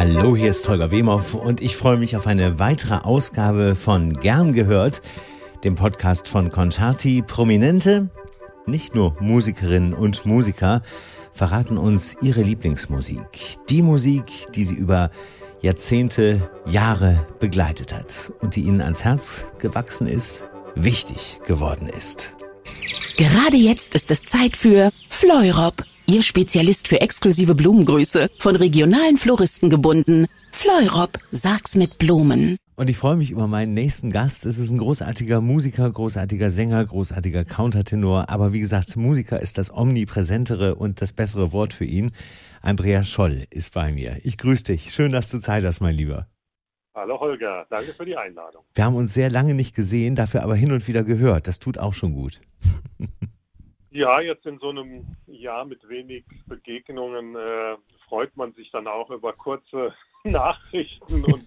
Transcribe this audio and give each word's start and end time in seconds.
Hallo, 0.00 0.34
hier 0.34 0.48
ist 0.48 0.66
Holger 0.66 0.90
Wemhoff 0.90 1.34
und 1.34 1.60
ich 1.60 1.76
freue 1.76 1.98
mich 1.98 2.16
auf 2.16 2.26
eine 2.26 2.58
weitere 2.58 2.94
Ausgabe 2.94 3.76
von 3.76 4.14
Gern 4.14 4.54
gehört, 4.54 5.02
dem 5.62 5.74
Podcast 5.74 6.26
von 6.26 6.50
Concerti. 6.50 7.20
Prominente, 7.20 8.08
nicht 8.64 8.94
nur 8.94 9.14
Musikerinnen 9.20 9.92
und 9.92 10.24
Musiker, 10.24 10.80
verraten 11.32 11.76
uns 11.76 12.16
ihre 12.22 12.40
Lieblingsmusik. 12.40 13.58
Die 13.68 13.82
Musik, 13.82 14.24
die 14.54 14.64
sie 14.64 14.74
über 14.74 15.10
Jahrzehnte, 15.60 16.50
Jahre 16.64 17.26
begleitet 17.38 17.92
hat 17.92 18.32
und 18.40 18.56
die 18.56 18.62
ihnen 18.62 18.80
ans 18.80 19.04
Herz 19.04 19.44
gewachsen 19.58 20.06
ist, 20.06 20.46
wichtig 20.74 21.40
geworden 21.46 21.90
ist. 21.90 22.36
Gerade 23.18 23.58
jetzt 23.58 23.94
ist 23.94 24.10
es 24.10 24.24
Zeit 24.24 24.56
für 24.56 24.92
Fleurop, 25.10 25.84
Ihr 26.10 26.24
Spezialist 26.24 26.88
für 26.88 27.00
exklusive 27.00 27.54
Blumengrüße, 27.54 28.30
von 28.40 28.56
regionalen 28.56 29.16
Floristen 29.16 29.70
gebunden. 29.70 30.26
Fleurop, 30.50 31.20
sag's 31.30 31.76
mit 31.76 31.98
Blumen. 31.98 32.56
Und 32.74 32.90
ich 32.90 32.96
freue 32.96 33.14
mich 33.14 33.30
über 33.30 33.46
meinen 33.46 33.74
nächsten 33.74 34.10
Gast. 34.10 34.44
Es 34.44 34.58
ist 34.58 34.72
ein 34.72 34.78
großartiger 34.78 35.40
Musiker, 35.40 35.88
großartiger 35.88 36.50
Sänger, 36.50 36.84
großartiger 36.84 37.44
Countertenor. 37.44 38.28
Aber 38.28 38.52
wie 38.52 38.58
gesagt, 38.58 38.96
Musiker 38.96 39.38
ist 39.38 39.56
das 39.56 39.72
omnipräsentere 39.72 40.74
und 40.74 41.00
das 41.00 41.12
bessere 41.12 41.52
Wort 41.52 41.72
für 41.72 41.84
ihn. 41.84 42.10
Andreas 42.60 43.08
Scholl 43.08 43.44
ist 43.50 43.72
bei 43.72 43.92
mir. 43.92 44.16
Ich 44.24 44.36
grüße 44.36 44.64
dich. 44.64 44.92
Schön, 44.92 45.12
dass 45.12 45.30
du 45.30 45.38
Zeit 45.38 45.62
hast, 45.62 45.78
mein 45.78 45.94
Lieber. 45.94 46.26
Hallo 46.92 47.20
Holger, 47.20 47.66
danke 47.70 47.94
für 47.94 48.04
die 48.04 48.16
Einladung. 48.16 48.64
Wir 48.74 48.84
haben 48.84 48.96
uns 48.96 49.14
sehr 49.14 49.30
lange 49.30 49.54
nicht 49.54 49.76
gesehen, 49.76 50.16
dafür 50.16 50.42
aber 50.42 50.56
hin 50.56 50.72
und 50.72 50.88
wieder 50.88 51.04
gehört. 51.04 51.46
Das 51.46 51.60
tut 51.60 51.78
auch 51.78 51.94
schon 51.94 52.14
gut. 52.14 52.40
ja, 53.90 54.20
jetzt 54.20 54.46
in 54.46 54.58
so 54.58 54.70
einem 54.70 55.06
Jahr 55.26 55.64
mit 55.64 55.88
wenig 55.88 56.24
Begegnungen 56.46 57.36
äh, 57.36 57.76
freut 58.08 58.36
man 58.36 58.52
sich 58.54 58.70
dann 58.70 58.86
auch 58.86 59.10
über 59.10 59.32
kurze 59.32 59.94
Nachrichten 60.24 61.24
und 61.24 61.46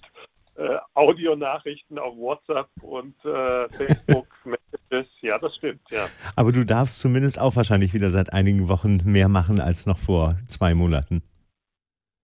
äh, 0.56 0.78
Audionachrichten 0.94 1.98
auf 1.98 2.16
WhatsApp 2.16 2.70
und 2.82 3.16
äh, 3.26 3.70
Facebook 3.70 4.28
Messages. 4.46 5.12
Ja, 5.22 5.40
das 5.40 5.56
stimmt, 5.56 5.82
ja. 5.90 6.08
Aber 6.36 6.52
du 6.52 6.66
darfst 6.66 7.00
zumindest 7.00 7.40
auch 7.40 7.56
wahrscheinlich 7.56 7.94
wieder 7.94 8.12
seit 8.12 8.34
einigen 8.34 8.70
Wochen 8.70 9.02
mehr 9.06 9.30
machen 9.30 9.60
als 9.60 9.86
noch 9.86 9.98
vor 9.98 10.38
zwei 10.48 10.74
Monaten. 10.74 11.24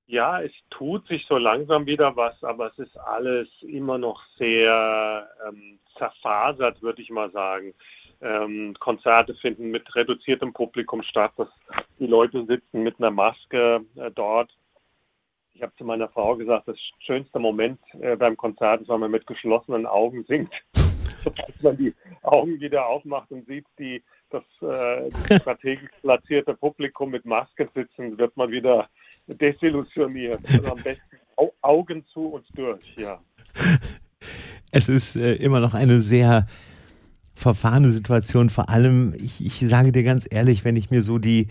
Ja, 0.06 0.42
es 0.42 0.52
tut 0.72 1.08
sich 1.08 1.26
so 1.28 1.38
langsam 1.38 1.86
wieder 1.86 2.16
was, 2.16 2.44
aber 2.44 2.72
es 2.72 2.80
ist 2.80 2.98
alles 2.98 3.48
immer 3.62 4.00
noch 4.00 4.22
sehr 4.38 5.30
ähm, 5.48 5.80
zerfasert, 5.98 6.82
würde 6.82 7.02
ich 7.02 7.12
mal 7.12 7.32
sagen. 7.32 7.76
Ähm, 8.22 8.76
Konzerte 8.80 9.34
finden 9.36 9.72
mit 9.72 9.96
reduziertem 9.96 10.54
Publikum 10.54 11.02
statt. 11.04 11.32
dass 11.38 11.48
die 12.00 12.08
Leute 12.08 12.46
sitzen 12.46 12.84
mit 12.84 13.00
einer 13.00 13.12
Maske 13.12 13.86
äh, 13.96 14.12
dort 14.12 14.52
ich 15.60 15.64
habe 15.64 15.76
zu 15.78 15.84
meiner 15.84 16.08
Frau 16.08 16.38
gesagt, 16.38 16.70
das 16.70 16.78
schönste 17.00 17.38
Moment 17.38 17.82
äh, 18.00 18.16
beim 18.16 18.38
Konzert 18.38 18.82
ist, 18.82 18.88
wenn 18.88 19.02
man 19.02 19.12
mit 19.12 19.28
geschlossenen 19.28 19.86
Augen 19.86 20.24
singt. 20.26 20.54
Sobald 20.74 21.62
man 21.62 21.76
die 21.76 21.94
Augen 22.22 22.62
wieder 22.62 22.88
aufmacht 22.88 23.30
und 23.30 23.46
sieht, 23.46 23.66
die, 23.78 24.02
das 24.30 24.44
äh, 24.62 25.12
strategisch 25.12 25.90
platzierte 26.00 26.54
Publikum 26.54 27.12
mit 27.12 27.26
Maske 27.26 27.66
sitzen, 27.76 28.18
wird 28.18 28.38
man 28.38 28.52
wieder 28.52 28.88
desillusioniert. 29.28 30.40
Also 30.48 30.72
am 30.72 30.82
besten 30.82 31.18
Au 31.36 31.52
Augen 31.62 32.06
zu 32.06 32.28
und 32.28 32.46
durch, 32.56 32.96
ja. 32.96 33.20
Es 34.72 34.88
ist 34.88 35.18
äh, 35.18 35.34
immer 35.36 35.60
noch 35.60 35.74
eine 35.74 36.00
sehr 36.00 36.48
verfahrene 37.40 37.92
Situation. 37.92 38.50
Vor 38.50 38.70
allem, 38.70 39.14
ich, 39.18 39.44
ich 39.46 39.68
sage 39.68 39.92
dir 39.92 40.04
ganz 40.04 40.28
ehrlich, 40.30 40.66
wenn 40.66 40.76
ich 40.76 40.92
mir 40.92 41.02
so 41.02 41.18
die 41.18 41.48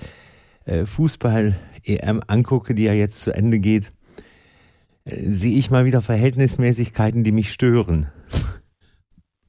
äh, 0.67 0.85
Fußball-EM 0.85 2.23
angucke, 2.27 2.75
die 2.75 2.85
ja 2.85 2.93
jetzt 2.93 3.21
zu 3.21 3.33
Ende 3.33 3.59
geht, 3.59 3.93
sehe 5.05 5.59
ich 5.59 5.71
mal 5.71 5.85
wieder 5.87 6.03
Verhältnismäßigkeiten, 6.03 7.25
die 7.25 7.33
mich 7.33 7.53
stören. 7.53 8.11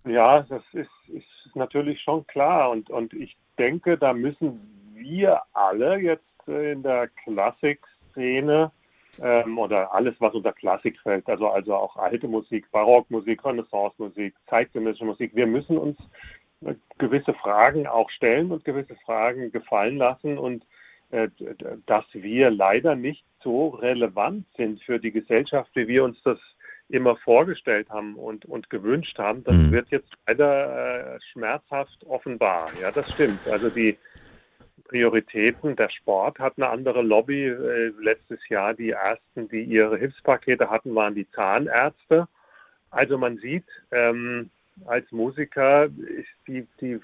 Ja, 0.07 0.41
das 0.43 0.63
ist, 0.73 0.89
ist 1.09 1.55
natürlich 1.55 2.01
schon 2.01 2.25
klar. 2.27 2.71
Und, 2.71 2.89
und 2.89 3.13
ich 3.13 3.37
denke, 3.57 3.97
da 3.97 4.13
müssen 4.13 4.59
wir 4.95 5.41
alle 5.53 5.99
jetzt 5.99 6.23
in 6.47 6.81
der 6.83 7.09
Klassikszene 7.23 8.71
ähm, 9.21 9.57
oder 9.57 9.93
alles, 9.93 10.15
was 10.19 10.33
unter 10.33 10.53
Klassik 10.53 10.99
fällt, 10.99 11.27
also, 11.27 11.47
also 11.49 11.75
auch 11.75 11.97
alte 11.97 12.27
Musik, 12.27 12.69
Barockmusik, 12.71 13.43
Renaissance-Musik, 13.43 14.35
zeitgenössische 14.47 15.05
Musik, 15.05 15.35
wir 15.35 15.47
müssen 15.47 15.77
uns 15.77 15.97
gewisse 16.97 17.33
Fragen 17.33 17.87
auch 17.87 18.09
stellen 18.09 18.51
und 18.51 18.65
gewisse 18.65 18.95
Fragen 19.05 19.51
gefallen 19.51 19.97
lassen 19.97 20.37
und 20.37 20.65
äh, 21.11 21.29
dass 21.85 22.05
wir 22.13 22.51
leider 22.51 22.95
nicht 22.95 23.23
so 23.41 23.69
relevant 23.69 24.45
sind 24.57 24.81
für 24.83 24.99
die 24.99 25.11
Gesellschaft, 25.11 25.71
wie 25.73 25.87
wir 25.87 26.03
uns 26.03 26.21
das 26.23 26.37
immer 26.89 27.15
vorgestellt 27.17 27.89
haben 27.89 28.15
und, 28.15 28.45
und 28.45 28.69
gewünscht 28.69 29.17
haben, 29.19 29.43
das 29.43 29.55
mhm. 29.55 29.71
wird 29.71 29.89
jetzt 29.89 30.11
leider 30.27 31.15
äh, 31.15 31.19
schmerzhaft 31.31 32.03
offenbar. 32.05 32.67
Ja, 32.81 32.91
das 32.91 33.11
stimmt. 33.11 33.39
Also 33.47 33.69
die 33.69 33.97
Prioritäten, 34.87 35.75
der 35.75 35.89
Sport 35.89 36.39
hat 36.39 36.53
eine 36.57 36.69
andere 36.69 37.01
Lobby. 37.01 37.47
Äh, 37.47 37.93
letztes 38.01 38.39
Jahr 38.49 38.73
die 38.73 38.91
ersten, 38.91 39.47
die 39.49 39.63
ihre 39.63 39.97
Hilfspakete 39.97 40.69
hatten, 40.69 40.95
waren 40.95 41.15
die 41.15 41.29
Zahnärzte. 41.31 42.27
Also 42.91 43.17
man 43.17 43.37
sieht, 43.37 43.65
ähm, 43.91 44.49
als 44.85 45.11
Musiker 45.11 45.85
ist 45.85 46.29
die, 46.47 46.65
die 46.81 46.99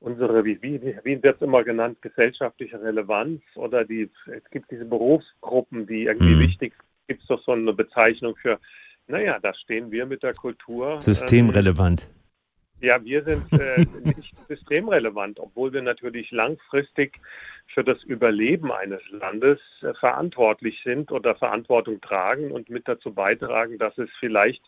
unsere, 0.00 0.44
wie, 0.44 0.60
wie, 0.62 0.80
wie 1.04 1.22
wird 1.22 1.36
es 1.36 1.42
immer 1.42 1.62
genannt, 1.62 2.00
gesellschaftliche 2.00 2.80
Relevanz 2.82 3.42
oder 3.54 3.84
die, 3.84 4.10
es 4.26 4.50
gibt 4.50 4.70
diese 4.70 4.86
Berufsgruppen, 4.86 5.86
die 5.86 6.04
irgendwie 6.04 6.34
mhm. 6.34 6.40
wichtig 6.40 6.72
sind. 6.72 6.86
Gibt 7.08 7.22
es 7.22 7.28
doch 7.28 7.42
so 7.42 7.52
eine 7.52 7.72
Bezeichnung 7.72 8.36
für, 8.36 8.58
naja, 9.08 9.38
da 9.40 9.52
stehen 9.54 9.90
wir 9.90 10.06
mit 10.06 10.22
der 10.22 10.32
Kultur. 10.32 11.00
Systemrelevant. 11.00 12.02
Ähm, 12.02 12.19
ja, 12.80 13.02
wir 13.04 13.24
sind 13.24 13.52
äh, 13.60 13.84
nicht 14.04 14.34
systemrelevant, 14.48 15.38
obwohl 15.40 15.72
wir 15.72 15.82
natürlich 15.82 16.30
langfristig 16.30 17.20
für 17.66 17.84
das 17.84 18.02
Überleben 18.04 18.72
eines 18.72 19.00
Landes 19.10 19.60
äh, 19.82 19.94
verantwortlich 19.94 20.80
sind 20.84 21.12
oder 21.12 21.34
Verantwortung 21.34 22.00
tragen 22.00 22.50
und 22.50 22.70
mit 22.70 22.88
dazu 22.88 23.12
beitragen, 23.12 23.78
dass 23.78 23.96
es 23.98 24.10
vielleicht 24.18 24.62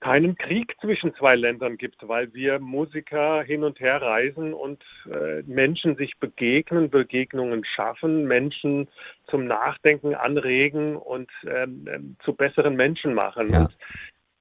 keinen 0.00 0.36
Krieg 0.36 0.76
zwischen 0.80 1.14
zwei 1.14 1.36
Ländern 1.36 1.78
gibt, 1.78 2.06
weil 2.06 2.32
wir 2.34 2.58
Musiker 2.58 3.42
hin 3.42 3.64
und 3.64 3.80
her 3.80 4.00
reisen 4.02 4.52
und 4.52 4.84
äh, 5.10 5.42
Menschen 5.46 5.96
sich 5.96 6.18
begegnen, 6.18 6.90
Begegnungen 6.90 7.64
schaffen, 7.64 8.24
Menschen 8.24 8.88
zum 9.26 9.46
Nachdenken 9.46 10.14
anregen 10.14 10.96
und 10.96 11.30
ähm, 11.46 11.88
ähm, 11.90 12.16
zu 12.22 12.34
besseren 12.34 12.76
Menschen 12.76 13.14
machen. 13.14 13.52
Ja. 13.52 13.62
Und 13.62 13.76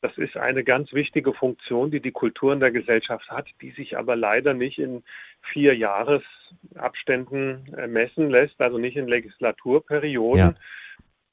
das 0.05 0.17
ist 0.19 0.37
eine 0.37 0.63
ganz 0.63 0.93
wichtige 0.93 1.33
Funktion, 1.33 1.89
die 1.89 1.99
die 1.99 2.11
Kultur 2.11 2.53
in 2.53 2.59
der 2.59 2.69
Gesellschaft 2.69 3.27
hat, 3.31 3.47
die 3.61 3.71
sich 3.71 3.97
aber 3.97 4.15
leider 4.15 4.53
nicht 4.53 4.77
in 4.77 5.03
vier 5.41 5.75
Jahresabständen 5.75 7.73
äh, 7.75 7.87
messen 7.87 8.29
lässt, 8.29 8.61
also 8.61 8.77
nicht 8.77 8.97
in 8.97 9.07
Legislaturperioden. 9.07 10.37
Ja. 10.37 10.53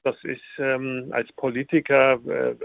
Das 0.01 0.15
ist 0.23 0.41
ähm, 0.57 1.09
als 1.11 1.31
Politiker 1.33 2.19
äh, 2.27 2.55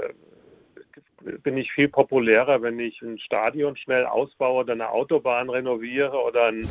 bin 1.43 1.59
ich 1.59 1.73
viel 1.73 1.89
populärer, 1.89 2.63
wenn 2.63 2.79
ich 2.79 3.03
ein 3.03 3.19
Stadion 3.19 3.77
schnell 3.77 4.07
ausbaue 4.07 4.61
oder 4.61 4.73
eine 4.73 4.89
Autobahn 4.91 5.51
renoviere 5.51 6.17
oder 6.17 6.47
ein 6.47 6.67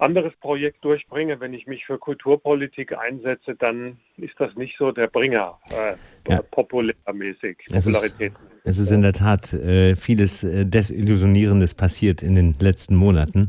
anderes 0.00 0.32
Projekt 0.40 0.84
durchbringe. 0.84 1.40
Wenn 1.40 1.54
ich 1.54 1.66
mich 1.66 1.84
für 1.86 1.98
Kulturpolitik 1.98 2.96
einsetze, 2.96 3.54
dann 3.54 3.98
ist 4.16 4.34
das 4.38 4.54
nicht 4.56 4.76
so 4.78 4.92
der 4.92 5.06
Bringer, 5.06 5.58
äh, 5.70 6.30
ja. 6.30 6.42
populärmäßig. 6.50 7.58
Es 7.72 7.86
ist, 7.86 8.14
es 8.64 8.78
ist 8.78 8.90
in 8.90 9.02
der 9.02 9.12
Tat 9.12 9.52
äh, 9.52 9.96
vieles 9.96 10.42
äh, 10.42 10.64
Desillusionierendes 10.66 11.74
passiert 11.74 12.22
in 12.22 12.34
den 12.34 12.54
letzten 12.60 12.96
Monaten. 12.96 13.48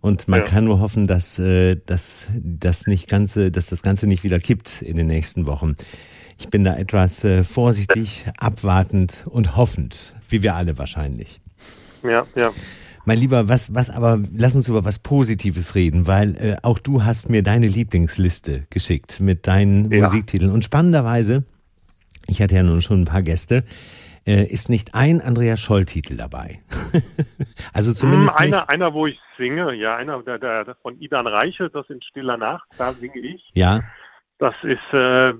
Und 0.00 0.28
man 0.28 0.40
ja. 0.40 0.46
kann 0.46 0.64
nur 0.64 0.80
hoffen, 0.80 1.06
dass, 1.06 1.38
äh, 1.38 1.76
dass, 1.86 2.26
dass, 2.38 2.86
nicht 2.86 3.08
ganze, 3.08 3.50
dass 3.50 3.66
das 3.66 3.82
Ganze 3.82 4.06
nicht 4.06 4.22
wieder 4.22 4.38
kippt 4.38 4.82
in 4.82 4.96
den 4.96 5.06
nächsten 5.06 5.46
Wochen. 5.46 5.74
Ich 6.38 6.48
bin 6.48 6.64
da 6.64 6.76
etwas 6.76 7.24
äh, 7.24 7.42
vorsichtig, 7.42 8.24
abwartend 8.38 9.24
und 9.26 9.56
hoffend, 9.56 10.14
wie 10.28 10.42
wir 10.42 10.54
alle 10.54 10.78
wahrscheinlich. 10.78 11.40
Ja, 12.02 12.26
ja. 12.36 12.52
Mein 13.06 13.18
Lieber, 13.18 13.48
was, 13.48 13.72
was 13.72 13.88
aber, 13.88 14.18
lass 14.36 14.56
uns 14.56 14.66
über 14.66 14.84
was 14.84 14.98
Positives 14.98 15.76
reden, 15.76 16.08
weil 16.08 16.36
äh, 16.36 16.56
auch 16.62 16.80
du 16.80 17.04
hast 17.04 17.30
mir 17.30 17.44
deine 17.44 17.68
Lieblingsliste 17.68 18.66
geschickt 18.68 19.20
mit 19.20 19.46
deinen 19.46 19.90
ja. 19.92 20.02
Musiktiteln. 20.02 20.50
Und 20.50 20.64
spannenderweise, 20.64 21.44
ich 22.26 22.42
hatte 22.42 22.56
ja 22.56 22.64
nun 22.64 22.82
schon 22.82 23.02
ein 23.02 23.04
paar 23.04 23.22
Gäste, 23.22 23.62
äh, 24.26 24.42
ist 24.42 24.68
nicht 24.68 24.96
ein 24.96 25.20
Andreas 25.20 25.60
Scholl-Titel 25.60 26.16
dabei. 26.16 26.58
also 27.72 27.94
zumindest. 27.94 28.32
Hm, 28.40 28.44
einer, 28.44 28.56
nicht. 28.56 28.68
einer, 28.70 28.92
wo 28.92 29.06
ich 29.06 29.20
singe, 29.38 29.72
ja, 29.74 29.94
einer 29.94 30.20
der, 30.24 30.38
der, 30.40 30.76
von 30.82 31.00
Idan 31.00 31.28
Reichel, 31.28 31.70
das 31.70 31.88
in 31.88 32.02
Stiller 32.02 32.36
Nacht, 32.36 32.66
da 32.76 32.92
singe 32.92 33.20
ich. 33.20 33.48
Ja. 33.54 33.84
Das 34.38 34.54
ist 34.64 34.92
äh, 34.92 35.32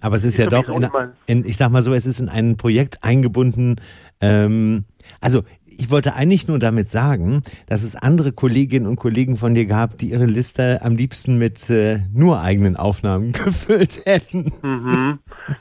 aber 0.00 0.14
es 0.14 0.24
ist 0.24 0.36
ja 0.36 0.46
doch, 0.46 0.68
in, 0.68 0.88
in, 1.26 1.44
ich 1.44 1.56
sag 1.56 1.70
mal 1.70 1.82
so, 1.82 1.92
es 1.94 2.06
ist 2.06 2.20
in 2.20 2.28
ein 2.28 2.56
Projekt 2.56 3.02
eingebunden, 3.02 3.80
ähm, 4.20 4.84
Also 5.20 5.42
ich 5.78 5.90
wollte 5.90 6.14
eigentlich 6.14 6.48
nur 6.48 6.58
damit 6.58 6.88
sagen, 6.88 7.42
dass 7.68 7.82
es 7.82 7.96
andere 7.96 8.32
Kolleginnen 8.32 8.86
und 8.86 8.96
Kollegen 8.96 9.36
von 9.36 9.54
dir 9.54 9.66
gab, 9.66 9.98
die 9.98 10.10
ihre 10.10 10.26
Liste 10.26 10.80
am 10.82 10.96
liebsten 10.96 11.38
mit 11.38 11.68
äh, 11.70 12.00
nur 12.12 12.40
eigenen 12.40 12.76
Aufnahmen 12.76 13.32
gefüllt 13.44 14.04
hätten. 14.04 14.52
Mhm. 14.62 15.18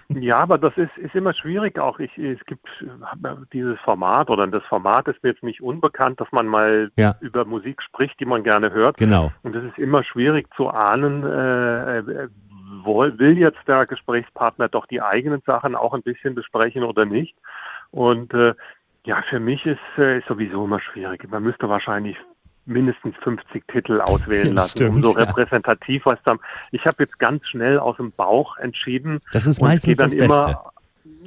Ja, 0.09 0.38
aber 0.38 0.57
das 0.57 0.73
ist, 0.77 0.97
ist 0.97 1.15
immer 1.15 1.33
schwierig 1.33 1.79
auch. 1.79 2.00
Ich, 2.00 2.17
es 2.17 2.44
gibt 2.45 2.67
dieses 3.53 3.79
Format 3.79 4.29
oder 4.29 4.47
das 4.47 4.63
Format 4.63 5.07
ist 5.07 5.21
mir 5.23 5.31
jetzt 5.31 5.44
nicht 5.44 5.62
unbekannt, 5.62 6.19
dass 6.19 6.31
man 6.31 6.47
mal 6.47 6.91
ja. 6.97 7.15
über 7.21 7.45
Musik 7.45 7.81
spricht, 7.81 8.19
die 8.19 8.25
man 8.25 8.44
gerne 8.44 8.71
hört. 8.71 8.97
Genau. 8.97 9.31
Und 9.44 9.56
es 9.56 9.63
ist 9.63 9.77
immer 9.77 10.03
schwierig 10.03 10.47
zu 10.56 10.69
ahnen, 10.69 11.23
äh, 11.23 12.00
äh 12.00 12.29
will 12.85 13.38
jetzt 13.38 13.59
der 13.67 13.88
Gesprächspartner 13.88 14.69
doch 14.69 14.85
die 14.85 15.01
eigenen 15.01 15.41
Sachen 15.45 15.75
auch 15.75 15.94
ein 15.94 16.03
bisschen 16.03 16.35
besprechen 16.35 16.83
oder 16.83 17.06
nicht. 17.06 17.35
Und 17.89 18.33
äh, 18.33 18.53
ja, 19.06 19.24
für 19.30 19.40
mich 19.40 19.66
ist, 19.66 19.80
äh, 19.98 20.22
sowieso 20.28 20.66
immer 20.66 20.81
schwierig. 20.81 21.30
Man 21.30 21.44
müsste 21.44 21.69
wahrscheinlich 21.69 22.18
mindestens 22.66 23.16
50 23.24 23.68
Titel 23.68 24.02
auswählen 24.02 24.54
lassen, 24.56 24.78
Stimmt, 24.78 24.96
um 24.96 25.04
so 25.04 25.12
repräsentativ 25.12 26.06
was 26.06 26.19
dann. 26.24 26.40
Ich 26.72 26.86
habe 26.86 26.98
jetzt 27.00 27.19
ganz 27.19 27.48
schnell 27.48 27.80
aus 27.80 27.98
dem 27.98 28.12
Bauch 28.12 28.57
entschieden. 28.57 29.19
Das 29.31 29.46
ist 29.46 29.62
meistens 29.62 29.98
dann 29.98 30.10
das 30.10 30.18
Beste. 30.18 30.25
Immer, 30.25 30.72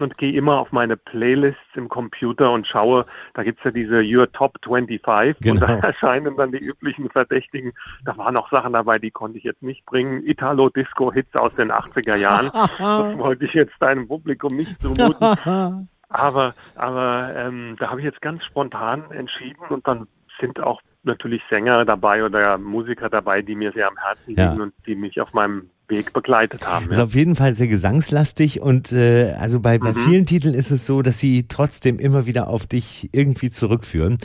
und 0.00 0.16
gehe 0.16 0.32
immer 0.32 0.60
auf 0.60 0.70
meine 0.70 0.96
Playlists 0.96 1.60
im 1.74 1.88
Computer 1.88 2.52
und 2.52 2.66
schaue, 2.66 3.04
da 3.34 3.42
gibt's 3.42 3.62
ja 3.64 3.70
diese 3.70 4.00
Your 4.00 4.30
Top 4.30 4.56
25 4.64 5.36
genau. 5.40 5.54
und 5.54 5.60
da 5.60 5.78
erscheinen 5.88 6.36
dann 6.36 6.52
die 6.52 6.58
üblichen 6.58 7.10
Verdächtigen. 7.10 7.72
Da 8.04 8.16
waren 8.16 8.36
auch 8.36 8.50
Sachen 8.50 8.72
dabei, 8.72 8.98
die 8.98 9.10
konnte 9.10 9.38
ich 9.38 9.44
jetzt 9.44 9.62
nicht 9.62 9.84
bringen. 9.86 10.24
Italo-Disco-Hits 10.24 11.34
aus 11.34 11.56
den 11.56 11.72
80er 11.72 12.16
Jahren. 12.16 12.50
das 12.78 13.18
wollte 13.18 13.44
ich 13.44 13.54
jetzt 13.54 13.74
deinem 13.80 14.06
Publikum 14.06 14.56
nicht 14.56 14.80
zumuten. 14.80 15.88
Aber, 16.08 16.54
aber 16.74 17.34
ähm, 17.36 17.76
da 17.78 17.90
habe 17.90 18.00
ich 18.00 18.04
jetzt 18.04 18.22
ganz 18.22 18.44
spontan 18.44 19.10
entschieden 19.10 19.62
und 19.68 19.86
dann 19.86 20.06
sind 20.40 20.60
auch 20.60 20.80
natürlich 21.02 21.42
Sänger 21.50 21.84
dabei 21.84 22.24
oder 22.24 22.58
Musiker 22.58 23.08
dabei, 23.08 23.42
die 23.42 23.54
mir 23.54 23.72
sehr 23.72 23.88
am 23.88 23.96
Herzen 23.96 24.28
liegen 24.28 24.40
ja. 24.40 24.52
und 24.52 24.72
die 24.86 24.94
mich 24.94 25.20
auf 25.20 25.32
meinem 25.32 25.70
Weg 25.88 26.12
begleitet 26.12 26.66
haben. 26.66 26.86
Ja. 26.86 26.90
Ist 26.92 27.00
auf 27.00 27.14
jeden 27.14 27.34
Fall 27.34 27.54
sehr 27.54 27.66
gesangslastig 27.66 28.60
und 28.60 28.92
äh, 28.92 29.32
also 29.38 29.60
bei, 29.60 29.78
bei 29.78 29.92
mhm. 29.92 29.96
vielen 29.96 30.26
Titeln 30.26 30.54
ist 30.54 30.70
es 30.70 30.86
so, 30.86 31.02
dass 31.02 31.18
sie 31.18 31.48
trotzdem 31.48 31.98
immer 31.98 32.26
wieder 32.26 32.48
auf 32.48 32.66
dich 32.66 33.08
irgendwie 33.12 33.50
zurückführen. 33.50 34.18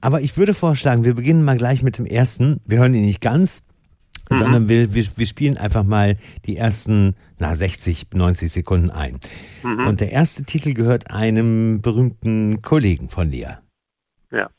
Aber 0.00 0.20
ich 0.22 0.36
würde 0.36 0.54
vorschlagen, 0.54 1.04
wir 1.04 1.14
beginnen 1.14 1.44
mal 1.44 1.58
gleich 1.58 1.82
mit 1.82 1.98
dem 1.98 2.06
ersten. 2.06 2.60
Wir 2.64 2.78
hören 2.78 2.94
ihn 2.94 3.04
nicht 3.04 3.20
ganz, 3.20 3.64
mhm. 4.30 4.36
sondern 4.36 4.68
wir, 4.68 4.94
wir, 4.94 5.04
wir 5.16 5.26
spielen 5.26 5.56
einfach 5.56 5.84
mal 5.84 6.16
die 6.46 6.56
ersten 6.56 7.14
na, 7.38 7.54
60, 7.54 8.08
90 8.14 8.52
Sekunden 8.52 8.90
ein. 8.90 9.18
Mhm. 9.62 9.86
Und 9.86 10.00
der 10.00 10.12
erste 10.12 10.42
Titel 10.42 10.74
gehört 10.74 11.10
einem 11.10 11.80
berühmten 11.80 12.62
Kollegen 12.62 13.08
von 13.08 13.30
dir. 13.30 13.60
Ja. 14.30 14.50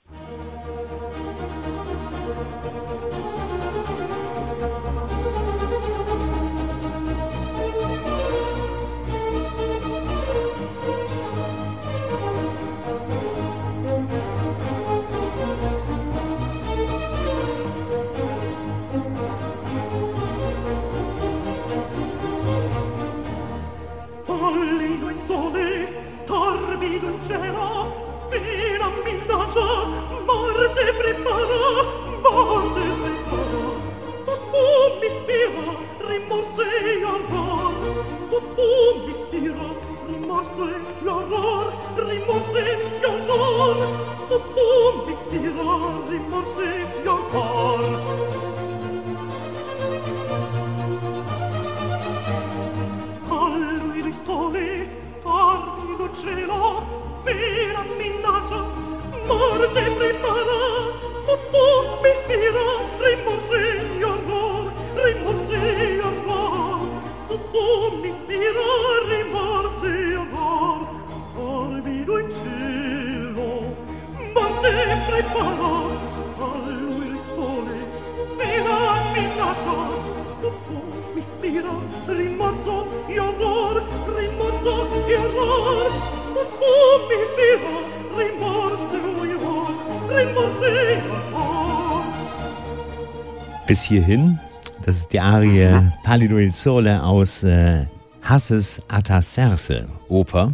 Hierhin, 93.91 94.39
das 94.85 94.95
ist 94.95 95.11
die 95.11 95.19
Arie 95.19 95.91
Palido 96.05 96.37
il 96.37 96.53
Sole 96.53 97.03
aus 97.03 97.43
äh, 97.43 97.87
Hasses 98.21 98.81
Ataserse 98.87 99.85
Oper. 100.07 100.53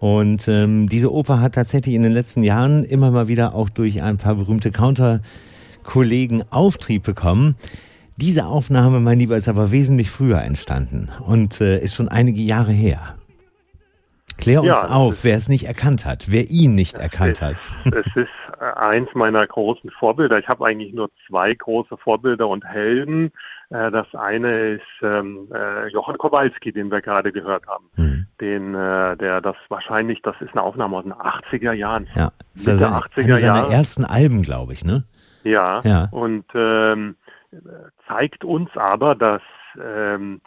Und 0.00 0.46
ähm, 0.48 0.86
diese 0.86 1.10
Oper 1.10 1.40
hat 1.40 1.54
tatsächlich 1.54 1.94
in 1.94 2.02
den 2.02 2.12
letzten 2.12 2.42
Jahren 2.42 2.84
immer 2.84 3.10
mal 3.10 3.26
wieder 3.26 3.54
auch 3.54 3.70
durch 3.70 4.02
ein 4.02 4.18
paar 4.18 4.34
berühmte 4.34 4.70
Counter-Kollegen 4.70 6.44
Auftrieb 6.50 7.04
bekommen. 7.04 7.56
Diese 8.18 8.44
Aufnahme, 8.44 9.00
mein 9.00 9.18
Lieber, 9.18 9.38
ist 9.38 9.48
aber 9.48 9.70
wesentlich 9.70 10.10
früher 10.10 10.42
entstanden 10.42 11.08
und 11.24 11.62
äh, 11.62 11.78
ist 11.78 11.94
schon 11.94 12.08
einige 12.08 12.42
Jahre 12.42 12.72
her. 12.72 13.14
Klär 14.36 14.60
uns 14.60 14.68
ja, 14.68 14.88
auf, 14.88 15.24
wer 15.24 15.36
es 15.36 15.48
nicht 15.48 15.64
erkannt 15.64 16.04
hat, 16.04 16.30
wer 16.30 16.50
ihn 16.50 16.74
nicht 16.74 16.98
erkannt 16.98 17.32
ist, 17.32 17.40
hat. 17.40 17.56
Es 17.86 18.14
ist 18.14 18.28
eins 18.58 19.08
meiner 19.14 19.46
großen 19.46 19.90
Vorbilder. 19.90 20.38
Ich 20.38 20.48
habe 20.48 20.66
eigentlich 20.66 20.92
nur 20.92 21.10
zwei 21.26 21.54
große 21.54 21.96
Vorbilder 21.96 22.48
und 22.48 22.64
Helden. 22.64 23.32
Äh, 23.70 23.90
das 23.90 24.06
eine 24.14 24.76
ist 24.76 24.82
ähm, 25.02 25.48
äh, 25.52 25.88
Johann 25.88 26.18
Kowalski, 26.18 26.72
den 26.72 26.90
wir 26.90 27.00
gerade 27.00 27.32
gehört 27.32 27.66
haben. 27.66 27.84
Mhm. 27.96 28.26
Den, 28.40 28.74
äh, 28.74 29.16
der 29.16 29.40
das 29.40 29.56
wahrscheinlich, 29.68 30.22
das 30.22 30.36
ist 30.40 30.52
eine 30.52 30.62
Aufnahme 30.62 30.96
aus 30.96 31.04
den 31.04 31.14
80er 31.14 31.72
Jahren. 31.72 32.08
Ja, 32.14 32.32
das 32.54 32.66
war 32.66 32.76
seine, 32.76 32.96
80er 32.96 33.24
eine 33.24 33.36
seiner 33.38 33.56
Jahre. 33.58 33.72
ersten 33.72 34.04
Alben, 34.04 34.42
glaube 34.42 34.72
ich, 34.72 34.84
ne? 34.84 35.04
Ja, 35.44 35.80
ja. 35.84 36.08
und 36.10 36.44
ähm, 36.54 37.16
zeigt 38.08 38.44
uns 38.44 38.70
aber, 38.76 39.14
dass 39.14 39.42
ähm, 39.80 40.40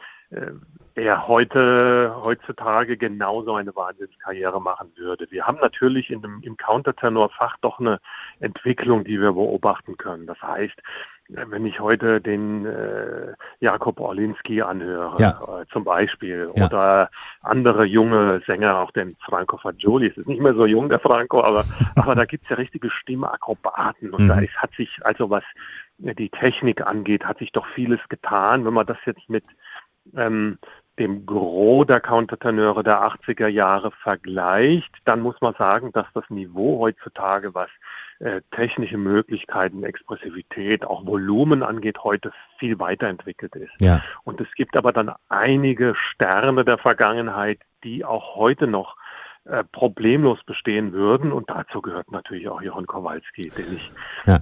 äh, 0.95 1.03
er 1.03 1.27
heute, 1.27 2.15
heutzutage 2.24 2.98
genauso 2.98 3.55
eine 3.55 3.75
Wahnsinnskarriere 3.75 4.62
machen 4.62 4.91
würde. 4.95 5.27
Wir 5.29 5.45
haben 5.45 5.60
natürlich 5.60 6.10
in 6.10 6.21
dem, 6.21 6.41
im 6.43 6.57
Countertenor-Fach 6.57 7.57
doch 7.62 7.79
eine 7.79 8.00
Entwicklung, 8.39 9.03
die 9.03 9.19
wir 9.19 9.33
beobachten 9.33 9.98
können. 9.98 10.27
Das 10.27 10.41
heißt, 10.41 10.79
wenn 11.33 11.65
ich 11.65 11.79
heute 11.79 12.19
den 12.19 12.65
äh, 12.65 13.33
Jakob 13.60 14.00
Orlinski 14.00 14.62
anhöre, 14.62 15.15
ja. 15.19 15.62
äh, 15.62 15.65
zum 15.71 15.83
Beispiel, 15.83 16.51
ja. 16.55 16.65
oder 16.65 17.10
andere 17.41 17.86
junge 17.86 18.41
Sänger, 18.45 18.79
auch 18.79 18.91
den 18.91 19.15
Franco 19.25 19.57
Fagioli, 19.57 20.07
es 20.07 20.17
ist 20.17 20.27
nicht 20.27 20.41
mehr 20.41 20.53
so 20.53 20.65
jung, 20.65 20.89
der 20.89 21.00
Franco, 21.00 21.41
aber, 21.41 21.63
aber 21.95 22.15
da 22.15 22.25
gibt's 22.25 22.50
ja 22.50 22.57
richtige 22.57 22.89
Stimmakrobaten 22.89 24.10
und 24.12 24.24
mhm. 24.24 24.27
da 24.27 24.39
ist, 24.39 24.55
hat 24.57 24.71
sich, 24.75 25.00
also 25.03 25.29
was 25.29 25.43
die 25.98 26.29
Technik 26.29 26.86
angeht, 26.86 27.24
hat 27.24 27.38
sich 27.38 27.51
doch 27.51 27.67
vieles 27.75 28.00
getan. 28.10 28.65
Wenn 28.65 28.74
man 28.74 28.88
das 28.88 28.98
jetzt 29.05 29.29
mit 29.29 29.45
ähm, 30.15 30.57
dem 31.01 31.25
Gros 31.25 31.88
der 31.88 32.00
Countertenöre 32.00 32.84
der 32.84 33.01
80er 33.01 33.48
Jahre 33.48 33.91
vergleicht, 34.03 34.91
dann 35.05 35.22
muss 35.22 35.36
man 35.41 35.55
sagen, 35.55 35.91
dass 35.93 36.05
das 36.13 36.29
Niveau 36.29 36.79
heutzutage, 36.79 37.55
was 37.55 37.70
äh, 38.20 38.41
technische 38.51 38.98
Möglichkeiten, 38.98 39.84
Expressivität, 39.84 40.86
auch 40.86 41.03
Volumen 41.05 41.63
angeht, 41.63 42.03
heute 42.03 42.31
viel 42.60 42.77
weiterentwickelt 42.77 43.55
ist. 43.55 43.74
Ja. 43.79 44.03
Und 44.24 44.39
es 44.39 44.48
gibt 44.55 44.77
aber 44.77 44.93
dann 44.93 45.12
einige 45.27 45.96
Sterne 45.96 46.63
der 46.63 46.77
Vergangenheit, 46.77 47.60
die 47.84 48.05
auch 48.05 48.36
heute 48.36 48.67
noch 48.67 48.96
äh, 49.46 49.63
problemlos 49.72 50.43
bestehen 50.43 50.93
würden. 50.93 51.31
Und 51.31 51.50
dazu 51.50 51.81
gehört 51.81 52.12
natürlich 52.12 52.48
auch 52.48 52.62
Johann 52.62 52.86
Kowalski, 52.86 53.50
den 53.50 53.75
ich 53.75 53.91
ja. 54.25 54.39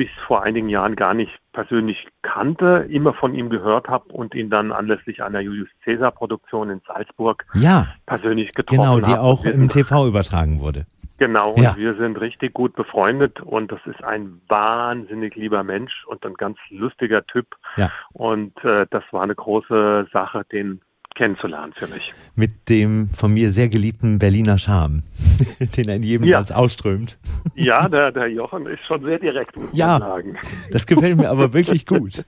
Bis 0.00 0.08
vor 0.26 0.42
einigen 0.42 0.70
Jahren 0.70 0.96
gar 0.96 1.12
nicht 1.12 1.30
persönlich 1.52 2.08
kannte, 2.22 2.86
immer 2.88 3.12
von 3.12 3.34
ihm 3.34 3.50
gehört 3.50 3.88
habe 3.88 4.10
und 4.14 4.34
ihn 4.34 4.48
dann 4.48 4.72
anlässlich 4.72 5.22
einer 5.22 5.40
Julius 5.40 5.68
Caesar 5.84 6.10
Produktion 6.10 6.70
in 6.70 6.80
Salzburg 6.86 7.44
ja, 7.52 7.86
persönlich 8.06 8.48
getroffen 8.54 8.86
habe. 8.86 9.02
Genau, 9.02 9.06
die 9.06 9.12
hab. 9.12 9.22
auch 9.22 9.44
im 9.44 9.68
TV 9.68 10.06
übertragen 10.06 10.60
wurde. 10.60 10.86
Genau, 11.18 11.50
und 11.50 11.62
ja. 11.62 11.76
wir 11.76 11.92
sind 11.92 12.18
richtig 12.18 12.54
gut 12.54 12.74
befreundet 12.76 13.42
und 13.42 13.70
das 13.70 13.80
ist 13.84 14.02
ein 14.02 14.40
wahnsinnig 14.48 15.34
lieber 15.34 15.64
Mensch 15.64 16.06
und 16.06 16.24
ein 16.24 16.32
ganz 16.32 16.56
lustiger 16.70 17.26
Typ. 17.26 17.56
Ja. 17.76 17.92
Und 18.14 18.56
äh, 18.64 18.86
das 18.88 19.04
war 19.10 19.22
eine 19.22 19.34
große 19.34 20.08
Sache, 20.14 20.46
den 20.50 20.80
kennenzulernen 21.14 21.72
für 21.76 21.86
mich. 21.88 22.12
Mit 22.34 22.68
dem 22.68 23.08
von 23.08 23.32
mir 23.32 23.50
sehr 23.50 23.68
geliebten 23.68 24.18
Berliner 24.18 24.58
Charme, 24.58 25.02
den 25.76 25.88
er 25.88 25.96
in 25.96 26.02
jedem 26.02 26.26
ja. 26.26 26.38
Satz 26.38 26.50
ausströmt. 26.56 27.18
Ja, 27.54 27.88
der, 27.88 28.10
der 28.10 28.28
Jochen 28.28 28.66
ist 28.66 28.80
schon 28.86 29.04
sehr 29.04 29.18
direkt, 29.18 29.54
muss 29.56 29.70
ja, 29.74 29.98
man 29.98 30.00
sagen. 30.00 30.38
Das 30.70 30.86
gefällt 30.86 31.16
mir 31.18 31.28
aber 31.28 31.52
wirklich 31.52 31.84
gut. 31.84 32.24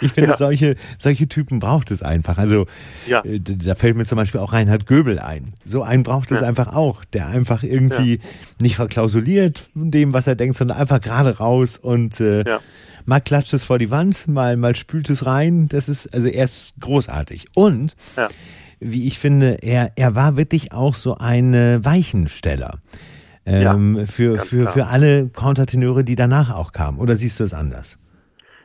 Ich 0.00 0.12
finde, 0.12 0.30
ja. 0.30 0.36
solche, 0.36 0.76
solche 0.98 1.26
Typen 1.26 1.58
braucht 1.58 1.90
es 1.90 2.02
einfach. 2.02 2.36
Also 2.36 2.66
ja. 3.06 3.24
Äh, 3.24 3.40
da 3.40 3.74
fällt 3.74 3.96
mir 3.96 4.04
zum 4.04 4.16
Beispiel 4.16 4.40
auch 4.40 4.52
Reinhard 4.52 4.86
Göbel 4.86 5.18
ein. 5.18 5.54
So 5.64 5.82
einen 5.82 6.02
braucht 6.02 6.32
es 6.32 6.42
einfach 6.42 6.74
auch, 6.74 7.04
der 7.04 7.28
einfach 7.28 7.62
irgendwie 7.62 8.20
nicht 8.60 8.76
verklausuliert 8.76 9.58
von 9.58 9.90
dem, 9.90 10.12
was 10.12 10.26
er 10.26 10.34
denkt, 10.34 10.56
sondern 10.56 10.76
einfach 10.78 11.00
gerade 11.00 11.38
raus 11.38 11.78
und 11.78 12.20
äh, 12.20 12.44
mal 13.04 13.20
klatscht 13.20 13.54
es 13.54 13.64
vor 13.64 13.78
die 13.78 13.90
Wand, 13.90 14.28
mal, 14.28 14.56
mal 14.56 14.74
spült 14.76 15.10
es 15.10 15.26
rein. 15.26 15.68
Das 15.68 15.88
ist, 15.88 16.12
also 16.14 16.28
er 16.28 16.44
ist 16.44 16.74
großartig. 16.80 17.46
Und, 17.54 17.96
ja. 18.16 18.28
wie 18.80 19.06
ich 19.06 19.18
finde, 19.18 19.58
er, 19.62 19.92
er 19.96 20.14
war 20.14 20.36
wirklich 20.36 20.72
auch 20.72 20.94
so 20.94 21.16
ein 21.16 21.54
Weichensteller. 21.84 22.78
Ähm, 23.46 23.98
ja, 23.98 24.06
für, 24.06 24.38
für, 24.38 24.68
für 24.68 24.86
alle 24.86 25.28
Countertenöre, 25.28 26.02
die 26.02 26.14
danach 26.14 26.50
auch 26.54 26.72
kamen. 26.72 26.98
Oder 26.98 27.14
siehst 27.14 27.40
du 27.40 27.44
es 27.44 27.52
anders? 27.52 27.98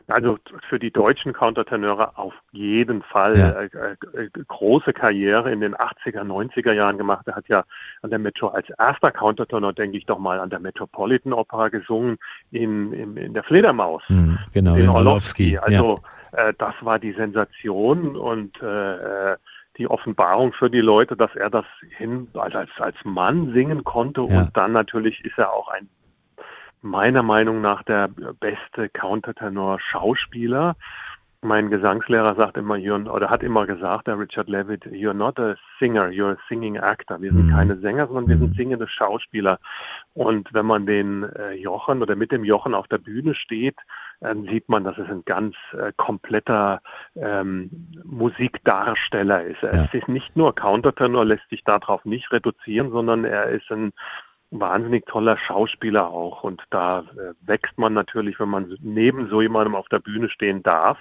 Also 0.09 0.37
für 0.67 0.79
die 0.79 0.91
deutschen 0.91 1.33
Countertenöre 1.33 2.17
auf 2.17 2.33
jeden 2.51 3.01
Fall 3.03 3.37
ja. 3.37 3.49
äh, 3.61 4.23
äh, 4.23 4.29
große 4.47 4.93
Karriere 4.93 5.51
in 5.51 5.61
den 5.61 5.75
80er, 5.75 6.23
90er 6.23 6.73
Jahren 6.73 6.97
gemacht. 6.97 7.27
Er 7.27 7.35
hat 7.35 7.47
ja 7.47 7.63
an 8.01 8.09
der 8.09 8.19
Metro 8.19 8.47
als 8.47 8.67
erster 8.77 9.11
Countertenor, 9.11 9.73
denke 9.73 9.97
ich 9.97 10.05
doch 10.05 10.19
mal, 10.19 10.39
an 10.39 10.49
der 10.49 10.59
Metropolitan 10.59 11.33
Opera 11.33 11.69
gesungen 11.69 12.17
in, 12.51 12.91
in, 12.93 13.17
in 13.17 13.33
der 13.33 13.43
Fledermaus. 13.43 14.01
Mhm, 14.09 14.39
genau, 14.53 14.75
in 14.75 14.89
Orlowski. 14.89 15.57
Also 15.57 16.01
ja. 16.33 16.49
äh, 16.49 16.53
das 16.57 16.73
war 16.81 16.99
die 16.99 17.13
Sensation 17.13 18.15
und 18.15 18.61
äh, 18.61 19.35
die 19.77 19.87
Offenbarung 19.87 20.53
für 20.53 20.69
die 20.69 20.81
Leute, 20.81 21.15
dass 21.15 21.33
er 21.35 21.49
das 21.49 21.65
hin 21.97 22.27
als, 22.33 22.69
als 22.79 22.97
Mann 23.03 23.53
singen 23.53 23.83
konnte 23.83 24.21
ja. 24.21 24.41
und 24.41 24.57
dann 24.57 24.73
natürlich 24.73 25.23
ist 25.23 25.37
er 25.37 25.53
auch 25.53 25.69
ein 25.69 25.87
meiner 26.81 27.23
Meinung 27.23 27.61
nach 27.61 27.83
der 27.83 28.09
beste 28.39 28.89
Countertenor-Schauspieler. 28.89 30.75
Mein 31.41 31.69
Gesangslehrer 31.69 32.35
sagt 32.35 32.57
immer, 32.57 32.75
oder 32.75 33.29
hat 33.29 33.43
immer 33.43 33.65
gesagt, 33.65 34.07
der 34.07 34.19
Richard 34.19 34.49
Levitt, 34.49 34.85
you're 34.87 35.13
not 35.13 35.39
a 35.39 35.55
singer, 35.79 36.07
you're 36.09 36.33
a 36.33 36.37
singing 36.49 36.77
actor. 36.77 37.21
Wir 37.21 37.31
sind 37.31 37.47
mhm. 37.47 37.51
keine 37.51 37.77
Sänger, 37.77 38.07
sondern 38.07 38.27
wir 38.27 38.37
sind 38.37 38.49
mhm. 38.49 38.55
singende 38.55 38.87
Schauspieler. 38.89 39.57
Und 40.13 40.53
wenn 40.53 40.65
man 40.65 40.85
den 40.85 41.23
äh, 41.23 41.53
Jochen 41.53 42.01
oder 42.01 42.17
mit 42.17 42.33
dem 42.33 42.43
Jochen 42.43 42.75
auf 42.75 42.89
der 42.89 42.97
Bühne 42.97 43.35
steht, 43.35 43.77
ähm, 44.21 44.47
sieht 44.49 44.67
man, 44.67 44.83
dass 44.83 44.97
es 44.97 45.07
ein 45.07 45.23
ganz 45.23 45.55
äh, 45.71 45.93
kompletter 45.95 46.81
ähm, 47.15 47.69
Musikdarsteller 48.03 49.45
ist. 49.45 49.63
Er 49.63 49.75
ja. 49.75 49.89
ist 49.93 50.09
nicht 50.09 50.35
nur 50.35 50.53
Countertenor, 50.53 51.23
lässt 51.23 51.47
sich 51.49 51.63
darauf 51.63 52.03
nicht 52.03 52.29
reduzieren, 52.33 52.91
sondern 52.91 53.23
er 53.23 53.45
ist 53.45 53.71
ein 53.71 53.93
wahnsinnig 54.51 55.05
toller 55.05 55.37
Schauspieler 55.37 56.07
auch. 56.09 56.43
Und 56.43 56.61
da 56.69 57.01
äh, 57.01 57.33
wächst 57.41 57.77
man 57.77 57.93
natürlich, 57.93 58.39
wenn 58.39 58.49
man 58.49 58.75
neben 58.81 59.29
so 59.29 59.41
jemandem 59.41 59.75
auf 59.75 59.87
der 59.89 59.99
Bühne 59.99 60.29
stehen 60.29 60.63
darf, 60.63 60.97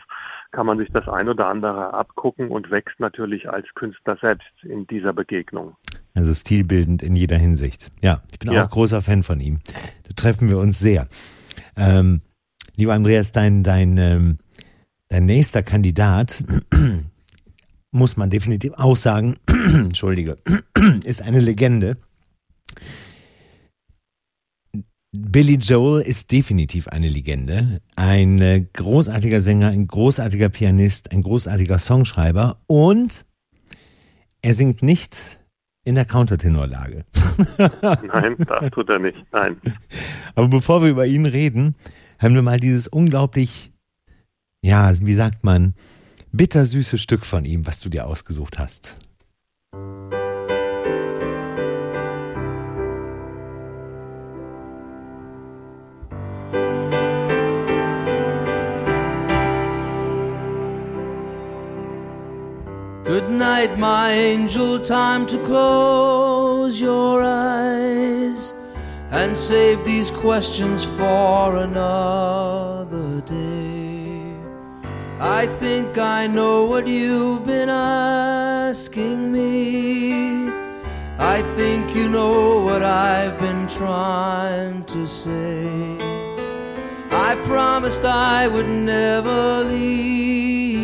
kann 0.50 0.66
man 0.66 0.78
sich 0.78 0.88
das 0.92 1.08
ein 1.08 1.28
oder 1.28 1.46
andere 1.48 1.92
abgucken 1.94 2.48
und 2.48 2.70
wächst 2.70 2.98
natürlich 3.00 3.48
als 3.48 3.66
Künstler 3.74 4.16
selbst 4.20 4.48
in 4.62 4.86
dieser 4.86 5.12
Begegnung. 5.12 5.76
Also 6.14 6.34
stilbildend 6.34 7.02
in 7.02 7.16
jeder 7.16 7.36
Hinsicht. 7.36 7.90
Ja, 8.02 8.22
ich 8.32 8.38
bin 8.38 8.52
ja. 8.52 8.64
auch 8.64 8.70
großer 8.70 9.02
Fan 9.02 9.22
von 9.22 9.40
ihm. 9.40 9.60
Da 10.04 10.14
treffen 10.16 10.48
wir 10.48 10.58
uns 10.58 10.78
sehr. 10.78 11.08
Ähm, 11.76 12.22
lieber 12.76 12.94
Andreas, 12.94 13.32
dein, 13.32 13.62
dein, 13.62 13.98
ähm, 13.98 14.38
dein 15.08 15.26
nächster 15.26 15.62
Kandidat, 15.62 16.42
muss 17.90 18.16
man 18.16 18.30
definitiv 18.30 18.72
auch 18.74 18.96
sagen, 18.96 19.36
Entschuldige, 19.74 20.36
ist 21.04 21.22
eine 21.22 21.40
Legende. 21.40 21.96
Billy 25.12 25.54
Joel 25.54 26.02
ist 26.02 26.30
definitiv 26.32 26.88
eine 26.88 27.08
Legende. 27.08 27.80
Ein 27.96 28.40
äh, 28.42 28.66
großartiger 28.72 29.40
Sänger, 29.40 29.68
ein 29.68 29.86
großartiger 29.86 30.50
Pianist, 30.50 31.12
ein 31.12 31.22
großartiger 31.22 31.78
Songschreiber 31.78 32.60
und 32.66 33.24
er 34.42 34.54
singt 34.54 34.82
nicht 34.82 35.38
in 35.84 35.94
der 35.94 36.04
Countertenorlage. 36.04 37.06
Nein, 37.58 38.36
das 38.38 38.70
tut 38.70 38.90
er 38.90 38.98
nicht. 38.98 39.24
Nein. 39.32 39.56
Aber 40.34 40.48
bevor 40.48 40.82
wir 40.82 40.90
über 40.90 41.06
ihn 41.06 41.24
reden, 41.24 41.74
haben 42.18 42.34
wir 42.34 42.42
mal 42.42 42.60
dieses 42.60 42.86
unglaublich, 42.86 43.72
ja, 44.60 44.92
wie 45.00 45.14
sagt 45.14 45.42
man, 45.42 45.74
bittersüße 46.32 46.98
Stück 46.98 47.24
von 47.24 47.46
ihm, 47.46 47.66
was 47.66 47.80
du 47.80 47.88
dir 47.88 48.06
ausgesucht 48.06 48.58
hast. 48.58 48.96
Good 63.08 63.30
night, 63.30 63.78
my 63.78 64.12
angel, 64.12 64.78
time 64.78 65.26
to 65.28 65.38
close 65.38 66.78
your 66.78 67.22
eyes 67.22 68.52
and 69.10 69.34
save 69.34 69.82
these 69.82 70.10
questions 70.10 70.84
for 70.84 71.56
another 71.56 73.22
day. 73.22 74.20
I 75.20 75.46
think 75.58 75.96
I 75.96 76.26
know 76.26 76.64
what 76.64 76.86
you've 76.86 77.46
been 77.46 77.70
asking 77.70 79.32
me. 79.32 80.50
I 81.18 81.40
think 81.56 81.94
you 81.94 82.10
know 82.10 82.60
what 82.60 82.82
I've 82.82 83.38
been 83.38 83.66
trying 83.68 84.84
to 84.84 85.06
say. 85.06 85.96
I 87.10 87.40
promised 87.44 88.04
I 88.04 88.48
would 88.48 88.68
never 88.68 89.64
leave 89.64 90.77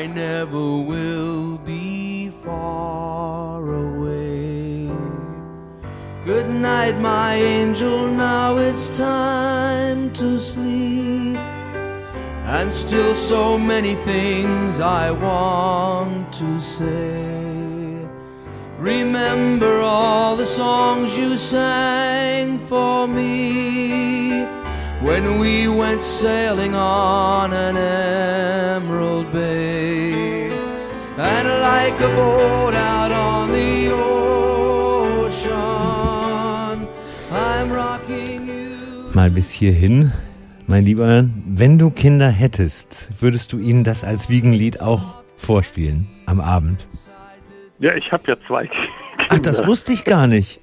I 0.00 0.06
never 0.06 0.78
will 0.78 1.58
be 1.58 2.30
far 2.30 3.60
away. 3.70 4.90
Good 6.24 6.48
night, 6.48 6.98
my 6.98 7.34
angel, 7.34 8.08
now 8.08 8.56
it's 8.56 8.96
time 8.96 10.10
to 10.14 10.38
sleep. 10.38 11.36
And 12.56 12.72
still 12.72 13.14
so 13.14 13.58
many 13.58 13.94
things 13.94 14.80
I 14.80 15.10
want 15.10 16.32
to 16.32 16.58
say. 16.58 18.08
Remember 18.78 19.82
all 19.82 20.34
the 20.34 20.46
songs 20.46 21.18
you 21.18 21.36
sang 21.36 22.58
for 22.58 23.06
me 23.06 24.44
when 25.02 25.38
we 25.38 25.68
went 25.68 26.00
sailing 26.00 26.74
on 26.74 27.52
an 27.52 27.76
emerald. 27.76 29.29
And 31.40 31.48
like 31.62 31.98
a 32.02 32.08
boat 32.16 32.74
out 32.74 33.10
on 33.10 33.50
the 33.50 33.90
ocean, 35.14 35.56
I'm 37.32 37.72
rocking 37.72 38.46
you. 38.46 38.76
Mal 39.14 39.30
bis 39.30 39.50
hierhin. 39.50 40.12
Mein 40.66 40.84
Lieber, 40.84 41.24
wenn 41.46 41.78
du 41.78 41.88
Kinder 41.88 42.28
hättest, 42.28 43.22
würdest 43.22 43.54
du 43.54 43.58
ihnen 43.58 43.84
das 43.84 44.04
als 44.04 44.28
Wiegenlied 44.28 44.82
auch 44.82 45.14
vorspielen 45.38 46.06
am 46.26 46.40
Abend? 46.42 46.86
Ja, 47.78 47.94
ich 47.94 48.12
habe 48.12 48.24
ja 48.26 48.36
zwei 48.46 48.66
Kinder. 48.66 48.90
Ach, 49.30 49.38
das 49.38 49.66
wusste 49.66 49.94
ich 49.94 50.04
gar 50.04 50.26
nicht. 50.26 50.60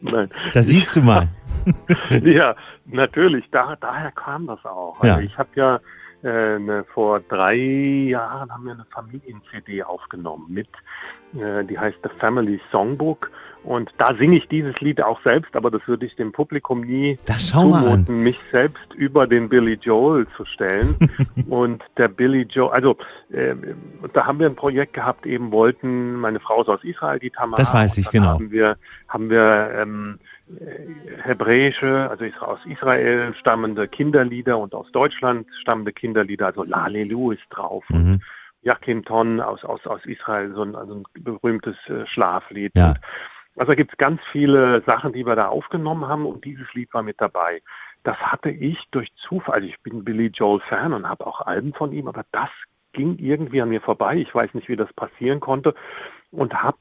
Nein. 0.00 0.30
Da 0.52 0.64
siehst 0.64 0.96
du 0.96 1.02
mal. 1.02 1.28
ja, 2.24 2.56
natürlich. 2.86 3.44
Da, 3.52 3.76
daher 3.80 4.10
kam 4.10 4.48
das 4.48 4.64
auch. 4.64 4.96
Also 4.98 5.20
ja. 5.20 5.24
ich 5.24 5.38
habe 5.38 5.50
ja 5.54 5.78
äh, 6.22 6.82
vor 6.94 7.20
drei 7.20 7.56
Jahren 7.56 8.50
haben 8.52 8.64
wir 8.64 8.72
eine 8.72 8.86
Familien-CD 8.90 9.82
aufgenommen 9.82 10.46
mit 10.48 10.68
Äh, 11.34 11.64
die 11.64 11.78
heißt 11.78 11.98
The 12.02 12.08
Family 12.18 12.60
Songbook. 12.72 13.30
Und 13.64 13.92
da 13.98 14.14
singe 14.14 14.38
ich 14.38 14.48
dieses 14.48 14.78
Lied 14.80 15.02
auch 15.02 15.20
selbst, 15.22 15.54
aber 15.54 15.70
das 15.70 15.86
würde 15.86 16.06
ich 16.06 16.16
dem 16.16 16.32
Publikum 16.32 16.80
nie 16.80 17.18
zumuten, 17.26 18.22
mich 18.22 18.38
selbst 18.50 18.94
über 18.94 19.26
den 19.26 19.48
Billy 19.48 19.74
Joel 19.74 20.26
zu 20.36 20.44
stellen. 20.46 20.96
und 21.50 21.82
der 21.98 22.08
Billy 22.08 22.42
Joel, 22.42 22.72
also 22.72 22.96
äh, 23.30 23.54
da 24.14 24.24
haben 24.24 24.38
wir 24.38 24.46
ein 24.46 24.54
Projekt 24.54 24.94
gehabt, 24.94 25.26
eben 25.26 25.50
wollten, 25.50 26.14
meine 26.14 26.40
Frau 26.40 26.62
ist 26.62 26.68
aus 26.68 26.82
Israel, 26.82 27.18
die 27.18 27.30
Tamara. 27.30 27.56
Das 27.56 27.74
weiß 27.74 27.98
ich, 27.98 28.08
genau. 28.10 28.28
Haben 28.28 28.50
wir, 28.50 28.76
haben 29.08 29.28
wir 29.28 29.70
ähm, 29.76 30.18
äh, 30.18 30.37
hebräische, 31.22 32.08
also 32.10 32.24
aus 32.40 32.60
Israel 32.66 33.34
stammende 33.34 33.88
Kinderlieder 33.88 34.58
und 34.58 34.74
aus 34.74 34.90
Deutschland 34.92 35.46
stammende 35.60 35.92
Kinderlieder, 35.92 36.46
also 36.46 36.64
Lalelu 36.64 37.32
ist 37.32 37.44
drauf. 37.50 37.84
Mhm. 37.88 38.20
Joachim 38.62 39.04
Ton 39.04 39.40
aus, 39.40 39.64
aus, 39.64 39.86
aus 39.86 40.04
Israel, 40.04 40.52
so 40.54 40.62
ein, 40.62 40.74
also 40.74 40.94
ein 40.94 41.04
berühmtes 41.22 41.76
äh, 41.86 42.06
Schlaflied. 42.06 42.72
Ja. 42.74 42.90
Und, 42.90 42.98
also 43.56 43.72
gibt 43.74 43.92
es 43.92 43.98
ganz 43.98 44.20
viele 44.32 44.82
Sachen, 44.82 45.12
die 45.12 45.26
wir 45.26 45.36
da 45.36 45.48
aufgenommen 45.48 46.06
haben 46.06 46.26
und 46.26 46.44
dieses 46.44 46.72
Lied 46.74 46.92
war 46.94 47.02
mit 47.02 47.20
dabei. 47.20 47.60
Das 48.04 48.16
hatte 48.16 48.50
ich 48.50 48.78
durch 48.90 49.12
Zufall, 49.16 49.56
also 49.56 49.66
ich 49.66 49.80
bin 49.82 50.04
Billy 50.04 50.28
Joel 50.28 50.60
Fan 50.68 50.92
und 50.92 51.08
habe 51.08 51.26
auch 51.26 51.40
Alben 51.40 51.74
von 51.74 51.92
ihm, 51.92 52.08
aber 52.08 52.24
das 52.32 52.50
ging 52.92 53.18
irgendwie 53.18 53.60
an 53.60 53.68
mir 53.68 53.80
vorbei. 53.80 54.16
Ich 54.16 54.34
weiß 54.34 54.54
nicht, 54.54 54.68
wie 54.68 54.76
das 54.76 54.92
passieren 54.92 55.40
konnte 55.40 55.74
und 56.30 56.54
habe 56.54 56.78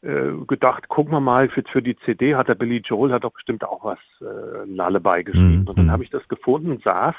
gedacht, 0.00 0.88
gucken 0.88 1.12
wir 1.12 1.20
mal, 1.20 1.48
für, 1.48 1.64
für 1.64 1.82
die 1.82 1.96
CD 2.04 2.36
hat 2.36 2.48
der 2.48 2.54
Billy 2.54 2.78
Joel, 2.78 3.12
hat 3.12 3.24
doch 3.24 3.32
bestimmt 3.32 3.64
auch 3.64 3.84
was 3.84 3.98
äh, 4.20 4.64
Lullaby 4.64 5.24
geschrieben. 5.24 5.62
Mhm. 5.62 5.68
Und 5.68 5.78
dann 5.78 5.90
habe 5.90 6.04
ich 6.04 6.10
das 6.10 6.26
gefunden, 6.28 6.80
saß 6.84 7.16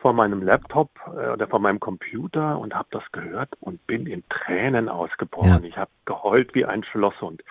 vor 0.00 0.12
meinem 0.14 0.42
Laptop 0.42 0.90
äh, 1.06 1.30
oder 1.30 1.46
vor 1.46 1.60
meinem 1.60 1.78
Computer 1.78 2.58
und 2.58 2.74
habe 2.74 2.88
das 2.90 3.02
gehört 3.12 3.50
und 3.60 3.86
bin 3.86 4.06
in 4.06 4.24
Tränen 4.28 4.88
ausgebrochen. 4.88 5.62
Ja. 5.62 5.68
Ich 5.68 5.76
habe 5.76 5.90
geheult 6.06 6.54
wie 6.54 6.64
ein 6.64 6.82
Schlosshund. 6.84 7.42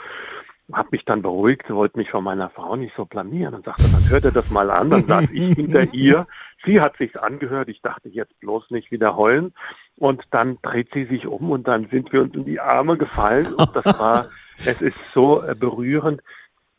Habe 0.71 0.89
mich 0.91 1.05
dann 1.05 1.23
beruhigt, 1.23 1.69
wollte 1.69 1.97
mich 1.97 2.11
von 2.11 2.23
meiner 2.23 2.49
Frau 2.51 2.75
nicht 2.75 2.95
so 2.95 3.05
blamieren 3.05 3.55
und 3.55 3.65
sagte, 3.65 3.83
dann 3.91 4.09
hört 4.09 4.25
er 4.25 4.31
das 4.31 4.51
mal 4.51 4.69
an, 4.69 4.89
dann 4.89 5.03
saß 5.03 5.31
ich 5.31 5.55
hinter 5.55 5.83
ihr. 5.93 6.25
Sie 6.65 6.79
hat 6.79 6.97
sich's 6.97 7.15
angehört, 7.17 7.69
ich 7.69 7.81
dachte 7.81 8.09
jetzt 8.09 8.39
bloß 8.39 8.69
nicht 8.69 8.91
wieder 8.91 9.15
heulen. 9.15 9.53
Und 9.97 10.23
dann 10.31 10.57
dreht 10.61 10.89
sie 10.93 11.05
sich 11.05 11.25
um 11.25 11.51
und 11.51 11.67
dann 11.67 11.87
sind 11.89 12.11
wir 12.13 12.21
uns 12.21 12.35
in 12.35 12.45
die 12.45 12.59
Arme 12.59 12.97
gefallen 12.97 13.53
und 13.53 13.75
das 13.75 13.85
war, 13.99 14.29
es 14.65 14.81
ist 14.81 14.97
so 15.13 15.43
äh, 15.43 15.55
berührend. 15.55 16.21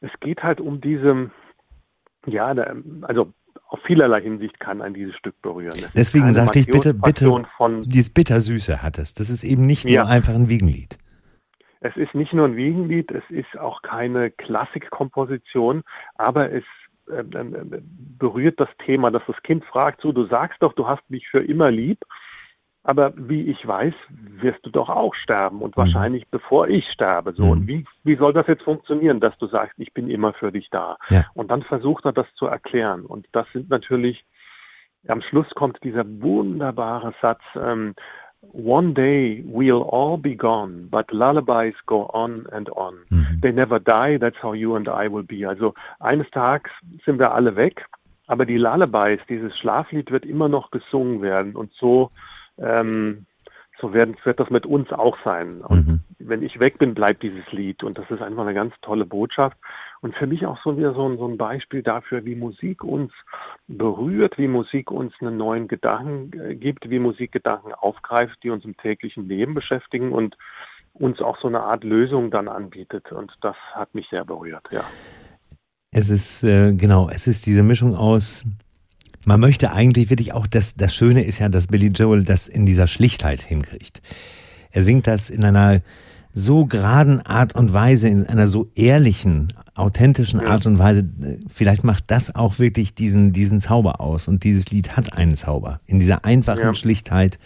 Es 0.00 0.10
geht 0.20 0.42
halt 0.42 0.60
um 0.60 0.80
diese, 0.80 1.30
ja, 2.26 2.54
also 3.02 3.32
auf 3.68 3.80
vielerlei 3.86 4.20
Hinsicht 4.22 4.58
kann 4.58 4.82
ein 4.82 4.94
dieses 4.94 5.14
Stück 5.16 5.40
berühren. 5.42 5.72
Es 5.74 5.92
Deswegen 5.92 6.32
sagte 6.32 6.58
ich 6.58 6.66
bitte, 6.66 6.94
bitte, 6.94 7.44
von, 7.56 7.80
dieses 7.82 8.12
Bittersüße 8.12 8.82
hat 8.82 8.98
es. 8.98 9.14
Das 9.14 9.30
ist 9.30 9.44
eben 9.44 9.66
nicht 9.66 9.84
ja. 9.84 10.02
nur 10.02 10.10
einfach 10.10 10.34
ein 10.34 10.48
Wiegenlied. 10.48 10.98
Es 11.80 11.96
ist 11.96 12.14
nicht 12.14 12.32
nur 12.32 12.46
ein 12.46 12.56
Wiegenlied, 12.56 13.10
es 13.10 13.22
ist 13.30 13.58
auch 13.58 13.80
keine 13.82 14.30
Klassikkomposition, 14.30 15.82
aber 16.16 16.52
es 16.52 16.64
äh, 17.10 17.20
äh, 17.20 17.82
berührt 18.18 18.60
das 18.60 18.68
Thema, 18.84 19.10
dass 19.10 19.22
das 19.26 19.42
Kind 19.42 19.64
fragt, 19.64 20.02
so, 20.02 20.12
du 20.12 20.26
sagst 20.26 20.62
doch, 20.62 20.74
du 20.74 20.86
hast 20.86 21.08
mich 21.08 21.28
für 21.28 21.42
immer 21.42 21.70
lieb. 21.70 22.04
Aber 22.82 23.12
wie 23.16 23.42
ich 23.42 23.66
weiß, 23.66 23.92
wirst 24.40 24.64
du 24.64 24.70
doch 24.70 24.88
auch 24.88 25.14
sterben 25.14 25.60
und 25.60 25.76
mhm. 25.76 25.82
wahrscheinlich 25.82 26.26
bevor 26.28 26.68
ich 26.68 26.86
sterbe. 26.90 27.32
So, 27.32 27.44
mhm. 27.44 27.50
und 27.50 27.66
wie, 27.66 27.84
wie 28.04 28.16
soll 28.16 28.32
das 28.32 28.46
jetzt 28.46 28.62
funktionieren, 28.62 29.20
dass 29.20 29.36
du 29.38 29.46
sagst, 29.46 29.74
ich 29.78 29.92
bin 29.92 30.08
immer 30.08 30.32
für 30.32 30.50
dich 30.50 30.70
da? 30.70 30.96
Ja. 31.10 31.26
Und 31.34 31.50
dann 31.50 31.62
versucht 31.62 32.04
er 32.06 32.12
das 32.12 32.26
zu 32.34 32.46
erklären. 32.46 33.04
Und 33.04 33.26
das 33.32 33.46
sind 33.52 33.68
natürlich, 33.68 34.24
am 35.08 35.20
Schluss 35.20 35.48
kommt 35.54 35.78
dieser 35.84 36.04
wunderbare 36.06 37.14
Satz, 37.20 37.42
ähm, 37.54 37.94
One 38.54 38.94
day 38.94 39.44
we'll 39.46 39.82
all 39.82 40.16
be 40.16 40.34
gone, 40.34 40.88
but 40.90 41.12
lullabies 41.12 41.74
go 41.84 42.08
on 42.14 42.46
and 42.50 42.70
on. 42.74 42.94
Mhm. 43.10 43.38
They 43.42 43.52
never 43.52 43.78
die, 43.78 44.16
that's 44.18 44.42
how 44.42 44.54
you 44.54 44.76
and 44.76 44.88
I 44.88 45.12
will 45.12 45.22
be. 45.22 45.46
Also 45.46 45.74
eines 45.98 46.30
Tages 46.30 46.72
sind 47.04 47.18
wir 47.18 47.32
alle 47.32 47.54
weg, 47.56 47.84
aber 48.28 48.46
die 48.46 48.56
Lullabies, 48.56 49.20
dieses 49.28 49.56
Schlaflied 49.58 50.10
wird 50.10 50.24
immer 50.24 50.48
noch 50.48 50.70
gesungen 50.70 51.20
werden 51.20 51.54
und 51.54 51.70
so 51.74 52.10
ähm, 52.60 53.26
so 53.80 53.92
werden, 53.94 54.16
wird 54.24 54.38
das 54.38 54.50
mit 54.50 54.66
uns 54.66 54.92
auch 54.92 55.16
sein. 55.24 55.62
Und 55.62 55.86
mhm. 55.86 56.00
wenn 56.18 56.42
ich 56.42 56.60
weg 56.60 56.78
bin, 56.78 56.94
bleibt 56.94 57.22
dieses 57.22 57.50
Lied. 57.50 57.82
Und 57.82 57.98
das 57.98 58.10
ist 58.10 58.20
einfach 58.20 58.42
eine 58.42 58.54
ganz 58.54 58.74
tolle 58.82 59.06
Botschaft. 59.06 59.56
Und 60.00 60.14
für 60.14 60.26
mich 60.26 60.46
auch 60.46 60.58
so 60.62 60.76
wieder 60.76 60.94
so 60.94 61.08
ein, 61.08 61.18
so 61.18 61.26
ein 61.26 61.36
Beispiel 61.36 61.82
dafür, 61.82 62.24
wie 62.24 62.34
Musik 62.34 62.84
uns 62.84 63.12
berührt, 63.68 64.38
wie 64.38 64.48
Musik 64.48 64.90
uns 64.90 65.12
einen 65.20 65.36
neuen 65.36 65.68
Gedanken 65.68 66.38
äh, 66.38 66.54
gibt, 66.54 66.90
wie 66.90 66.98
Musik 66.98 67.32
Gedanken 67.32 67.72
aufgreift, 67.72 68.38
die 68.42 68.50
uns 68.50 68.64
im 68.64 68.76
täglichen 68.76 69.28
Leben 69.28 69.54
beschäftigen 69.54 70.12
und 70.12 70.36
uns 70.92 71.20
auch 71.20 71.38
so 71.40 71.48
eine 71.48 71.60
Art 71.60 71.84
Lösung 71.84 72.30
dann 72.30 72.48
anbietet. 72.48 73.12
Und 73.12 73.32
das 73.40 73.56
hat 73.72 73.94
mich 73.94 74.06
sehr 74.10 74.24
berührt, 74.24 74.66
ja. 74.70 74.84
Es 75.92 76.08
ist, 76.08 76.44
äh, 76.44 76.72
genau, 76.72 77.08
es 77.08 77.26
ist 77.26 77.46
diese 77.46 77.64
Mischung 77.64 77.96
aus 77.96 78.44
man 79.30 79.38
möchte 79.38 79.70
eigentlich 79.70 80.10
wirklich 80.10 80.32
auch, 80.32 80.48
das, 80.48 80.74
das 80.74 80.92
Schöne 80.92 81.22
ist 81.22 81.38
ja, 81.38 81.48
dass 81.48 81.68
Billy 81.68 81.86
Joel 81.86 82.24
das 82.24 82.48
in 82.48 82.66
dieser 82.66 82.88
Schlichtheit 82.88 83.40
hinkriegt. 83.40 84.02
Er 84.72 84.82
singt 84.82 85.06
das 85.06 85.30
in 85.30 85.44
einer 85.44 85.82
so 86.32 86.66
geraden 86.66 87.24
Art 87.24 87.54
und 87.54 87.72
Weise, 87.72 88.08
in 88.08 88.26
einer 88.26 88.48
so 88.48 88.72
ehrlichen, 88.74 89.52
authentischen 89.76 90.40
Art 90.40 90.66
und 90.66 90.80
Weise. 90.80 91.08
Vielleicht 91.48 91.84
macht 91.84 92.10
das 92.10 92.34
auch 92.34 92.58
wirklich 92.58 92.92
diesen, 92.96 93.32
diesen 93.32 93.60
Zauber 93.60 94.00
aus. 94.00 94.26
Und 94.26 94.42
dieses 94.42 94.72
Lied 94.72 94.96
hat 94.96 95.12
einen 95.12 95.36
Zauber. 95.36 95.78
In 95.86 96.00
dieser 96.00 96.24
einfachen 96.24 96.64
ja. 96.64 96.74
Schlichtheit, 96.74 97.38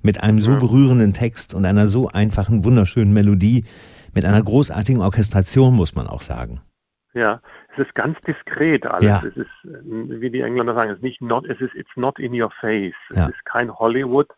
mit 0.00 0.22
einem 0.22 0.38
so 0.38 0.56
berührenden 0.56 1.12
Text 1.12 1.52
und 1.52 1.66
einer 1.66 1.86
so 1.86 2.08
einfachen, 2.08 2.64
wunderschönen 2.64 3.12
Melodie, 3.12 3.66
mit 4.14 4.24
einer 4.24 4.42
großartigen 4.42 5.02
Orchestration, 5.02 5.74
muss 5.74 5.94
man 5.94 6.06
auch 6.06 6.22
sagen. 6.22 6.62
Ja, 7.12 7.42
es 7.76 7.86
ist 7.86 7.94
ganz 7.94 8.18
diskret 8.22 8.86
alles. 8.86 9.04
Ja. 9.04 9.22
Es 9.24 9.36
ist, 9.36 9.50
wie 9.62 10.30
die 10.30 10.40
Engländer 10.40 10.74
sagen, 10.74 10.90
es 10.90 10.96
ist 10.96 11.02
nicht 11.02 11.20
not, 11.20 11.46
es 11.46 11.60
ist 11.60 11.74
it's 11.74 11.96
not 11.96 12.18
in 12.18 12.40
your 12.40 12.50
face. 12.50 12.94
Es 13.10 13.16
ja. 13.16 13.26
ist 13.26 13.44
kein 13.44 13.70
Hollywood 13.76 14.28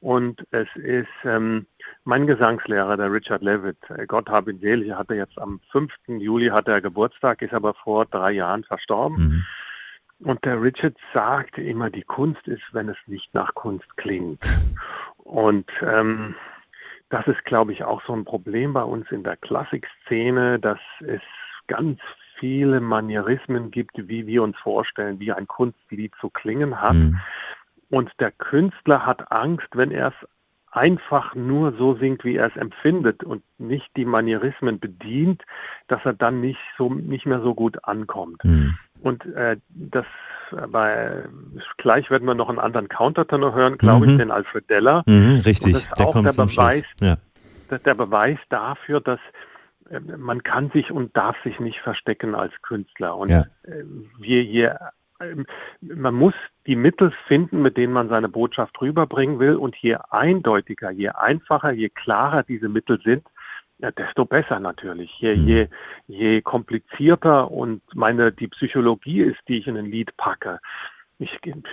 und 0.00 0.46
es 0.50 0.68
ist 0.76 1.08
ähm, 1.24 1.66
mein 2.04 2.26
Gesangslehrer, 2.26 2.96
der 2.96 3.12
Richard 3.12 3.42
Levitt, 3.42 3.78
äh, 3.90 4.06
Gott 4.06 4.28
habe 4.28 4.52
ihn 4.52 4.60
selig, 4.60 4.88
er 4.88 4.98
hatte 4.98 5.14
jetzt 5.14 5.38
am 5.38 5.60
5. 5.72 5.92
Juli 6.06 6.48
hat 6.48 6.68
er 6.68 6.80
Geburtstag, 6.80 7.42
ist 7.42 7.54
aber 7.54 7.74
vor 7.74 8.06
drei 8.06 8.32
Jahren 8.32 8.64
verstorben. 8.64 9.16
Mhm. 9.16 9.44
Und 10.20 10.44
der 10.44 10.60
Richard 10.60 10.96
sagte 11.12 11.62
immer, 11.62 11.90
die 11.90 12.02
Kunst 12.02 12.46
ist, 12.46 12.62
wenn 12.72 12.88
es 12.88 12.96
nicht 13.06 13.34
nach 13.34 13.54
Kunst 13.54 13.96
klingt. 13.96 14.42
Und 15.18 15.70
ähm, 15.82 16.34
das 17.10 17.26
ist, 17.26 17.44
glaube 17.44 17.72
ich, 17.72 17.84
auch 17.84 18.02
so 18.06 18.12
ein 18.12 18.24
Problem 18.24 18.72
bei 18.72 18.82
uns 18.82 19.10
in 19.10 19.22
der 19.22 19.36
Klassikszene, 19.36 20.58
dass 20.58 20.80
es 21.00 21.22
ganz 21.66 22.00
viele 22.44 22.78
Manierismen 22.78 23.70
gibt, 23.70 23.96
wie 23.96 24.26
wir 24.26 24.42
uns 24.42 24.54
vorstellen, 24.58 25.18
wie 25.18 25.32
ein 25.32 25.46
Kunstlied 25.46 26.12
zu 26.20 26.28
klingen 26.28 26.78
hat. 26.78 26.92
Mhm. 26.92 27.18
Und 27.88 28.10
der 28.20 28.32
Künstler 28.32 29.06
hat 29.06 29.32
Angst, 29.32 29.68
wenn 29.72 29.90
er 29.90 30.08
es 30.08 30.28
einfach 30.70 31.34
nur 31.34 31.72
so 31.78 31.94
singt, 31.94 32.22
wie 32.22 32.36
er 32.36 32.48
es 32.48 32.56
empfindet 32.56 33.24
und 33.24 33.42
nicht 33.56 33.88
die 33.96 34.04
Manierismen 34.04 34.78
bedient, 34.78 35.42
dass 35.88 36.04
er 36.04 36.12
dann 36.12 36.42
nicht 36.42 36.60
so 36.76 36.92
nicht 36.92 37.24
mehr 37.24 37.40
so 37.40 37.54
gut 37.54 37.82
ankommt. 37.84 38.44
Mhm. 38.44 38.74
Und 39.00 39.24
äh, 39.34 39.56
das 39.70 40.04
bei 40.68 41.24
gleich 41.78 42.10
werden 42.10 42.26
wir 42.26 42.34
noch 42.34 42.50
einen 42.50 42.58
anderen 42.58 42.88
Countertenor 42.88 43.54
hören, 43.54 43.78
glaube 43.78 44.04
mhm. 44.04 44.12
ich, 44.12 44.18
den 44.18 44.30
Alfred 44.30 44.68
Deller. 44.68 45.02
Mhm, 45.06 45.40
richtig, 45.46 45.64
und 45.64 45.72
das 45.72 45.82
ist 45.84 45.98
der 45.98 46.06
auch 46.06 46.22
der 46.22 46.32
Beweis, 46.32 46.84
ja. 47.00 47.16
der 47.70 47.94
Beweis 47.94 48.38
dafür, 48.50 49.00
dass 49.00 49.18
äh, 49.18 49.53
man 50.16 50.42
kann 50.42 50.70
sich 50.70 50.90
und 50.90 51.16
darf 51.16 51.36
sich 51.42 51.60
nicht 51.60 51.80
verstecken 51.80 52.34
als 52.34 52.52
Künstler. 52.62 53.16
Und 53.16 53.30
ja. 53.30 53.44
Äh, 53.64 53.84
wir 54.18 54.42
hier, 54.42 54.78
ähm, 55.20 55.46
man 55.80 56.14
muss 56.14 56.34
die 56.66 56.76
Mittel 56.76 57.12
finden, 57.26 57.62
mit 57.62 57.76
denen 57.76 57.92
man 57.92 58.08
seine 58.08 58.28
Botschaft 58.28 58.80
rüberbringen 58.80 59.38
will. 59.38 59.56
Und 59.56 59.76
je 59.76 59.96
eindeutiger, 60.10 60.90
je 60.90 61.10
einfacher, 61.10 61.72
je 61.72 61.88
klarer 61.88 62.42
diese 62.42 62.68
Mittel 62.68 63.00
sind, 63.02 63.24
ja, 63.78 63.90
desto 63.90 64.24
besser 64.24 64.60
natürlich. 64.60 65.10
Je, 65.18 65.36
mhm. 65.36 65.46
je, 65.46 65.68
je 66.06 66.42
komplizierter 66.42 67.50
und 67.50 67.82
meine 67.94 68.32
die 68.32 68.48
Psychologie 68.48 69.20
ist, 69.20 69.40
die 69.48 69.58
ich 69.58 69.66
in 69.66 69.76
ein 69.76 69.86
Lied 69.90 70.16
packe, 70.16 70.60
ich 71.18 71.30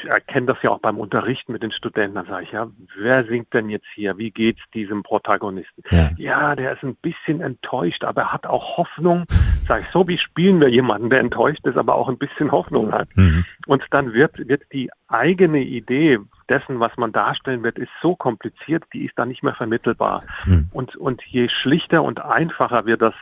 erkenne 0.07 0.47
das 0.47 0.57
ja 0.61 0.69
auch 0.69 0.79
beim 0.79 0.97
Unterrichten 0.97 1.51
mit 1.51 1.63
den 1.63 1.71
Studenten. 1.71 2.15
Dann 2.15 2.27
sage 2.27 2.43
ich, 2.43 2.51
ja, 2.51 2.67
wer 2.95 3.23
singt 3.25 3.51
denn 3.53 3.69
jetzt 3.69 3.87
hier? 3.95 4.17
Wie 4.17 4.29
geht's 4.29 4.61
diesem 4.73 5.01
Protagonisten? 5.01 5.83
Ja, 5.89 6.11
ja 6.17 6.55
der 6.55 6.73
ist 6.73 6.83
ein 6.83 6.95
bisschen 6.95 7.41
enttäuscht, 7.41 8.03
aber 8.03 8.21
er 8.21 8.33
hat 8.33 8.45
auch 8.45 8.77
Hoffnung. 8.77 9.25
Sage 9.65 9.81
ich, 9.81 9.87
so 9.89 10.07
wie 10.07 10.17
spielen 10.17 10.59
wir 10.59 10.69
jemanden, 10.69 11.09
der 11.09 11.19
enttäuscht 11.19 11.65
ist, 11.65 11.77
aber 11.77 11.95
auch 11.95 12.07
ein 12.07 12.17
bisschen 12.17 12.51
Hoffnung 12.51 12.91
hat. 12.91 13.09
Mhm. 13.15 13.43
Und 13.65 13.83
dann 13.89 14.13
wird, 14.13 14.47
wird 14.47 14.63
die 14.73 14.91
eigene 15.07 15.61
Idee 15.61 16.19
dessen, 16.47 16.79
was 16.79 16.95
man 16.97 17.11
darstellen 17.11 17.63
wird, 17.63 17.79
ist 17.79 17.91
so 18.01 18.15
kompliziert, 18.15 18.83
die 18.93 19.05
ist 19.05 19.17
dann 19.17 19.29
nicht 19.29 19.43
mehr 19.43 19.55
vermittelbar. 19.55 20.23
Mhm. 20.45 20.69
Und, 20.71 20.95
und 20.97 21.23
je 21.25 21.49
schlichter 21.49 22.03
und 22.03 22.23
einfacher 22.23 22.85
wir 22.85 22.97
das 22.97 23.15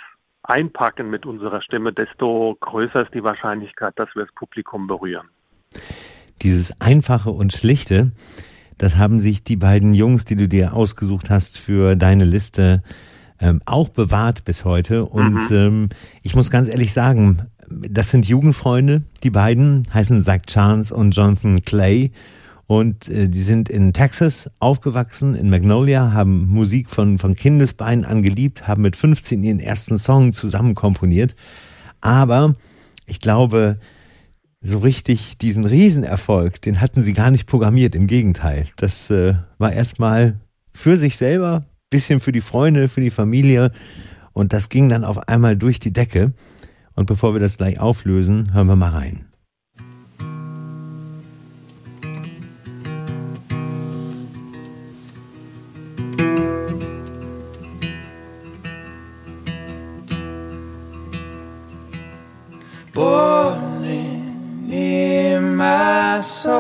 einpacken 0.44 1.10
mit 1.10 1.26
unserer 1.26 1.62
Stimme, 1.62 1.94
desto 1.94 2.58
größer 2.60 3.04
ist 3.04 3.14
die 3.14 3.24
Wahrscheinlichkeit, 3.24 3.98
dass 3.98 4.14
wir 4.16 4.26
das 4.26 4.36
Publikum 4.36 4.88
berühren. 4.88 5.30
Dieses 6.42 6.80
Einfache 6.80 7.32
und 7.32 7.54
Schlichte, 7.54 8.12
das 8.78 8.96
haben 8.96 9.20
sich 9.20 9.44
die 9.44 9.58
beiden 9.58 9.94
Jungs, 9.94 10.26
die 10.26 10.36
du 10.36 10.48
dir 10.48 10.74
ausgesucht 10.74 11.30
hast 11.30 11.58
für 11.58 11.96
deine 11.96 12.24
Liste, 12.24 12.82
ähm, 13.42 13.62
auch 13.66 13.90
bewahrt 13.90 14.46
bis 14.46 14.66
heute. 14.66 15.06
Und 15.06 15.50
mhm. 15.50 15.56
ähm, 15.56 15.90
ich 16.24 16.36
muss 16.36 16.50
ganz 16.50 16.68
ehrlich 16.68 16.94
sagen, 16.94 17.42
das 17.70 18.10
sind 18.10 18.28
Jugendfreunde, 18.28 19.04
die 19.24 19.30
beiden 19.30 19.84
heißen 19.94 20.24
Zach 20.24 20.42
Chance 20.48 20.96
und 20.96 21.12
Jonathan 21.12 21.60
Clay. 21.62 22.12
Und 22.68 23.10
äh, 23.10 23.28
die 23.28 23.42
sind 23.42 23.68
in 23.68 23.94
Texas 23.94 24.50
aufgewachsen, 24.60 25.36
in 25.36 25.50
Magnolia, 25.50 26.14
haben 26.14 26.48
Musik 26.48 26.90
von, 26.90 27.18
von 27.18 27.36
Kindesbeinen 27.36 28.06
an 28.06 28.22
geliebt, 28.22 28.68
haben 28.68 28.84
mit 28.84 28.96
15 28.96 29.44
ihren 29.44 29.60
ersten 29.60 29.98
Song 29.98 30.34
zusammen 30.34 30.76
komponiert. 30.76 31.36
Aber 32.00 32.56
ich 33.08 33.20
glaube, 33.20 33.80
so 34.62 34.80
richtig 34.80 35.38
diesen 35.38 35.66
Riesenerfolg, 35.66 36.62
den 36.62 36.82
hatten 36.82 37.02
sie 37.02 37.14
gar 37.14 37.32
nicht 37.32 37.48
programmiert. 37.48 37.96
Im 37.96 38.08
Gegenteil. 38.08 38.68
Das 38.76 39.10
äh, 39.10 39.36
war 39.58 39.72
erstmal 39.72 40.40
für 40.74 40.98
sich 40.98 41.18
selber, 41.18 41.66
bisschen 41.90 42.20
für 42.20 42.32
die 42.32 42.42
Freunde, 42.42 42.90
für 42.90 43.02
die 43.02 43.10
Familie. 43.10 43.72
Und 44.34 44.54
das 44.54 44.70
ging 44.70 44.90
dann 44.90 45.04
auf 45.04 45.28
einmal 45.28 45.56
durch 45.56 45.80
die 45.80 45.94
Decke. 45.94 46.34
Und 46.96 47.06
bevor 47.06 47.34
wir 47.34 47.40
das 47.40 47.58
gleich 47.58 47.80
auflösen, 47.80 48.54
hören 48.54 48.68
wir 48.68 48.76
mal 48.76 48.92
rein. 48.92 49.29
My 66.20 66.24
soul 66.24 66.59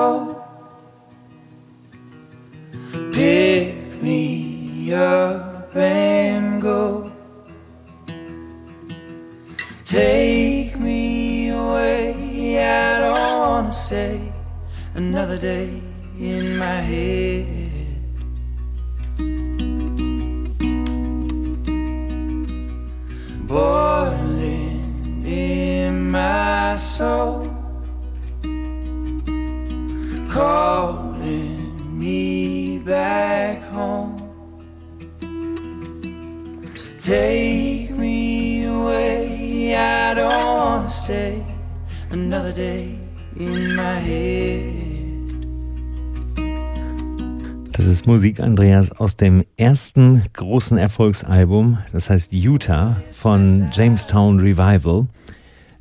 ersten 49.89 50.21
großen 50.33 50.77
Erfolgsalbum, 50.77 51.79
das 51.93 52.11
heißt 52.11 52.31
Utah 52.31 52.97
von 53.11 53.71
Jamestown 53.71 54.39
Revival. 54.39 55.07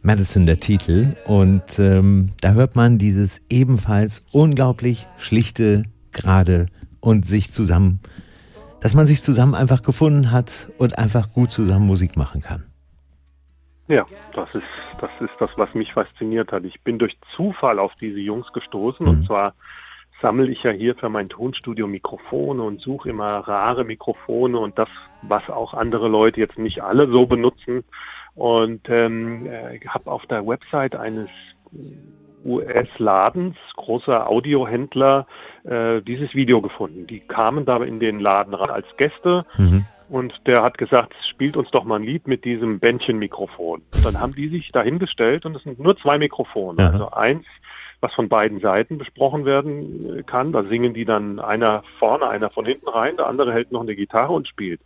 Madison 0.01 0.47
der 0.47 0.61
Titel. 0.61 1.14
Und 1.27 1.79
ähm, 1.79 2.33
da 2.40 2.53
hört 2.53 2.75
man 2.75 2.97
dieses 2.97 3.42
ebenfalls 3.51 4.25
unglaublich 4.33 5.07
schlichte, 5.18 5.83
gerade 6.12 6.66
und 7.01 7.27
sich 7.27 7.51
zusammen, 7.51 8.01
dass 8.81 8.94
man 8.94 9.07
sich 9.07 9.23
zusammen 9.23 9.55
einfach 9.55 9.83
gefunden 9.83 10.33
hat 10.33 10.71
und 10.79 10.99
einfach 10.99 11.35
gut 11.35 11.51
zusammen 11.51 11.85
Musik 11.85 12.16
machen 12.16 12.40
kann. 12.40 12.64
Ja, 13.88 14.07
das 14.35 14.55
ist, 14.55 14.66
das 15.03 15.11
ist 15.21 15.35
das, 15.38 15.51
was 15.57 15.75
mich 15.75 15.92
fasziniert 15.92 16.51
hat. 16.51 16.64
Ich 16.64 16.81
bin 16.81 16.99
durch 16.99 17.18
Zufall 17.37 17.79
auf 17.79 17.92
diese 18.01 18.21
Jungs 18.21 18.51
gestoßen 18.55 19.05
mhm. 19.05 19.12
und 19.12 19.27
zwar 19.27 19.53
sammle 20.20 20.50
ich 20.50 20.62
ja 20.62 20.70
hier 20.70 20.94
für 20.94 21.09
mein 21.09 21.28
Tonstudio 21.28 21.87
Mikrofone 21.87 22.62
und 22.62 22.81
suche 22.81 23.11
immer 23.11 23.38
rare 23.38 23.85
Mikrofone 23.85 24.59
und 24.59 24.78
das, 24.78 24.88
was 25.22 25.48
auch 25.48 25.74
andere 25.74 26.09
Leute 26.09 26.40
jetzt 26.40 26.59
nicht 26.59 26.83
alle 26.83 27.09
so 27.09 27.26
benutzen. 27.26 27.85
Und 28.35 28.88
ähm, 28.88 29.46
äh, 29.46 29.81
habe 29.87 30.11
auf 30.11 30.26
der 30.26 30.46
Website 30.46 30.94
eines 30.94 31.28
US-Ladens, 32.44 33.57
großer 33.74 34.28
Audiohändler, 34.28 35.26
äh, 35.64 36.00
dieses 36.02 36.35
Video 36.35 36.62
gefunden. 36.62 37.07
Die 37.07 37.20
kamen 37.20 37.64
da 37.64 37.83
in 37.83 37.98
den 37.98 38.20
Laden 38.20 38.54
ran 38.54 38.70
als 38.70 38.87
Gäste. 38.96 39.44
Mhm 39.57 39.87
und 40.09 40.35
der 40.46 40.62
hat 40.62 40.78
gesagt, 40.78 41.14
spielt 41.22 41.57
uns 41.57 41.70
doch 41.70 41.85
mal 41.85 41.96
ein 41.96 42.02
Lied 42.02 42.26
mit 42.26 42.44
diesem 42.44 42.78
Bändchenmikrofon. 42.78 43.83
Dann 44.02 44.18
haben 44.18 44.35
die 44.35 44.48
sich 44.48 44.70
dahingestellt 44.72 45.44
und 45.44 45.54
es 45.57 45.62
sind 45.62 45.78
nur 45.78 45.96
zwei 45.98 46.18
Mikrofone. 46.18 46.83
Ja. 46.83 46.90
Also 46.90 47.11
eins, 47.11 47.44
was 48.00 48.12
von 48.14 48.28
beiden 48.28 48.61
Seiten 48.61 48.98
besprochen 48.98 49.44
werden 49.44 50.24
kann. 50.26 50.52
Da 50.52 50.64
singen 50.64 50.94
die 50.94 51.04
dann 51.04 51.40
einer 51.40 51.82
vorne, 51.98 52.28
einer 52.28 52.50
von 52.50 52.64
hinten 52.64 52.88
rein, 52.88 53.16
der 53.16 53.26
andere 53.26 53.52
hält 53.52 53.72
noch 53.72 53.82
eine 53.82 53.96
Gitarre 53.96 54.32
und 54.32 54.46
spielt. 54.48 54.80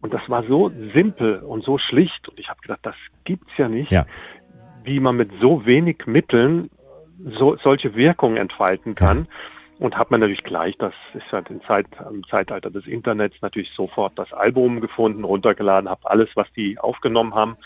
Und 0.00 0.12
das 0.12 0.28
war 0.28 0.42
so 0.44 0.70
simpel 0.92 1.40
und 1.40 1.64
so 1.64 1.78
schlicht. 1.78 2.28
Und 2.28 2.40
ich 2.40 2.48
habe 2.48 2.60
gedacht, 2.60 2.80
das 2.82 2.96
gibt's 3.24 3.52
ja 3.56 3.68
nicht, 3.68 3.92
ja. 3.92 4.06
wie 4.82 4.98
man 4.98 5.16
mit 5.16 5.30
so 5.40 5.64
wenig 5.64 6.06
Mitteln 6.06 6.70
so, 7.38 7.56
solche 7.56 7.94
Wirkungen 7.94 8.36
entfalten 8.36 8.94
kann. 8.94 9.26
Ja 9.28 9.36
und 9.82 9.96
hat 9.96 10.12
man 10.12 10.20
natürlich 10.20 10.44
gleich, 10.44 10.78
das 10.78 10.94
ist 11.12 11.32
halt 11.32 11.50
im, 11.50 11.60
Zeit, 11.62 11.86
im 12.08 12.22
Zeitalter 12.28 12.70
des 12.70 12.86
Internets 12.86 13.34
natürlich 13.42 13.72
sofort 13.72 14.16
das 14.16 14.32
Album 14.32 14.80
gefunden, 14.80 15.24
runtergeladen, 15.24 15.90
habe 15.90 16.08
alles, 16.08 16.28
was 16.36 16.46
die 16.52 16.78
aufgenommen 16.78 17.34
haben. 17.34 17.56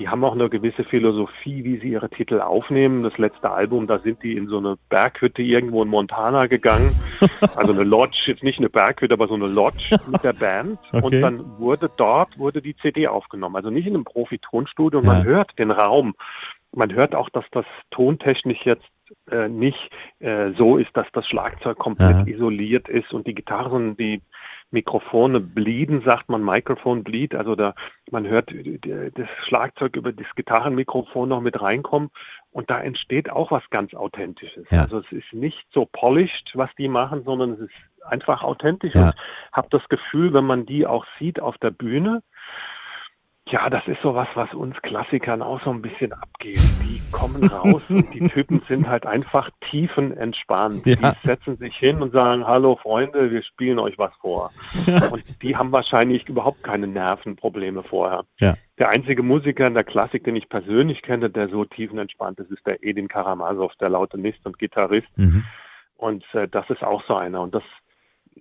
Die 0.00 0.08
haben 0.08 0.24
auch 0.24 0.32
eine 0.32 0.48
gewisse 0.48 0.82
Philosophie, 0.82 1.62
wie 1.62 1.76
sie 1.76 1.90
ihre 1.90 2.08
Titel 2.08 2.40
aufnehmen. 2.40 3.02
Das 3.02 3.18
letzte 3.18 3.50
Album, 3.50 3.86
da 3.86 3.98
sind 3.98 4.22
die 4.22 4.34
in 4.34 4.48
so 4.48 4.56
eine 4.56 4.78
Berghütte 4.88 5.42
irgendwo 5.42 5.82
in 5.82 5.90
Montana 5.90 6.46
gegangen. 6.46 6.90
Also 7.56 7.72
eine 7.72 7.84
Lodge, 7.84 8.22
jetzt 8.26 8.42
nicht 8.42 8.58
eine 8.60 8.70
Berghütte, 8.70 9.12
aber 9.12 9.28
so 9.28 9.34
eine 9.34 9.46
Lodge 9.46 9.98
mit 10.10 10.24
der 10.24 10.32
Band. 10.32 10.78
Okay. 10.90 11.04
Und 11.04 11.20
dann 11.20 11.58
wurde 11.58 11.90
dort, 11.94 12.38
wurde 12.38 12.62
die 12.62 12.74
CD 12.76 13.08
aufgenommen. 13.08 13.56
Also 13.56 13.68
nicht 13.68 13.86
in 13.86 13.94
einem 13.94 14.04
Profi-Tonstudio. 14.04 15.02
Man 15.02 15.18
ja. 15.18 15.24
hört 15.24 15.58
den 15.58 15.70
Raum. 15.70 16.14
Man 16.72 16.94
hört 16.94 17.14
auch, 17.14 17.28
dass 17.28 17.44
das 17.50 17.66
tontechnisch 17.90 18.64
jetzt 18.64 18.88
äh, 19.30 19.48
nicht 19.48 19.90
äh, 20.20 20.52
so 20.56 20.78
ist, 20.78 20.96
dass 20.96 21.06
das 21.12 21.26
Schlagzeug 21.26 21.78
komplett 21.78 22.16
Aha. 22.16 22.26
isoliert 22.26 22.88
ist 22.88 23.12
und 23.12 23.26
die 23.26 23.34
Gitarren, 23.34 23.96
die 23.98 24.22
Mikrofone 24.70 25.40
bleeden, 25.40 26.02
sagt 26.02 26.28
man 26.28 26.44
Microphone 26.44 27.02
bleed, 27.02 27.34
also 27.34 27.56
da 27.56 27.74
man 28.10 28.26
hört 28.26 28.52
das 28.52 29.28
Schlagzeug 29.46 29.96
über 29.96 30.12
das 30.12 30.26
Gitarrenmikrofon 30.36 31.28
noch 31.28 31.40
mit 31.40 31.60
reinkommen 31.60 32.10
und 32.52 32.70
da 32.70 32.80
entsteht 32.80 33.30
auch 33.30 33.50
was 33.50 33.68
ganz 33.70 33.94
Authentisches. 33.94 34.66
Ja. 34.70 34.82
Also 34.82 34.98
es 34.98 35.12
ist 35.12 35.32
nicht 35.32 35.66
so 35.72 35.88
polished, 35.90 36.52
was 36.54 36.70
die 36.78 36.88
machen, 36.88 37.24
sondern 37.24 37.52
es 37.52 37.60
ist 37.60 37.74
einfach 38.04 38.42
authentisch 38.42 38.94
ja. 38.94 39.08
und 39.08 39.14
habe 39.52 39.68
das 39.70 39.88
Gefühl, 39.88 40.32
wenn 40.32 40.44
man 40.44 40.66
die 40.66 40.86
auch 40.86 41.04
sieht 41.18 41.40
auf 41.40 41.58
der 41.58 41.70
Bühne, 41.70 42.22
ja, 43.48 43.68
das 43.68 43.86
ist 43.88 44.00
sowas, 44.02 44.28
was 44.34 44.52
uns 44.54 44.76
Klassikern 44.82 45.42
auch 45.42 45.60
so 45.64 45.70
ein 45.70 45.82
bisschen 45.82 46.12
abgeht. 46.12 46.60
Die 46.84 47.00
kommen 47.10 47.48
raus 47.48 47.82
und 47.88 48.12
die 48.14 48.28
Typen 48.28 48.60
sind 48.68 48.88
halt 48.88 49.06
einfach 49.06 49.50
tiefenentspannt. 49.70 50.86
Ja. 50.86 50.94
Die 50.96 51.26
setzen 51.26 51.56
sich 51.56 51.76
hin 51.76 52.00
und 52.00 52.12
sagen, 52.12 52.46
hallo 52.46 52.76
Freunde, 52.76 53.30
wir 53.30 53.42
spielen 53.42 53.78
euch 53.78 53.98
was 53.98 54.12
vor. 54.20 54.50
und 55.10 55.42
die 55.42 55.56
haben 55.56 55.72
wahrscheinlich 55.72 56.28
überhaupt 56.28 56.62
keine 56.62 56.86
Nervenprobleme 56.86 57.82
vorher. 57.82 58.24
Ja. 58.38 58.56
Der 58.78 58.90
einzige 58.90 59.22
Musiker 59.22 59.66
in 59.66 59.74
der 59.74 59.84
Klassik, 59.84 60.24
den 60.24 60.36
ich 60.36 60.48
persönlich 60.48 61.02
kenne, 61.02 61.28
der 61.28 61.48
so 61.48 61.64
tiefenentspannt 61.64 62.38
ist, 62.38 62.50
ist 62.50 62.66
der 62.66 62.84
Edin 62.84 63.08
Karamazov, 63.08 63.74
der 63.80 63.88
Lautenist 63.88 64.46
und 64.46 64.58
Gitarrist. 64.58 65.08
Mhm. 65.16 65.44
Und 65.96 66.24
äh, 66.34 66.48
das 66.48 66.70
ist 66.70 66.82
auch 66.82 67.02
so 67.06 67.14
einer. 67.14 67.42
Und 67.42 67.54
das 67.54 67.64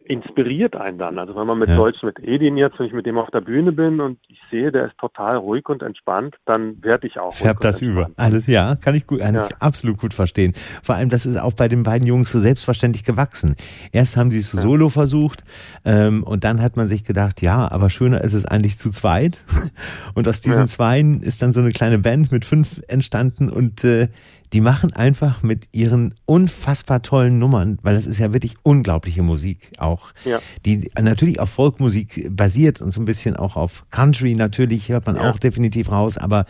inspiriert 0.05 0.75
einen 0.75 0.97
dann. 0.97 1.19
Also 1.19 1.35
wenn 1.35 1.45
man 1.45 1.59
mit 1.59 1.69
ja. 1.69 1.75
Deutsch, 1.75 2.01
mit 2.01 2.17
Edin 2.19 2.57
jetzt, 2.57 2.79
wenn 2.79 2.87
ich 2.87 2.93
mit 2.93 3.05
dem 3.05 3.17
auf 3.19 3.29
der 3.29 3.41
Bühne 3.41 3.71
bin 3.71 3.99
und 4.01 4.17
ich 4.27 4.39
sehe, 4.49 4.71
der 4.71 4.87
ist 4.87 4.97
total 4.97 5.37
ruhig 5.37 5.69
und 5.69 5.83
entspannt, 5.83 6.35
dann 6.45 6.81
werde 6.83 7.05
ich 7.05 7.19
auch. 7.19 7.33
Färbt 7.33 7.63
das 7.63 7.81
über. 7.81 8.09
Also 8.15 8.39
ja, 8.47 8.75
kann 8.75 8.95
ich 8.95 9.05
gut, 9.05 9.19
kann 9.19 9.35
ja. 9.35 9.45
ich 9.45 9.55
absolut 9.57 9.99
gut 9.99 10.15
verstehen. 10.15 10.53
Vor 10.81 10.95
allem, 10.95 11.09
das 11.09 11.27
ist 11.27 11.37
auch 11.37 11.53
bei 11.53 11.67
den 11.67 11.83
beiden 11.83 12.07
Jungs 12.07 12.31
so 12.31 12.39
selbstverständlich 12.39 13.03
gewachsen. 13.03 13.55
Erst 13.91 14.17
haben 14.17 14.31
sie 14.31 14.39
es 14.39 14.51
ja. 14.51 14.59
solo 14.59 14.89
versucht 14.89 15.43
ähm, 15.85 16.23
und 16.23 16.43
dann 16.43 16.61
hat 16.61 16.75
man 16.75 16.87
sich 16.87 17.03
gedacht, 17.03 17.43
ja, 17.43 17.69
aber 17.71 17.91
schöner 17.91 18.21
ist 18.21 18.33
es 18.33 18.45
eigentlich 18.45 18.79
zu 18.79 18.89
zweit. 18.89 19.41
Und 20.15 20.27
aus 20.27 20.41
diesen. 20.41 20.67
Zweien 20.69 21.21
ist 21.21 21.41
dann 21.41 21.51
so 21.53 21.61
eine 21.61 21.71
kleine 21.71 21.99
Band 21.99 22.31
mit 22.31 22.45
fünf 22.45 22.81
entstanden 22.87 23.49
und 23.49 23.83
äh, 23.83 24.07
die 24.53 24.61
machen 24.61 24.93
einfach 24.93 25.43
mit 25.43 25.67
ihren 25.71 26.15
unfassbar 26.25 27.01
tollen 27.01 27.39
Nummern, 27.39 27.77
weil 27.83 27.93
das 27.93 28.07
ist 28.07 28.17
ja 28.17 28.33
wirklich 28.33 28.55
unglaubliche 28.63 29.21
Musik 29.21 29.71
auch, 29.77 30.11
ja. 30.25 30.39
die 30.65 30.89
natürlich 30.99 31.39
auf 31.39 31.49
Folkmusik 31.49 32.35
basiert 32.35 32.81
und 32.81 32.91
so 32.91 33.01
ein 33.01 33.05
bisschen 33.05 33.35
auch 33.35 33.55
auf 33.55 33.85
Country 33.91 34.33
natürlich, 34.33 34.89
hört 34.89 35.05
man 35.05 35.17
ja. 35.17 35.29
auch 35.29 35.37
definitiv 35.37 35.91
raus, 35.91 36.17
aber 36.17 36.45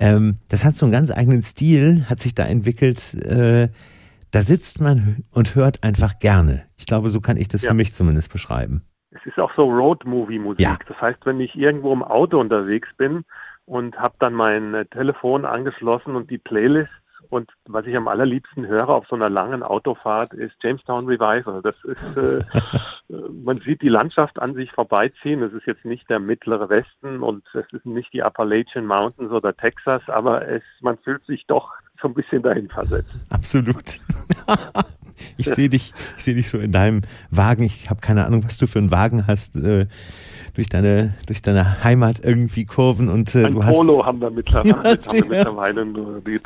ähm, 0.00 0.38
das 0.48 0.64
hat 0.64 0.76
so 0.76 0.86
einen 0.86 0.92
ganz 0.92 1.10
eigenen 1.10 1.42
Stil, 1.42 2.06
hat 2.08 2.18
sich 2.18 2.34
da 2.34 2.44
entwickelt. 2.44 3.14
Äh, 3.14 3.68
da 4.32 4.42
sitzt 4.42 4.80
man 4.80 5.24
und 5.32 5.54
hört 5.54 5.82
einfach 5.84 6.18
gerne. 6.18 6.64
Ich 6.76 6.86
glaube, 6.86 7.10
so 7.10 7.20
kann 7.20 7.36
ich 7.36 7.48
das 7.48 7.62
ja. 7.62 7.70
für 7.70 7.74
mich 7.74 7.92
zumindest 7.92 8.32
beschreiben. 8.32 8.82
Es 9.10 9.20
ist 9.26 9.38
auch 9.38 9.52
so 9.56 9.64
Road-Movie-Musik. 9.64 10.60
Ja. 10.60 10.78
Das 10.86 11.00
heißt, 11.00 11.26
wenn 11.26 11.40
ich 11.40 11.54
irgendwo 11.56 11.92
im 11.92 12.02
Auto 12.02 12.40
unterwegs 12.40 12.88
bin 12.96 13.24
und 13.66 13.98
habe 13.98 14.14
dann 14.20 14.34
mein 14.34 14.72
äh, 14.72 14.86
Telefon 14.86 15.44
angeschlossen 15.44 16.14
und 16.14 16.30
die 16.30 16.38
Playlist 16.38 16.92
und 17.30 17.50
was 17.66 17.86
ich 17.86 17.96
am 17.96 18.08
allerliebsten 18.08 18.66
höre 18.66 18.88
auf 18.88 19.06
so 19.08 19.14
einer 19.14 19.30
langen 19.30 19.62
Autofahrt 19.62 20.34
ist 20.34 20.54
Jamestown 20.62 21.06
Revival. 21.06 21.62
Das 21.62 21.76
ist, 21.84 22.16
äh, 22.16 22.38
äh, 23.08 23.28
man 23.44 23.58
sieht 23.58 23.82
die 23.82 23.88
Landschaft 23.88 24.40
an 24.40 24.54
sich 24.54 24.70
vorbeiziehen. 24.72 25.42
Es 25.42 25.52
ist 25.52 25.66
jetzt 25.66 25.84
nicht 25.84 26.10
der 26.10 26.18
mittlere 26.18 26.68
Westen 26.68 27.22
und 27.22 27.44
es 27.54 27.64
ist 27.72 27.86
nicht 27.86 28.12
die 28.12 28.22
Appalachian 28.22 28.84
Mountains 28.84 29.30
oder 29.30 29.56
Texas, 29.56 30.02
aber 30.08 30.46
es, 30.46 30.62
man 30.80 30.98
fühlt 30.98 31.24
sich 31.24 31.46
doch 31.46 31.72
so 32.02 32.08
ein 32.08 32.14
bisschen 32.14 32.42
dahin 32.42 32.68
versetzt. 32.68 33.26
Absolut. 33.30 34.00
ich 35.36 35.46
sehe 35.46 35.68
dich, 35.68 35.92
ich 36.16 36.24
sehe 36.24 36.34
dich 36.34 36.48
so 36.48 36.58
in 36.58 36.72
deinem 36.72 37.02
Wagen. 37.30 37.62
Ich 37.62 37.90
habe 37.90 38.00
keine 38.00 38.26
Ahnung, 38.26 38.44
was 38.44 38.58
du 38.58 38.66
für 38.66 38.78
einen 38.78 38.90
Wagen 38.90 39.26
hast. 39.26 39.56
Äh, 39.56 39.86
durch 40.54 40.68
deine, 40.68 41.14
durch 41.26 41.42
deine 41.42 41.84
Heimat 41.84 42.20
irgendwie 42.24 42.64
kurven 42.64 43.08
und 43.08 43.34
äh, 43.34 43.46
Ein 43.46 43.52
du 43.52 43.60
Polo 43.60 44.00
hast. 44.00 44.06
haben 44.06 44.20
wir 44.20 44.30
mittlerweile. 44.30 44.68
Ja, 44.68 44.84
haben 45.06 45.12
wir 45.12 45.24
mittlerweile 45.24 45.86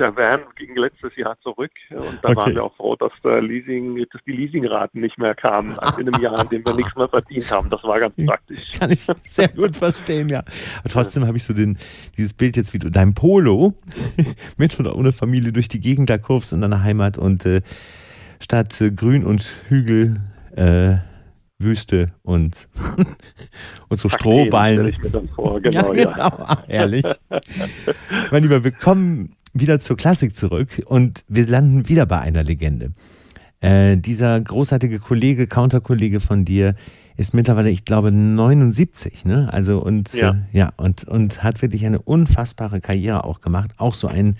der 0.04 0.16
Van 0.16 0.40
ging 0.56 0.76
letztes 0.76 1.16
Jahr 1.16 1.36
zurück 1.42 1.70
und 1.90 2.18
da 2.22 2.28
Okay. 2.28 2.36
waren 2.36 2.54
wir 2.54 2.64
auch 2.64 2.74
froh, 2.76 2.96
dass, 2.96 3.12
der 3.22 3.40
Leasing, 3.42 4.04
dass 4.12 4.20
die 4.26 4.32
Leasingraten 4.32 5.00
nicht 5.00 5.18
mehr 5.18 5.34
kamen 5.34 5.76
in 5.98 6.08
einem 6.08 6.20
Jahr, 6.22 6.40
in 6.42 6.48
dem 6.48 6.64
wir 6.64 6.74
nichts 6.76 6.94
mehr 6.96 7.08
verdient 7.08 7.50
haben. 7.50 7.70
Das 7.70 7.82
war 7.84 8.00
ganz 8.00 8.14
praktisch. 8.26 8.78
Kann 8.78 8.90
ich 8.90 9.06
sehr 9.24 9.48
gut 9.48 9.76
verstehen, 9.76 10.28
ja. 10.28 10.40
Aber 10.80 10.88
trotzdem 10.88 11.26
habe 11.26 11.36
ich 11.36 11.44
so 11.44 11.54
den, 11.54 11.78
dieses 12.16 12.34
Bild 12.34 12.56
jetzt, 12.56 12.74
wie 12.74 12.78
du 12.78 12.90
dein 12.90 13.14
Polo 13.14 13.74
mit 14.58 14.78
oder 14.80 14.96
ohne 14.96 15.12
Familie 15.12 15.52
durch 15.52 15.68
die 15.68 15.80
Gegend 15.80 16.10
da 16.10 16.18
kurvst 16.18 16.52
in 16.52 16.60
deiner 16.60 16.82
Heimat 16.82 17.18
und 17.18 17.46
äh, 17.46 17.62
statt 18.44 18.82
Grün 18.94 19.24
und 19.24 19.42
Hügel 19.68 20.16
äh, 20.54 20.96
Wüste 21.58 22.08
und, 22.22 22.68
und 23.88 23.98
so 23.98 24.08
Kakteen 24.08 24.48
Strohballen. 24.48 24.94
dann 25.12 25.28
vor, 25.28 25.60
genau, 25.60 25.92
ja, 25.94 26.02
ja. 26.02 26.12
genau. 26.12 26.44
Ach, 26.46 26.62
herrlich. 26.68 27.06
mein 28.30 28.42
Lieber, 28.42 28.62
wir 28.62 28.72
kommen 28.72 29.34
wieder 29.54 29.78
zur 29.78 29.96
Klassik 29.96 30.36
zurück 30.36 30.82
und 30.86 31.24
wir 31.26 31.46
landen 31.46 31.88
wieder 31.88 32.04
bei 32.06 32.20
einer 32.20 32.42
Legende. 32.42 32.92
Äh, 33.60 33.96
dieser 33.96 34.38
großartige 34.40 34.98
Kollege, 34.98 35.46
Counterkollege 35.46 36.20
von 36.20 36.44
dir, 36.44 36.74
ist 37.16 37.32
mittlerweile, 37.32 37.70
ich 37.70 37.84
glaube, 37.84 38.12
79, 38.12 39.24
ne? 39.24 39.48
Also 39.52 39.80
und 39.80 40.12
Ja. 40.12 40.32
Äh, 40.52 40.58
ja 40.58 40.72
und 40.76 41.04
und 41.04 41.42
hat 41.42 41.62
wirklich 41.62 41.86
eine 41.86 42.02
unfassbare 42.02 42.80
Karriere 42.80 43.24
auch 43.24 43.40
gemacht, 43.40 43.70
auch 43.78 43.94
so 43.94 44.08
ein 44.08 44.36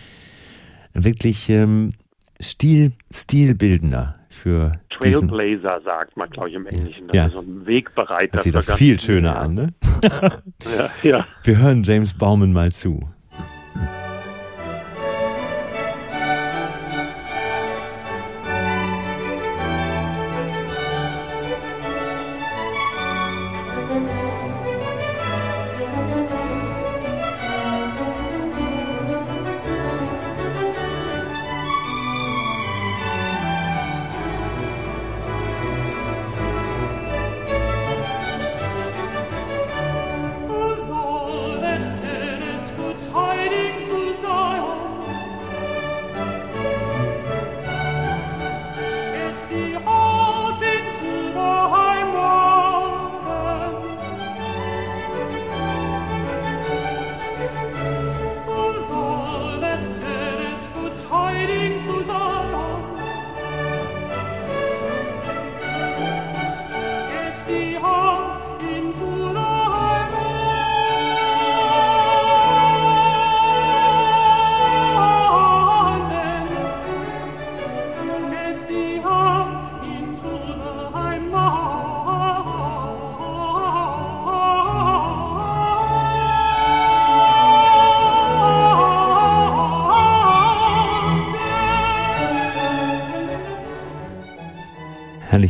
wirklich 0.93 1.49
ähm, 1.49 1.95
Stil 2.41 2.93
Stilbildender 3.13 4.17
für 4.29 4.73
diesen. 5.03 5.29
Trailblazer 5.29 5.81
sagt 5.85 6.17
man, 6.17 6.31
glaube 6.31 6.49
ich, 6.51 6.55
im 6.57 6.67
Englischen. 6.67 7.07
Das 7.09 7.17
Ja. 7.17 7.27
ist 7.27 7.33
so 7.35 7.41
ein 7.41 7.67
Wegbereiter. 7.67 8.33
Das 8.33 8.43
sieht 8.45 8.55
doch 8.55 8.63
viel 8.63 8.99
schöner 9.01 9.39
an, 9.39 9.55
ne? 9.55 9.69
Ja, 10.77 10.91
ja. 11.03 11.27
Wir 11.43 11.59
hören 11.59 11.83
James 11.83 12.15
Bauman 12.15 12.53
mal 12.53 12.73
zu. 12.73 13.01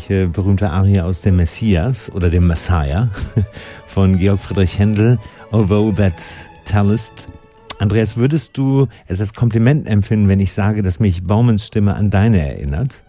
Herrliche 0.08 0.28
berühmte 0.28 0.70
Arie 0.70 1.00
aus 1.00 1.20
dem 1.20 1.36
Messias 1.36 2.10
oder 2.14 2.30
dem 2.30 2.46
Messiah 2.46 3.08
von 3.86 4.18
Georg 4.18 4.40
Friedrich 4.40 4.78
Händel, 4.78 5.18
Although 5.52 5.92
That 5.92 6.22
Tellest. 6.64 7.30
Andreas, 7.78 8.16
würdest 8.16 8.56
du 8.56 8.86
es 9.06 9.20
als 9.20 9.34
Kompliment 9.34 9.88
empfinden, 9.88 10.28
wenn 10.28 10.40
ich 10.40 10.52
sage, 10.52 10.82
dass 10.82 11.00
mich 11.00 11.24
Baumans 11.24 11.66
Stimme 11.66 11.94
an 11.94 12.10
deine 12.10 12.40
erinnert? 12.40 13.02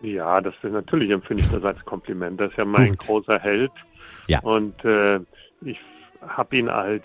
Ja, 0.00 0.40
das 0.40 0.54
ist 0.62 0.72
natürlich 0.72 1.10
empfinde 1.10 1.42
ich 1.42 1.50
das 1.50 1.64
als 1.64 1.84
Kompliment. 1.84 2.40
Das 2.40 2.50
ist 2.50 2.58
ja 2.58 2.64
mein 2.64 2.90
Gut. 2.90 3.00
großer 3.00 3.38
Held. 3.38 3.72
Ja. 4.28 4.40
Und 4.40 4.84
äh, 4.84 5.20
ich 5.62 5.78
habe 6.26 6.56
ihn 6.56 6.68
als 6.68 7.02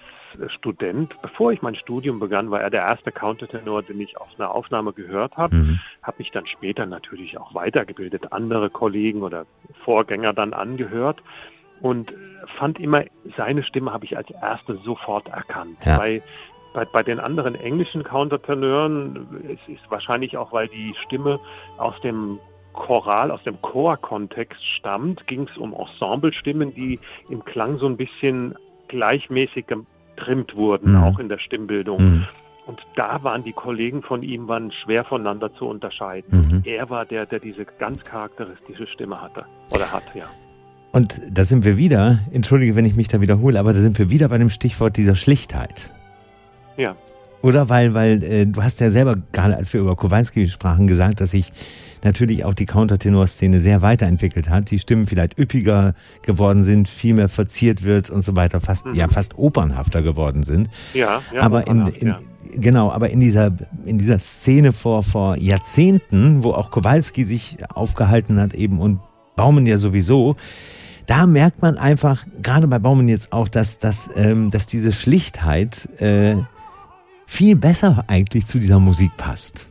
Student, 0.49 1.15
bevor 1.21 1.51
ich 1.51 1.61
mein 1.61 1.75
Studium 1.75 2.19
begann, 2.19 2.51
war 2.51 2.61
er 2.61 2.69
der 2.69 2.81
erste 2.81 3.11
Countertenor, 3.11 3.83
den 3.83 3.99
ich 4.01 4.17
auf 4.17 4.29
einer 4.37 4.53
Aufnahme 4.53 4.93
gehört 4.93 5.37
habe. 5.37 5.55
Mhm. 5.55 5.79
Habe 6.01 6.17
mich 6.19 6.31
dann 6.31 6.45
später 6.47 6.85
natürlich 6.85 7.37
auch 7.37 7.53
weitergebildet, 7.53 8.31
andere 8.31 8.69
Kollegen 8.69 9.21
oder 9.23 9.45
Vorgänger 9.83 10.33
dann 10.33 10.53
angehört 10.53 11.21
und 11.81 12.13
fand 12.57 12.79
immer, 12.79 13.03
seine 13.37 13.63
Stimme 13.63 13.91
habe 13.93 14.05
ich 14.05 14.17
als 14.17 14.29
erste 14.31 14.77
sofort 14.77 15.27
erkannt. 15.27 15.77
Ja. 15.85 15.97
Bei, 15.97 16.21
bei, 16.73 16.85
bei 16.85 17.03
den 17.03 17.19
anderen 17.19 17.55
englischen 17.55 18.03
Countertenören, 18.03 19.27
es 19.47 19.73
ist 19.73 19.89
wahrscheinlich 19.89 20.37
auch, 20.37 20.51
weil 20.51 20.67
die 20.67 20.95
Stimme 21.05 21.39
aus 21.77 21.99
dem 22.01 22.39
Choral, 22.73 23.31
aus 23.31 23.43
dem 23.43 23.61
Chorkontext 23.61 24.65
stammt, 24.65 25.27
ging 25.27 25.47
es 25.47 25.57
um 25.57 25.73
Ensemblestimmen, 25.73 26.73
die 26.73 26.99
im 27.29 27.45
Klang 27.45 27.77
so 27.77 27.85
ein 27.85 27.97
bisschen 27.97 28.55
gleichmäßig 28.87 29.67
getrimmt 30.15 30.55
wurden, 30.55 30.91
Mhm. 30.91 31.03
auch 31.03 31.19
in 31.19 31.29
der 31.29 31.39
Stimmbildung. 31.39 32.01
Mhm. 32.01 32.25
Und 32.65 32.79
da 32.95 33.21
waren 33.23 33.43
die 33.43 33.51
Kollegen 33.51 34.01
von 34.03 34.23
ihm 34.23 34.47
waren 34.47 34.71
schwer 34.71 35.03
voneinander 35.03 35.53
zu 35.55 35.65
unterscheiden. 35.65 36.47
Mhm. 36.49 36.61
Er 36.63 36.89
war 36.89 37.05
der, 37.05 37.25
der 37.25 37.39
diese 37.39 37.65
ganz 37.65 38.01
charakteristische 38.03 38.87
Stimme 38.87 39.21
hatte. 39.21 39.45
Oder 39.73 39.91
hat, 39.91 40.03
ja. 40.15 40.25
Und 40.93 41.19
da 41.29 41.43
sind 41.43 41.65
wir 41.65 41.75
wieder, 41.75 42.19
entschuldige, 42.31 42.75
wenn 42.75 42.85
ich 42.85 42.95
mich 42.95 43.07
da 43.09 43.19
wiederhole, 43.19 43.59
aber 43.59 43.73
da 43.73 43.79
sind 43.79 43.99
wir 43.99 44.09
wieder 44.09 44.29
bei 44.29 44.37
dem 44.37 44.49
Stichwort 44.49 44.95
dieser 44.95 45.15
Schlichtheit. 45.15 45.89
Ja. 46.77 46.95
Oder 47.41 47.67
weil, 47.67 47.93
weil 47.93 48.23
äh, 48.23 48.45
du 48.45 48.63
hast 48.63 48.79
ja 48.79 48.89
selber 48.91 49.17
gerade, 49.33 49.57
als 49.57 49.73
wir 49.73 49.81
über 49.81 49.95
Kowalski 49.97 50.47
sprachen, 50.47 50.87
gesagt, 50.87 51.19
dass 51.19 51.31
sich 51.31 51.51
natürlich 52.05 52.45
auch 52.45 52.53
die 52.53 52.65
Countertenor-Szene 52.65 53.59
sehr 53.59 53.81
weiterentwickelt 53.81 54.49
hat, 54.49 54.71
die 54.71 54.79
Stimmen 54.79 55.07
vielleicht 55.07 55.39
üppiger 55.39 55.93
geworden 56.23 56.63
sind, 56.63 56.87
viel 56.87 57.13
mehr 57.13 57.29
verziert 57.29 57.83
wird 57.83 58.09
und 58.09 58.23
so 58.23 58.35
weiter, 58.35 58.59
fast 58.59 58.85
Mhm. 58.85 58.93
ja 58.93 59.07
fast 59.07 59.37
opernhafter 59.37 60.01
geworden 60.01 60.43
sind. 60.43 60.69
Ja, 60.93 61.21
ja. 61.33 61.41
aber 61.41 61.67
in, 61.67 61.87
in 61.87 62.07
ja. 62.09 62.19
genau, 62.55 62.91
aber 62.91 63.09
in 63.09 63.19
dieser 63.19 63.51
in 63.85 63.97
dieser 63.97 64.19
Szene 64.19 64.73
vor 64.73 65.03
vor 65.03 65.37
Jahrzehnten, 65.37 66.43
wo 66.43 66.51
auch 66.51 66.71
Kowalski 66.71 67.23
sich 67.23 67.57
aufgehalten 67.73 68.39
hat 68.39 68.53
eben 68.53 68.79
und 68.79 68.99
Baumann 69.35 69.65
ja 69.65 69.77
sowieso, 69.77 70.35
da 71.05 71.25
merkt 71.25 71.61
man 71.61 71.77
einfach, 71.77 72.25
gerade 72.41 72.67
bei 72.67 72.79
Baumann 72.79 73.07
jetzt 73.09 73.33
auch, 73.33 73.49
dass, 73.49 73.79
dass, 73.79 74.09
ähm, 74.15 74.51
dass 74.51 74.65
diese 74.67 74.93
Schlichtheit 74.93 75.89
äh, 75.99 76.35
viel 77.25 77.55
besser 77.55 78.05
eigentlich 78.07 78.45
zu 78.45 78.59
dieser 78.59 78.79
Musik 78.79 79.11
passt. 79.17 79.67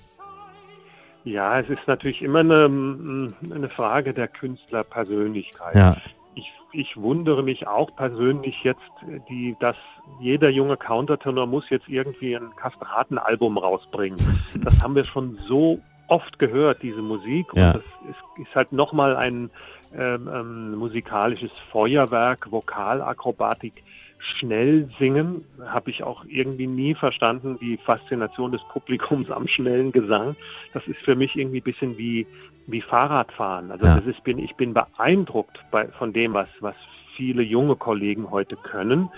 Ja, 1.25 1.61
es 1.61 1.69
ist 1.69 1.87
natürlich 1.87 2.23
immer 2.23 2.41
eine, 2.41 2.69
mm, 2.69 3.35
eine 3.53 3.69
Frage 3.69 4.13
der 4.13 4.29
Künstlerpersönlichkeit. 4.29 5.75
Ja, 5.75 5.97
Ich, 6.35 6.51
ich 6.73 6.97
wundere 6.97 7.43
mich 7.43 7.67
auch 7.67 7.95
persönlich 7.95 8.57
jetzt, 8.65 8.81
die, 9.29 9.57
dass 9.61 9.77
jeder 10.21 10.49
junge 10.49 10.77
Countertenor 10.77 11.47
muss 11.47 11.69
jetzt 11.71 11.89
irgendwie 11.89 12.35
ein 12.37 12.55
Kastratenalbum 12.57 13.59
rausbringen. 13.59 14.19
Das 14.65 14.83
haben 14.83 14.95
wir 14.95 15.05
schon 15.05 15.37
so 15.37 15.81
oft 16.09 16.39
gehört, 16.39 16.83
diese 16.83 17.03
Musik. 17.03 17.47
Ja. 17.55 17.73
Und 17.73 17.77
das 17.77 17.85
ist, 18.11 18.47
ist 18.47 18.55
halt 18.55 18.73
nochmal 18.73 19.17
ein, 19.17 19.51
ähm, 19.97 20.29
ähm, 20.33 20.75
musikalisches 20.77 21.51
Feuerwerk, 21.71 22.51
Vokalakrobatik, 22.51 23.85
schnell 24.25 24.89
singen, 24.99 25.45
habe 25.67 25.91
ich 25.91 26.03
auch 26.03 26.25
irgendwie 26.29 26.67
nie 26.67 26.95
verstanden, 26.95 27.59
die 27.61 27.77
Faszination 27.79 28.53
des 28.53 28.63
Publikums 28.73 29.31
am 29.31 29.47
schnellen 29.49 29.93
Gesang. 29.93 30.37
Das 30.73 30.87
ist 30.87 30.99
für 31.01 31.17
mich 31.17 31.37
irgendwie 31.37 31.59
ein 31.61 31.65
bisschen 31.65 31.99
wie, 31.99 32.27
wie 32.67 32.81
Fahrradfahren. 32.81 33.71
Also 33.71 33.87
Ja. 33.87 33.97
das 33.97 34.07
ist, 34.07 34.23
bin, 34.25 34.39
ich 34.39 34.55
bin 34.57 34.75
beeindruckt 34.75 35.59
bei, 35.71 35.89
von 35.99 36.13
dem, 36.13 36.35
was, 36.35 36.49
was 36.61 36.75
viele 37.17 37.43
junge 37.43 37.77
Kollegen 37.77 38.31
heute 38.31 38.57
können. 38.57 39.09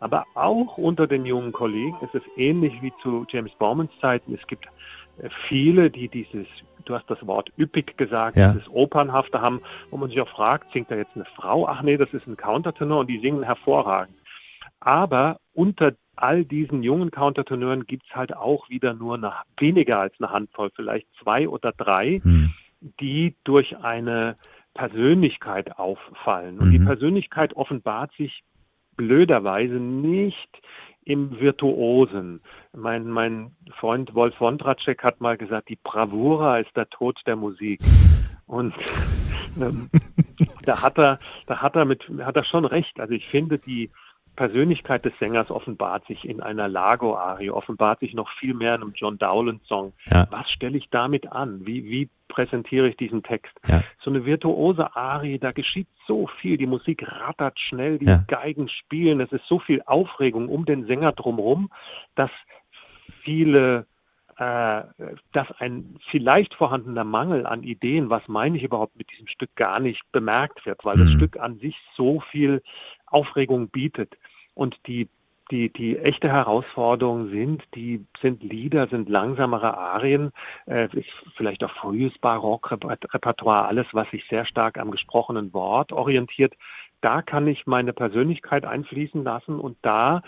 Aber 0.00 0.24
auch 0.34 0.78
unter 0.78 1.06
den 1.06 1.24
jungen 1.26 1.52
Kollegen 1.52 1.96
ist 2.00 2.14
es 2.14 2.22
ähnlich 2.36 2.80
wie 2.82 2.92
zu 3.02 3.24
James 3.30 3.52
Baumans 3.58 3.90
Zeiten. 4.00 4.34
Es 4.34 4.44
gibt 4.48 4.66
äh, 5.18 5.28
viele, 5.48 5.90
die 5.90 6.08
dieses, 6.08 6.46
du 6.84 6.94
hast 6.94 7.08
das 7.08 7.24
Wort 7.26 7.52
üppig 7.58 7.96
gesagt, 7.96 8.36
Ja. 8.36 8.52
dieses 8.52 8.68
Opernhafte 8.68 9.40
haben, 9.40 9.60
wo 9.90 9.96
man 9.96 10.08
sich 10.08 10.20
auch 10.20 10.28
fragt, 10.28 10.72
singt 10.72 10.90
da 10.90 10.96
jetzt 10.96 11.14
eine 11.14 11.24
Frau? 11.36 11.68
Ach 11.68 11.82
nee, 11.82 11.96
das 11.96 12.12
ist 12.12 12.26
ein 12.26 12.36
Countertenor 12.36 13.00
und 13.00 13.06
die 13.10 13.18
singen 13.20 13.42
hervorragend. 13.44 14.16
Aber 14.84 15.38
unter 15.52 15.92
all 16.16 16.44
diesen 16.44 16.82
jungen 16.82 17.10
Countertenören 17.10 17.86
gibt 17.86 18.04
es 18.08 18.16
halt 18.16 18.36
auch 18.36 18.68
wieder 18.68 18.94
nur 18.94 19.14
eine, 19.14 19.32
weniger 19.58 20.00
als 20.00 20.14
eine 20.18 20.30
Handvoll, 20.30 20.70
vielleicht 20.74 21.06
zwei 21.22 21.48
oder 21.48 21.72
drei, 21.72 22.18
Hm. 22.22 22.52
die 23.00 23.34
durch 23.44 23.76
eine 23.78 24.36
Persönlichkeit 24.74 25.78
auffallen. 25.78 26.58
Und 26.58 26.70
die 26.72 26.78
Mhm. 26.80 26.86
Persönlichkeit 26.86 27.54
offenbart 27.54 28.12
sich 28.16 28.42
blöderweise 28.96 29.74
nicht 29.74 30.48
im 31.04 31.38
Virtuosen. 31.40 32.40
Mein, 32.72 33.08
mein 33.08 33.52
Freund 33.78 34.14
Wolf 34.14 34.40
Wondracek 34.40 35.02
hat 35.04 35.20
mal 35.20 35.36
gesagt, 35.36 35.68
die 35.68 35.78
Bravura 35.82 36.58
ist 36.58 36.74
der 36.76 36.88
Tod 36.88 37.20
der 37.26 37.36
Musik. 37.36 37.80
Und 38.46 38.74
ähm, 39.60 39.88
da 40.64 40.82
hat 40.82 40.98
er, 40.98 41.18
da 41.46 41.60
hat 41.62 41.76
er 41.76 41.84
mit, 41.84 42.04
hat 42.20 42.36
er 42.36 42.44
schon 42.44 42.64
recht. 42.64 42.98
Also 43.00 43.14
ich 43.14 43.26
finde, 43.28 43.58
die 43.58 43.90
Persönlichkeit 44.36 45.04
des 45.04 45.12
Sängers 45.18 45.50
offenbart 45.50 46.06
sich 46.06 46.24
in 46.28 46.40
einer 46.40 46.68
Lago-Arie, 46.68 47.50
offenbart 47.50 48.00
sich 48.00 48.14
noch 48.14 48.30
viel 48.30 48.54
mehr 48.54 48.74
in 48.74 48.82
einem 48.82 48.92
John 48.94 49.18
Dowland-Song. 49.18 49.92
Ja. 50.06 50.26
Was 50.30 50.50
stelle 50.50 50.78
ich 50.78 50.88
damit 50.90 51.30
an? 51.30 51.66
Wie, 51.66 51.84
wie 51.84 52.08
präsentiere 52.28 52.88
ich 52.88 52.96
diesen 52.96 53.22
Text? 53.22 53.52
Ja. 53.66 53.82
So 54.02 54.10
eine 54.10 54.24
virtuose 54.24 54.96
Arie, 54.96 55.38
da 55.38 55.52
geschieht 55.52 55.88
so 56.06 56.26
viel. 56.40 56.56
Die 56.56 56.66
Musik 56.66 57.04
rattert 57.06 57.60
schnell, 57.60 57.98
die 57.98 58.06
Ja. 58.06 58.24
Geigen 58.26 58.68
spielen. 58.68 59.20
Es 59.20 59.32
ist 59.32 59.46
so 59.46 59.58
viel 59.58 59.82
Aufregung 59.86 60.48
um 60.48 60.64
den 60.64 60.86
Sänger 60.86 61.12
drumherum, 61.12 61.70
dass 62.14 62.30
viele 63.22 63.86
äh, 64.38 64.82
dass 65.32 65.52
ein 65.58 65.96
vielleicht 66.10 66.54
vorhandener 66.54 67.04
Mangel 67.04 67.46
an 67.46 67.62
Ideen, 67.62 68.08
was 68.08 68.26
meine 68.28 68.56
ich 68.56 68.62
überhaupt 68.64 68.96
mit 68.96 69.10
diesem 69.12 69.26
Stück, 69.28 69.54
gar 69.56 69.78
nicht 69.78 70.02
bemerkt 70.10 70.64
wird, 70.64 70.84
weil 70.84 70.96
das 70.96 71.08
Mhm. 71.08 71.16
Stück 71.16 71.38
an 71.38 71.58
sich 71.58 71.76
so 71.96 72.20
viel 72.30 72.62
Aufregung 73.12 73.68
bietet. 73.68 74.16
Und 74.54 74.76
die, 74.86 75.08
die, 75.50 75.70
die 75.72 75.98
echte 75.98 76.28
Herausforderung 76.28 77.30
sind, 77.30 77.62
die 77.74 78.04
sind 78.20 78.42
Lieder, 78.42 78.88
sind 78.88 79.08
langsamere 79.08 79.76
Arien, 79.76 80.32
äh, 80.66 80.88
vielleicht 81.36 81.64
auch 81.64 81.72
frühes 81.72 82.16
Barockrepertoire, 82.18 83.66
alles, 83.66 83.86
was 83.92 84.10
sich 84.10 84.24
sehr 84.28 84.46
stark 84.46 84.78
am 84.78 84.90
gesprochenen 84.90 85.52
Wort 85.52 85.92
orientiert. 85.92 86.54
Da 87.00 87.20
kann 87.22 87.46
ich 87.48 87.66
meine 87.66 87.92
Persönlichkeit 87.92 88.64
einfließen 88.64 89.24
lassen 89.24 89.58
und 89.58 89.76
da 89.82 90.22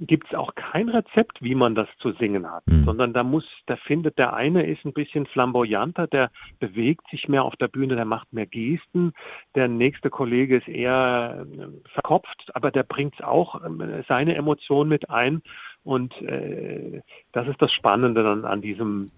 gibt 0.00 0.28
es 0.28 0.34
auch 0.34 0.54
kein 0.54 0.88
Rezept, 0.88 1.42
wie 1.42 1.54
man 1.54 1.74
das 1.74 1.88
zu 1.98 2.12
singen 2.12 2.50
hat, 2.50 2.62
Mhm. 2.66 2.84
sondern 2.84 3.12
da 3.12 3.24
muss, 3.24 3.44
da 3.66 3.76
findet 3.76 4.16
der 4.18 4.34
eine 4.34 4.64
ist 4.64 4.84
ein 4.84 4.92
bisschen 4.92 5.26
flamboyanter, 5.26 6.06
der 6.06 6.30
bewegt 6.60 7.08
sich 7.10 7.28
mehr 7.28 7.44
auf 7.44 7.56
der 7.56 7.68
Bühne, 7.68 7.96
der 7.96 8.04
macht 8.04 8.32
mehr 8.32 8.46
Gesten, 8.46 9.12
der 9.54 9.68
nächste 9.68 10.10
Kollege 10.10 10.56
ist 10.58 10.68
eher 10.68 11.44
äh, 11.52 11.88
verkopft, 11.92 12.50
aber 12.54 12.70
der 12.70 12.84
bringt 12.84 13.22
auch 13.24 13.62
äh, 13.62 14.02
seine 14.08 14.36
Emotionen 14.36 14.88
mit 14.88 15.10
ein 15.10 15.42
und 15.82 16.20
äh, 16.22 17.02
das 17.32 17.48
ist 17.48 17.60
das 17.60 17.72
Spannende 17.72 18.22
dann 18.22 18.44
an 18.44 18.60
diesem 18.62 19.10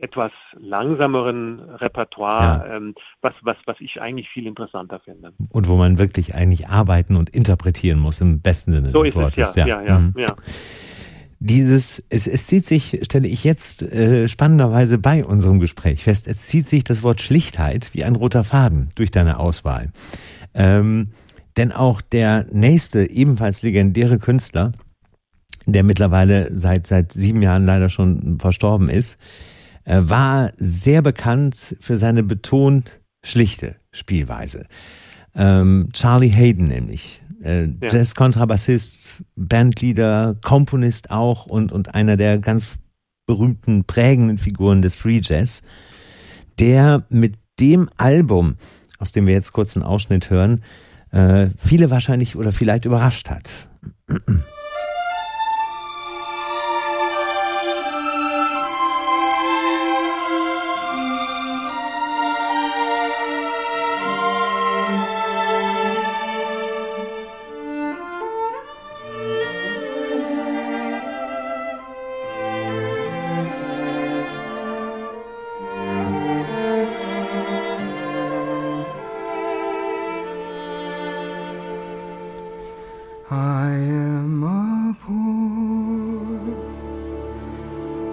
etwas 0.00 0.32
langsameren 0.58 1.60
Repertoire, 1.60 2.76
ähm, 2.76 2.94
was, 3.22 3.32
was, 3.42 3.56
was 3.66 3.76
ich 3.80 4.00
eigentlich 4.00 4.28
viel 4.28 4.46
interessanter 4.46 5.00
finde. 5.00 5.32
Und 5.50 5.68
wo 5.68 5.76
man 5.76 5.98
wirklich 5.98 6.34
eigentlich 6.34 6.68
arbeiten 6.68 7.16
und 7.16 7.30
interpretieren 7.30 7.98
muss, 7.98 8.20
im 8.20 8.40
besten 8.40 8.72
Sinne 8.72 8.90
So 8.90 9.02
des 9.02 9.10
ist 9.10 9.16
es, 9.16 9.22
Wortes. 9.22 9.54
ja, 9.54 9.66
ja, 9.66 9.82
ja, 9.82 9.98
Mhm. 10.00 10.14
ja. 10.18 10.26
Dieses, 11.40 12.02
es, 12.08 12.26
es 12.26 12.46
zieht 12.46 12.66
sich, 12.66 13.00
stelle 13.02 13.28
ich 13.28 13.44
jetzt 13.44 13.82
äh, 13.82 14.28
spannenderweise 14.28 14.96
bei 14.98 15.24
unserem 15.24 15.60
Gespräch 15.60 16.02
fest, 16.02 16.26
es 16.26 16.46
zieht 16.46 16.66
sich 16.66 16.84
das 16.84 17.02
Wort 17.02 17.20
Schlichtheit 17.20 17.90
wie 17.92 18.04
ein 18.04 18.16
roter 18.16 18.44
Faden 18.44 18.90
durch 18.94 19.10
deine 19.10 19.38
Auswahl. 19.38 19.90
Ähm, 20.54 21.08
denn 21.56 21.70
auch 21.72 22.00
der 22.00 22.46
nächste, 22.50 23.10
ebenfalls 23.10 23.62
legendäre 23.62 24.18
Künstler, 24.18 24.72
der 25.66 25.82
mittlerweile 25.82 26.48
seit, 26.56 26.86
seit 26.86 27.12
sieben 27.12 27.42
Jahren 27.42 27.66
leider 27.66 27.90
schon 27.90 28.38
verstorben 28.38 28.88
ist, 28.88 29.18
äh, 29.84 30.00
war 30.04 30.50
sehr 30.56 31.02
bekannt 31.02 31.76
für 31.80 31.96
seine 31.96 32.22
betont 32.22 33.00
schlichte 33.22 33.76
Spielweise. 33.92 34.66
Ähm, 35.34 35.88
Charlie 35.92 36.28
Hayden 36.28 36.66
nämlich. 36.68 37.20
Äh, 37.42 37.64
Ja. 37.64 37.88
Jazz-Kontrabassist, 37.90 39.22
Bandleader, 39.36 40.36
Komponist 40.42 41.10
auch 41.10 41.46
und, 41.46 41.72
und 41.72 41.94
einer 41.94 42.16
der 42.16 42.38
ganz 42.38 42.78
berühmten, 43.26 43.84
prägenden 43.84 44.38
Figuren 44.38 44.82
des 44.82 44.94
Free 44.94 45.20
Jazz, 45.22 45.62
der 46.58 47.04
mit 47.08 47.34
dem 47.58 47.88
Album, 47.96 48.56
aus 48.98 49.12
dem 49.12 49.26
wir 49.26 49.34
jetzt 49.34 49.52
kurz 49.52 49.76
einen 49.76 49.84
Ausschnitt 49.84 50.30
hören, 50.30 50.60
äh, 51.10 51.48
viele 51.56 51.90
wahrscheinlich 51.90 52.36
oder 52.36 52.52
vielleicht 52.52 52.84
überrascht 52.84 53.30
hat. 53.30 53.68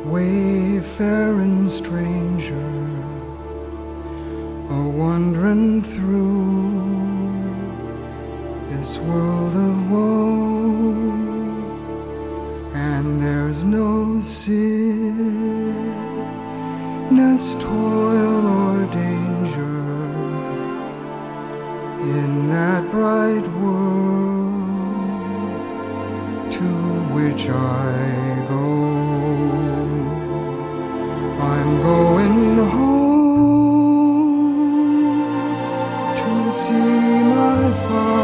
Wayfaring 0.06 1.68
stranger, 1.70 2.56
a 4.70 4.90
wandering 4.90 5.84
through 5.84 6.82
this 8.70 8.98
world 8.98 9.56
of 9.56 9.92
woe, 9.92 10.94
and 12.74 13.22
there's 13.22 13.64
no 13.64 14.20
sickness, 14.22 15.46
toil, 17.56 18.48
or 18.48 18.86
danger 18.92 19.82
in 22.02 22.50
that 22.50 22.90
bright 22.90 23.48
world 23.60 24.12
to 26.52 26.66
which 27.14 27.50
I 27.50 28.31
I'm 31.72 31.82
going 31.82 32.58
home 32.58 33.64
to 36.18 36.52
see 36.52 37.24
my 37.34 37.72
father. 37.88 38.21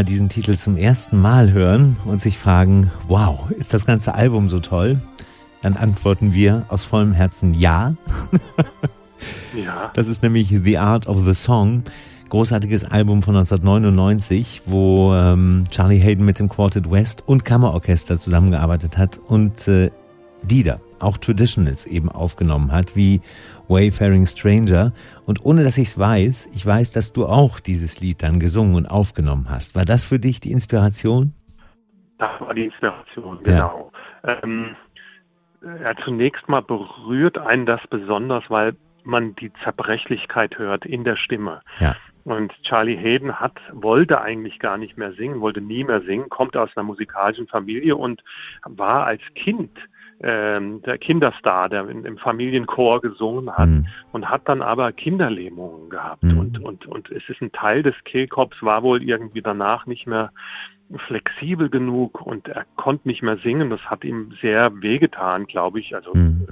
Hörer 0.00 0.04
diesen 0.04 0.30
Titel 0.30 0.56
zum 0.56 0.78
ersten 0.78 1.20
Mal 1.20 1.52
hören 1.52 1.98
und 2.06 2.22
sich 2.22 2.38
fragen, 2.38 2.90
wow, 3.06 3.50
ist 3.50 3.74
das 3.74 3.84
ganze 3.84 4.14
Album 4.14 4.48
so 4.48 4.58
toll? 4.58 4.98
Dann 5.60 5.76
antworten 5.76 6.32
wir 6.32 6.64
aus 6.68 6.84
vollem 6.84 7.12
Herzen 7.12 7.52
ja. 7.52 7.94
Ja. 9.54 9.90
Das 9.92 10.08
ist 10.08 10.22
nämlich 10.22 10.48
The 10.64 10.78
Art 10.78 11.06
of 11.06 11.22
the 11.26 11.34
Song. 11.34 11.82
Großartiges 12.30 12.86
Album 12.86 13.20
von 13.20 13.36
1999, 13.36 14.62
wo 14.64 15.12
ähm, 15.12 15.66
Charlie 15.70 15.98
Hayden 15.98 16.24
mit 16.24 16.38
dem 16.38 16.48
Quartet 16.48 16.90
West 16.90 17.24
und 17.26 17.44
Kammerorchester 17.44 18.16
zusammengearbeitet 18.16 18.96
hat 18.96 19.18
und 19.18 19.68
äh, 19.68 19.90
Lieder, 20.48 20.80
auch 20.98 21.18
Traditionals 21.18 21.84
eben 21.84 22.08
aufgenommen 22.08 22.72
hat, 22.72 22.96
wie 22.96 23.20
Wayfaring 23.70 24.26
Stranger. 24.26 24.92
Und 25.26 25.44
ohne 25.44 25.64
dass 25.64 25.78
ich 25.78 25.88
es 25.88 25.98
weiß, 25.98 26.50
ich 26.52 26.66
weiß, 26.66 26.92
dass 26.92 27.12
du 27.12 27.26
auch 27.26 27.60
dieses 27.60 28.00
Lied 28.00 28.22
dann 28.22 28.40
gesungen 28.40 28.74
und 28.74 28.86
aufgenommen 28.86 29.46
hast. 29.48 29.74
War 29.74 29.84
das 29.84 30.04
für 30.04 30.18
dich 30.18 30.40
die 30.40 30.52
Inspiration? 30.52 31.32
Das 32.18 32.38
war 32.40 32.52
die 32.52 32.64
Inspiration, 32.64 33.38
genau. 33.42 33.92
Ja. 34.24 34.42
Ähm, 34.42 34.76
ja, 35.62 35.94
zunächst 36.04 36.48
mal 36.48 36.62
berührt 36.62 37.38
einen 37.38 37.66
das 37.66 37.80
besonders, 37.88 38.44
weil 38.48 38.74
man 39.04 39.34
die 39.36 39.52
Zerbrechlichkeit 39.64 40.58
hört 40.58 40.84
in 40.84 41.04
der 41.04 41.16
Stimme. 41.16 41.62
Ja. 41.78 41.96
Und 42.24 42.52
Charlie 42.62 42.96
Hayden 42.96 43.40
hat, 43.40 43.58
wollte 43.72 44.20
eigentlich 44.20 44.58
gar 44.58 44.76
nicht 44.76 44.98
mehr 44.98 45.12
singen, 45.12 45.40
wollte 45.40 45.60
nie 45.60 45.84
mehr 45.84 46.02
singen, 46.02 46.28
kommt 46.28 46.56
aus 46.56 46.70
einer 46.76 46.84
musikalischen 46.84 47.46
Familie 47.46 47.96
und 47.96 48.22
war 48.64 49.06
als 49.06 49.22
Kind 49.34 49.70
ähm, 50.22 50.82
der 50.82 50.98
Kinderstar, 50.98 51.68
der 51.68 51.88
in, 51.88 52.04
im 52.04 52.18
Familienchor 52.18 53.00
gesungen 53.00 53.50
hat 53.50 53.68
mhm. 53.68 53.86
und 54.12 54.28
hat 54.28 54.48
dann 54.48 54.62
aber 54.62 54.92
Kinderlähmungen 54.92 55.88
gehabt. 55.90 56.22
Mhm. 56.22 56.38
Und, 56.38 56.58
und, 56.62 56.86
und 56.86 57.10
es 57.10 57.28
ist 57.28 57.40
ein 57.40 57.52
Teil 57.52 57.82
des 57.82 57.94
Kehlkopfs, 58.04 58.62
war 58.62 58.82
wohl 58.82 59.02
irgendwie 59.02 59.42
danach 59.42 59.86
nicht 59.86 60.06
mehr 60.06 60.30
flexibel 61.06 61.70
genug 61.70 62.20
und 62.20 62.48
er 62.48 62.64
konnte 62.76 63.08
nicht 63.08 63.22
mehr 63.22 63.36
singen. 63.36 63.70
Das 63.70 63.88
hat 63.88 64.04
ihm 64.04 64.34
sehr 64.42 64.70
wehgetan, 64.82 65.46
glaube 65.46 65.80
ich. 65.80 65.94
Also 65.94 66.12
mhm 66.14 66.48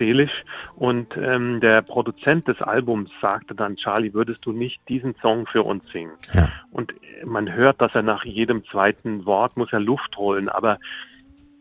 seelisch. 0.00 0.44
Und 0.74 1.16
ähm, 1.16 1.60
der 1.60 1.82
Produzent 1.82 2.48
des 2.48 2.60
Albums 2.62 3.10
sagte 3.20 3.54
dann, 3.54 3.76
Charlie, 3.76 4.14
würdest 4.14 4.44
du 4.44 4.52
nicht 4.52 4.80
diesen 4.88 5.14
Song 5.22 5.46
für 5.46 5.62
uns 5.62 5.84
singen? 5.92 6.14
Ja. 6.32 6.48
Und 6.72 6.94
man 7.24 7.52
hört, 7.52 7.80
dass 7.80 7.94
er 7.94 8.02
nach 8.02 8.24
jedem 8.24 8.64
zweiten 8.64 9.26
Wort 9.26 9.56
muss 9.56 9.72
er 9.72 9.80
Luft 9.80 10.16
holen, 10.16 10.48
aber 10.48 10.78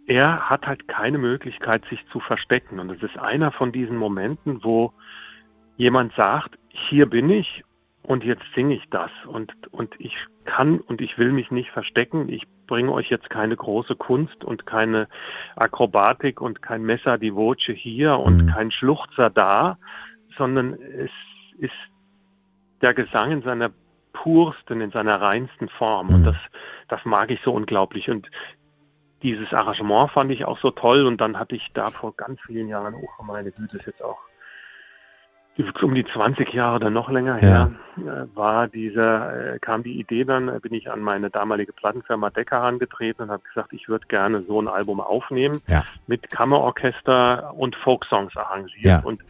er 0.10 0.50
hat 0.50 0.66
halt 0.66 0.88
keine 0.88 1.20
Möglichkeit, 1.20 1.86
sich 1.86 2.04
zu 2.12 2.20
verstecken. 2.20 2.80
Und 2.80 2.90
es 2.90 3.04
ist 3.04 3.18
einer 3.20 3.52
von 3.52 3.72
diesen 3.72 3.96
Momenten, 3.96 4.64
wo 4.64 4.92
jemand 5.78 6.14
sagt, 6.16 6.58
hier 6.70 7.06
bin 7.06 7.30
ich 7.30 7.64
und 8.02 8.24
jetzt 8.24 8.44
singe 8.56 8.74
ich 8.74 8.90
das 8.90 9.12
und, 9.28 9.54
und 9.72 9.94
ich 10.00 10.16
kann 10.46 10.80
und 10.80 11.00
ich 11.00 11.20
will 11.20 11.32
mich 11.32 11.52
nicht 11.52 11.70
verstecken. 11.70 12.28
Ich 12.28 12.48
bringe 12.66 12.92
euch 12.92 13.12
jetzt 13.12 13.30
keine 13.30 13.56
große 13.56 13.96
Kunst 13.96 14.44
und 14.44 14.66
keine 14.66 15.08
Akrobatik 15.56 16.42
und 16.42 16.64
kein 16.64 16.82
Messer 16.82 17.20
die 17.20 17.36
Voce 17.36 17.70
hier 17.72 18.18
und 18.18 18.46
mhm. 18.46 18.48
kein 18.48 18.72
Schluchzer 18.72 19.30
da, 19.30 19.78
sondern 20.40 20.74
es 20.74 21.12
ist 21.60 21.72
der 22.82 22.96
Gesang 22.96 23.32
in 23.32 23.42
seiner 23.44 23.70
pursten, 24.14 24.82
in 24.82 24.90
seiner 24.90 25.22
reinsten 25.22 25.70
Form. 25.70 26.08
Mhm. 26.08 26.16
Und 26.16 26.24
das, 26.26 26.36
das 26.88 27.06
mag 27.06 27.30
ich 27.30 27.40
so 27.44 27.52
unglaublich. 27.54 28.10
Und 28.10 28.28
dieses 29.24 29.52
Arrangement 29.54 30.12
fand 30.12 30.32
ich 30.32 30.46
auch 30.46 30.60
so 30.60 30.72
toll. 30.72 31.06
Und 31.06 31.20
dann 31.22 31.38
hatte 31.38 31.56
ich 31.56 31.70
da 31.74 31.92
vor 31.92 32.16
ganz 32.16 32.40
vielen 32.46 32.68
Jahren, 32.68 32.96
oh 32.96 33.24
meine 33.24 33.52
Güte, 33.52 33.78
ist 33.78 33.86
jetzt 33.86 34.04
auch 34.04 34.20
um 35.82 35.94
die 35.94 36.06
20 36.06 36.54
Jahre 36.54 36.78
oder 36.78 36.90
noch 36.90 37.10
länger 37.10 37.36
her, 37.36 37.72
ja. 37.98 38.24
Äh, 38.24 38.28
war 38.34 38.68
dieser, 38.68 39.56
äh, 39.56 39.60
kam 39.60 39.84
die 39.84 40.00
Idee 40.00 40.24
dann, 40.24 40.60
bin 40.62 40.74
ich 40.74 40.90
an 40.90 41.02
meine 41.02 41.30
damalige 41.30 41.74
Plattenfirma 41.74 42.30
Decker 42.30 42.62
angetreten 42.62 43.24
und 43.24 43.32
habe 43.32 43.44
gesagt, 43.44 43.74
ich 43.74 43.90
würde 43.90 44.06
gerne 44.08 44.44
so 44.44 44.62
ein 44.62 44.68
Album 44.68 45.02
aufnehmen 45.02 45.62
ja. 45.68 45.84
mit 46.08 46.30
Kammerorchester 46.30 47.54
und 47.56 47.76
Folksongs 47.76 48.36
arrangiert. 48.38 48.86
Ja. 48.86 49.00
Und 49.00 49.22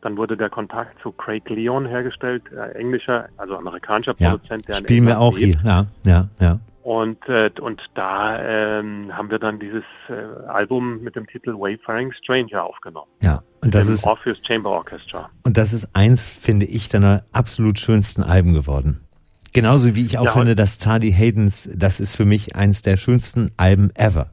dann 0.00 0.16
wurde 0.16 0.36
der 0.36 0.50
Kontakt 0.50 1.00
zu 1.02 1.12
Craig 1.12 1.48
Leon 1.48 1.86
hergestellt, 1.86 2.42
äh, 2.52 2.72
englischer, 2.72 3.28
also 3.36 3.56
amerikanischer 3.56 4.14
Produzent, 4.14 4.68
der 4.68 4.74
Spielen 4.74 5.06
wir 5.06 5.20
auch 5.20 5.36
lebt. 5.36 5.60
hier, 5.60 5.70
ja, 5.70 5.86
ja, 6.04 6.28
ja. 6.40 6.58
Und, 6.88 7.28
äh, 7.28 7.50
und 7.60 7.82
da 7.96 8.42
ähm, 8.78 9.14
haben 9.14 9.30
wir 9.30 9.38
dann 9.38 9.58
dieses 9.58 9.84
äh, 10.08 10.14
Album 10.48 11.02
mit 11.02 11.16
dem 11.16 11.26
Titel 11.26 11.52
Wayfaring 11.52 12.12
Stranger 12.12 12.64
aufgenommen. 12.64 13.10
Ja, 13.20 13.42
und 13.60 13.74
das 13.74 13.88
ist 13.88 14.06
Orpheus 14.06 14.38
Chamber 14.42 14.70
Orchestra. 14.70 15.28
Und 15.42 15.58
das 15.58 15.74
ist 15.74 15.94
eins, 15.94 16.24
finde 16.24 16.64
ich, 16.64 16.88
deiner 16.88 17.24
absolut 17.30 17.78
schönsten 17.78 18.22
Alben 18.22 18.54
geworden. 18.54 19.06
Genauso 19.52 19.94
wie 19.94 20.02
ich 20.02 20.16
auch 20.16 20.24
Ja, 20.24 20.30
finde, 20.30 20.56
dass 20.56 20.78
Charlie 20.78 21.12
Haydens, 21.12 21.68
das 21.76 22.00
ist 22.00 22.16
für 22.16 22.24
mich 22.24 22.56
eins 22.56 22.80
der 22.80 22.96
schönsten 22.96 23.52
Alben 23.58 23.90
ever. 23.94 24.32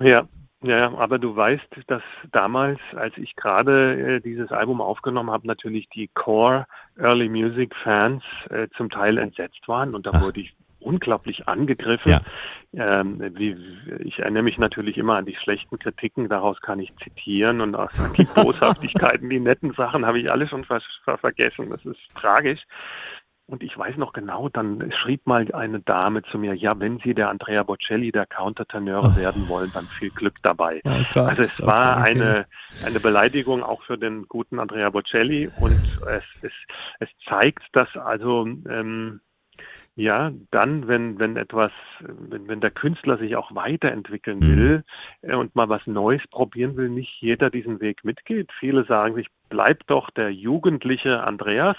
Ja, 0.00 0.26
ja, 0.62 0.92
aber 0.96 1.18
du 1.18 1.36
weißt, 1.36 1.68
dass 1.86 2.02
damals, 2.32 2.80
als 2.96 3.16
ich 3.18 3.36
gerade 3.36 4.16
äh, 4.16 4.20
dieses 4.20 4.50
Album 4.50 4.80
aufgenommen 4.80 5.30
habe, 5.30 5.46
natürlich 5.46 5.88
die 5.90 6.08
Core 6.14 6.66
Early 6.98 7.28
Music 7.28 7.76
Fans 7.84 8.22
äh, 8.48 8.66
zum 8.76 8.88
Teil 8.88 9.18
entsetzt 9.18 9.68
waren 9.68 9.94
und 9.94 10.06
da 10.06 10.12
Ach. 10.14 10.22
wurde 10.22 10.40
ich 10.40 10.56
unglaublich 10.80 11.48
angegriffen. 11.48 12.10
Ja. 12.10 12.20
Ähm, 12.72 13.20
wie, 13.36 13.56
ich 14.00 14.18
erinnere 14.18 14.42
mich 14.42 14.58
natürlich 14.58 14.96
immer 14.96 15.16
an 15.16 15.26
die 15.26 15.36
schlechten 15.36 15.78
Kritiken, 15.78 16.28
daraus 16.28 16.60
kann 16.60 16.80
ich 16.80 16.94
zitieren 16.96 17.60
und 17.60 17.74
auch 17.74 17.90
die 18.16 18.24
Boshaftigkeiten, 18.34 19.28
die 19.28 19.40
netten 19.40 19.72
Sachen 19.72 20.06
habe 20.06 20.18
ich 20.18 20.30
alle 20.30 20.48
schon 20.48 20.64
ver 20.64 20.80
ver 21.04 21.18
vergessen. 21.18 21.70
Das 21.70 21.84
ist 21.84 22.00
tragisch. 22.14 22.60
Und 23.50 23.64
ich 23.64 23.76
weiß 23.76 23.96
noch 23.96 24.12
genau, 24.12 24.48
dann 24.48 24.92
schrieb 24.92 25.26
mal 25.26 25.52
eine 25.52 25.80
Dame 25.80 26.22
zu 26.22 26.38
mir, 26.38 26.54
ja, 26.54 26.78
wenn 26.78 27.00
Sie 27.00 27.14
der 27.14 27.30
Andrea 27.30 27.64
Bocelli 27.64 28.12
der 28.12 28.24
Countertenöre 28.26 29.16
werden 29.16 29.48
wollen, 29.48 29.72
dann 29.74 29.86
viel 29.86 30.10
Glück 30.10 30.36
dabei. 30.44 30.80
Oh 30.84 30.90
Gott, 31.12 31.30
also 31.30 31.42
es 31.42 31.60
war 31.60 31.98
okay. 31.98 32.10
eine, 32.10 32.46
eine 32.86 33.00
Beleidigung 33.00 33.64
auch 33.64 33.82
für 33.82 33.98
den 33.98 34.28
guten 34.28 34.60
Andrea 34.60 34.90
Bocelli 34.90 35.50
und 35.58 35.72
es, 36.06 36.22
es, 36.42 36.52
es 37.00 37.08
zeigt, 37.28 37.64
dass 37.72 37.88
also 37.96 38.46
ähm, 38.46 39.20
ja, 39.96 40.32
dann, 40.50 40.88
wenn, 40.88 41.18
wenn 41.18 41.36
etwas, 41.36 41.72
wenn, 42.00 42.48
wenn 42.48 42.60
der 42.60 42.70
Künstler 42.70 43.18
sich 43.18 43.36
auch 43.36 43.54
weiterentwickeln 43.54 44.38
Mhm. 44.38 44.56
will 44.56 44.84
äh, 45.22 45.34
und 45.34 45.54
mal 45.54 45.68
was 45.68 45.86
Neues 45.86 46.26
probieren 46.28 46.76
will, 46.76 46.88
nicht 46.88 47.20
jeder 47.20 47.50
diesen 47.50 47.80
Weg 47.80 48.04
mitgeht. 48.04 48.50
Viele 48.58 48.84
sagen 48.84 49.14
sich, 49.14 49.28
bleib 49.48 49.86
doch 49.88 50.10
der 50.10 50.32
jugendliche 50.32 51.22
Andreas. 51.22 51.76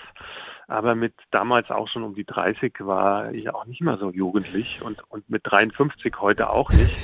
Aber 0.67 0.95
mit 0.95 1.13
damals 1.31 1.69
auch 1.69 1.89
schon 1.89 2.03
um 2.03 2.15
die 2.15 2.23
30 2.23 2.73
war 2.79 3.33
ich 3.33 3.53
auch 3.53 3.65
nicht 3.65 3.81
mehr 3.81 3.97
so 3.97 4.09
jugendlich 4.11 4.81
und, 4.81 5.03
und 5.09 5.29
mit 5.29 5.41
53 5.43 6.13
heute 6.21 6.49
auch 6.49 6.69
nicht. 6.69 6.95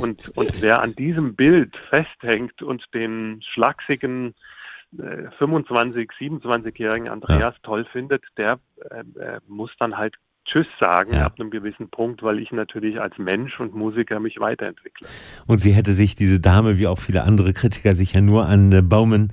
Und, 0.00 0.28
und 0.36 0.62
wer 0.62 0.80
an 0.80 0.94
diesem 0.94 1.34
Bild 1.34 1.76
festhängt 1.90 2.62
und 2.62 2.84
den 2.94 3.42
schlachsigen 3.42 4.34
äh, 4.96 5.28
25, 5.38 6.08
27-jährigen 6.12 7.08
Andreas 7.08 7.56
toll 7.64 7.84
findet, 7.86 8.22
der 8.36 8.60
äh, 8.90 9.00
äh, 9.18 9.40
muss 9.48 9.72
dann 9.80 9.96
halt 9.96 10.14
Tschüss 10.46 10.66
sagen 10.78 11.12
Ja. 11.12 11.26
ab 11.26 11.34
einem 11.38 11.50
gewissen 11.50 11.88
Punkt, 11.88 12.22
weil 12.22 12.38
ich 12.38 12.52
natürlich 12.52 13.00
als 13.00 13.18
Mensch 13.18 13.58
und 13.58 13.74
Musiker 13.74 14.20
mich 14.20 14.38
weiterentwickle. 14.38 15.08
Und 15.46 15.58
sie 15.58 15.72
hätte 15.72 15.92
sich, 15.92 16.14
diese 16.14 16.40
Dame, 16.40 16.78
wie 16.78 16.86
auch 16.86 16.98
viele 16.98 17.24
andere 17.24 17.52
Kritiker, 17.52 17.92
sich 17.94 18.12
ja 18.12 18.20
nur 18.20 18.46
an 18.46 18.72
äh, 18.72 18.82
Bauman 18.82 19.32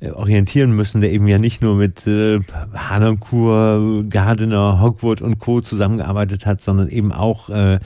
äh, 0.00 0.10
orientieren 0.10 0.72
müssen, 0.72 1.00
der 1.00 1.12
eben 1.12 1.28
ja 1.28 1.38
nicht 1.38 1.62
nur 1.62 1.76
mit 1.76 2.06
äh, 2.06 2.40
Hanankur, 2.74 4.04
Gardiner, 4.10 4.80
Hogwood 4.80 5.20
und 5.20 5.38
Co. 5.38 5.60
zusammengearbeitet 5.60 6.44
hat, 6.44 6.60
sondern 6.60 6.88
eben 6.88 7.12
auch 7.12 7.48
äh, 7.48 7.78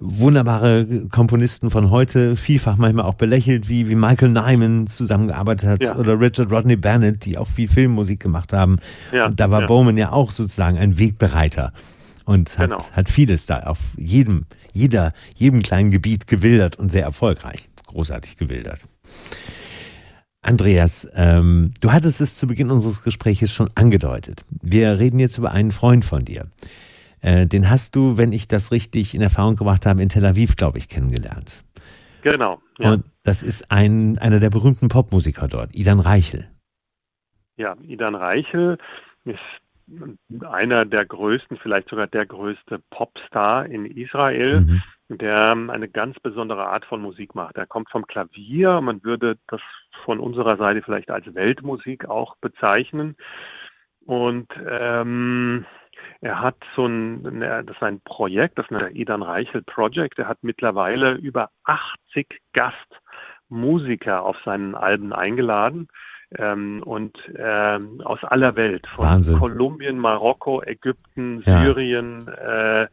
wunderbare 0.00 0.86
Komponisten 1.10 1.70
von 1.70 1.90
heute, 1.90 2.36
vielfach 2.36 2.76
manchmal 2.76 3.04
auch 3.04 3.14
belächelt, 3.14 3.68
wie, 3.68 3.88
wie 3.88 3.94
Michael 3.94 4.30
Nyman 4.30 4.86
zusammengearbeitet 4.86 5.68
hat 5.68 5.82
Ja. 5.82 5.96
oder 5.96 6.18
Richard 6.20 6.52
Rodney 6.52 6.76
Bennett, 6.76 7.24
die 7.24 7.36
auch 7.38 7.48
viel 7.48 7.68
Filmmusik 7.68 8.20
gemacht 8.20 8.52
haben. 8.52 8.78
Ja, 9.12 9.26
und 9.26 9.40
da 9.40 9.50
war 9.50 9.62
ja. 9.62 9.66
Bowman 9.66 9.96
ja 9.98 10.12
auch 10.12 10.30
sozusagen 10.30 10.78
ein 10.78 10.98
Wegbereiter 10.98 11.72
und 12.24 12.58
hat, 12.58 12.70
Genau. 12.70 12.84
hat 12.92 13.08
vieles 13.08 13.46
da 13.46 13.60
auf 13.60 13.78
jedem, 13.96 14.44
jeder, 14.72 15.12
jedem 15.34 15.62
kleinen 15.62 15.90
Gebiet 15.90 16.26
gewildert 16.26 16.76
und 16.76 16.92
sehr 16.92 17.02
erfolgreich, 17.02 17.68
großartig 17.86 18.36
gewildert. 18.36 18.82
Andreas, 20.42 21.08
ähm, 21.16 21.72
du 21.80 21.92
hattest 21.92 22.20
es 22.20 22.36
zu 22.38 22.46
Beginn 22.46 22.70
unseres 22.70 23.02
Gespräches 23.02 23.52
schon 23.52 23.70
angedeutet. 23.74 24.44
Wir 24.62 24.98
reden 24.98 25.18
jetzt 25.18 25.36
über 25.38 25.50
einen 25.50 25.72
Freund 25.72 26.04
von 26.04 26.24
dir. 26.24 26.46
Äh, 27.20 27.46
den 27.46 27.70
hast 27.70 27.96
du, 27.96 28.16
wenn 28.16 28.32
ich 28.32 28.48
das 28.48 28.72
richtig 28.72 29.14
in 29.14 29.20
Erfahrung 29.20 29.56
gebracht 29.56 29.86
habe, 29.86 30.02
in 30.02 30.08
Tel 30.08 30.24
Aviv, 30.24 30.56
glaube 30.56 30.78
ich, 30.78 30.88
kennengelernt. 30.88 31.64
Genau. 32.22 32.60
Ja. 32.78 32.92
Und 32.92 33.04
das 33.22 33.42
ist 33.42 33.70
ein, 33.70 34.18
einer 34.18 34.40
der 34.40 34.50
berühmten 34.50 34.88
Popmusiker 34.88 35.48
dort, 35.48 35.74
Idan 35.74 36.00
Reichel. 36.00 36.48
Ja, 37.56 37.76
Idan 37.82 38.14
Reichel 38.14 38.78
ist 39.24 39.40
einer 40.40 40.84
der 40.84 41.04
größten, 41.04 41.56
vielleicht 41.56 41.88
sogar 41.88 42.06
der 42.06 42.26
größte 42.26 42.80
Popstar 42.90 43.66
in 43.66 43.86
Israel, 43.86 44.60
Mhm. 44.60 44.82
der 45.08 45.52
eine 45.52 45.88
ganz 45.88 46.20
besondere 46.20 46.66
Art 46.66 46.84
von 46.84 47.00
Musik 47.00 47.34
macht. 47.34 47.56
Er 47.56 47.66
kommt 47.66 47.88
vom 47.90 48.06
Klavier, 48.06 48.80
man 48.80 49.02
würde 49.02 49.38
das 49.46 49.60
von 50.04 50.20
unserer 50.20 50.56
Seite 50.58 50.82
vielleicht 50.82 51.10
als 51.10 51.34
Weltmusik 51.34 52.08
auch 52.08 52.36
bezeichnen. 52.36 53.16
Und 54.04 54.48
ähm, 54.68 55.64
er 56.20 56.40
hat 56.40 56.56
so 56.74 56.86
ein, 56.86 57.22
ne, 57.22 57.62
das 57.64 57.76
ist 57.76 57.82
ein 57.82 58.00
Projekt, 58.00 58.58
das 58.58 58.66
ist 58.70 58.82
ein 58.82 58.94
Idan 58.96 59.22
Reichel 59.22 59.62
Project. 59.62 60.18
Er 60.18 60.28
hat 60.28 60.38
mittlerweile 60.42 61.12
über 61.14 61.50
80 61.64 62.40
Gastmusiker 62.52 64.24
auf 64.24 64.36
seinen 64.44 64.74
Alben 64.74 65.12
eingeladen. 65.12 65.88
ähm, 66.36 66.82
und 66.84 67.16
ähm, 67.38 68.02
aus 68.04 68.22
aller 68.22 68.54
Welt, 68.54 68.86
von 68.88 69.06
Wahnsinn. 69.06 69.38
Kolumbien, 69.38 69.98
Marokko, 69.98 70.62
Ägypten, 70.62 71.42
Ja. 71.46 71.62
Syrien, 71.62 72.28
äh, 72.28 72.86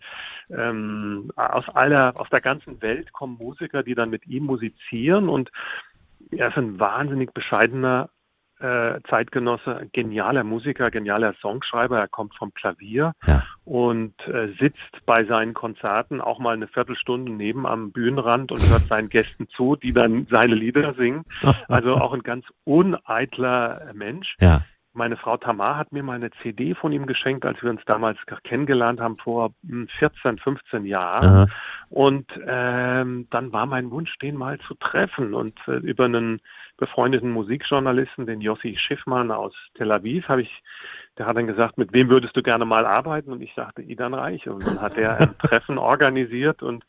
ähm, 0.50 1.32
aus 1.36 1.68
aller, 1.70 2.14
aus 2.16 2.30
der 2.30 2.40
ganzen 2.40 2.82
Welt 2.82 3.12
kommen 3.12 3.38
Musiker, 3.38 3.84
die 3.84 3.94
dann 3.94 4.10
mit 4.10 4.26
ihm 4.26 4.46
musizieren 4.46 5.28
und 5.28 5.52
er 6.32 6.48
ist 6.48 6.58
ein 6.58 6.80
wahnsinnig 6.80 7.34
bescheidener 7.34 8.10
äh, 8.66 9.00
Zeitgenosse, 9.10 9.88
genialer 9.94 10.44
Musiker, 10.44 10.90
genialer 10.90 11.34
Songschreiber. 11.42 12.00
Er 12.00 12.08
kommt 12.08 12.36
vom 12.36 12.54
Klavier 12.54 13.14
Ja. 13.28 13.44
und 13.64 14.14
äh, 14.28 14.48
sitzt 14.60 15.06
bei 15.06 15.24
seinen 15.26 15.54
Konzerten 15.54 16.20
auch 16.22 16.40
mal 16.40 16.56
eine 16.56 16.68
Viertelstunde 16.68 17.32
neben 17.32 17.66
am 17.68 17.92
Bühnenrand 17.92 18.52
und 18.52 18.60
hört 18.70 18.82
seinen 18.82 19.10
Gästen 19.10 19.48
zu, 19.50 19.76
die 19.76 19.94
dann 19.94 20.26
seine 20.30 20.56
Lieder 20.56 20.94
singen. 20.96 21.24
Also 21.68 21.96
auch 21.96 22.14
ein 22.14 22.24
ganz 22.24 22.46
uneitler 22.64 23.92
Mensch. 23.94 24.36
Ja. 24.40 24.64
Meine 24.96 25.18
Frau 25.18 25.36
Tamar 25.36 25.78
hat 25.78 25.92
mir 25.92 26.04
mal 26.04 26.14
eine 26.16 26.32
CD 26.42 26.74
von 26.74 26.92
ihm 26.94 27.06
geschenkt, 27.06 27.46
als 27.46 27.62
wir 27.62 27.70
uns 27.70 27.82
damals 27.86 28.18
kennengelernt 28.44 29.02
haben, 29.02 29.18
vor 29.18 29.54
hm, 29.68 29.90
14, 30.00 30.38
15 30.38 30.86
Jahren. 30.86 31.26
Aha. 31.26 31.48
Und 31.90 32.26
ähm, 32.48 33.28
dann 33.30 33.52
war 33.52 33.66
mein 33.66 33.92
Wunsch, 33.92 34.18
den 34.20 34.38
mal 34.38 34.58
zu 34.60 34.74
treffen. 34.76 35.34
Und 35.34 35.60
äh, 35.68 35.78
über 35.78 36.06
einen 36.06 36.40
befreundeten 36.78 37.32
Musikjournalisten, 37.32 38.26
den 38.26 38.40
Jossi 38.40 38.78
Schiffmann 38.78 39.32
aus 39.32 39.54
Tel 39.76 39.92
Aviv, 39.92 40.30
habe 40.30 40.44
ich, 40.44 40.64
der 41.18 41.26
hat 41.26 41.36
dann 41.36 41.48
gesagt, 41.48 41.78
mit 41.78 41.92
wem 41.94 42.10
würdest 42.10 42.36
du 42.38 42.42
gerne 42.42 42.66
mal 42.66 42.86
arbeiten? 42.86 43.34
Und 43.34 43.42
ich 43.42 43.54
sagte, 43.54 43.82
Idan 43.82 44.14
Reich. 44.14 44.48
Und 44.48 44.66
dann 44.66 44.82
hat 44.82 44.98
er 44.98 45.18
ein 45.18 45.38
Treffen 45.38 45.78
organisiert 45.78 46.64
und 46.64 46.86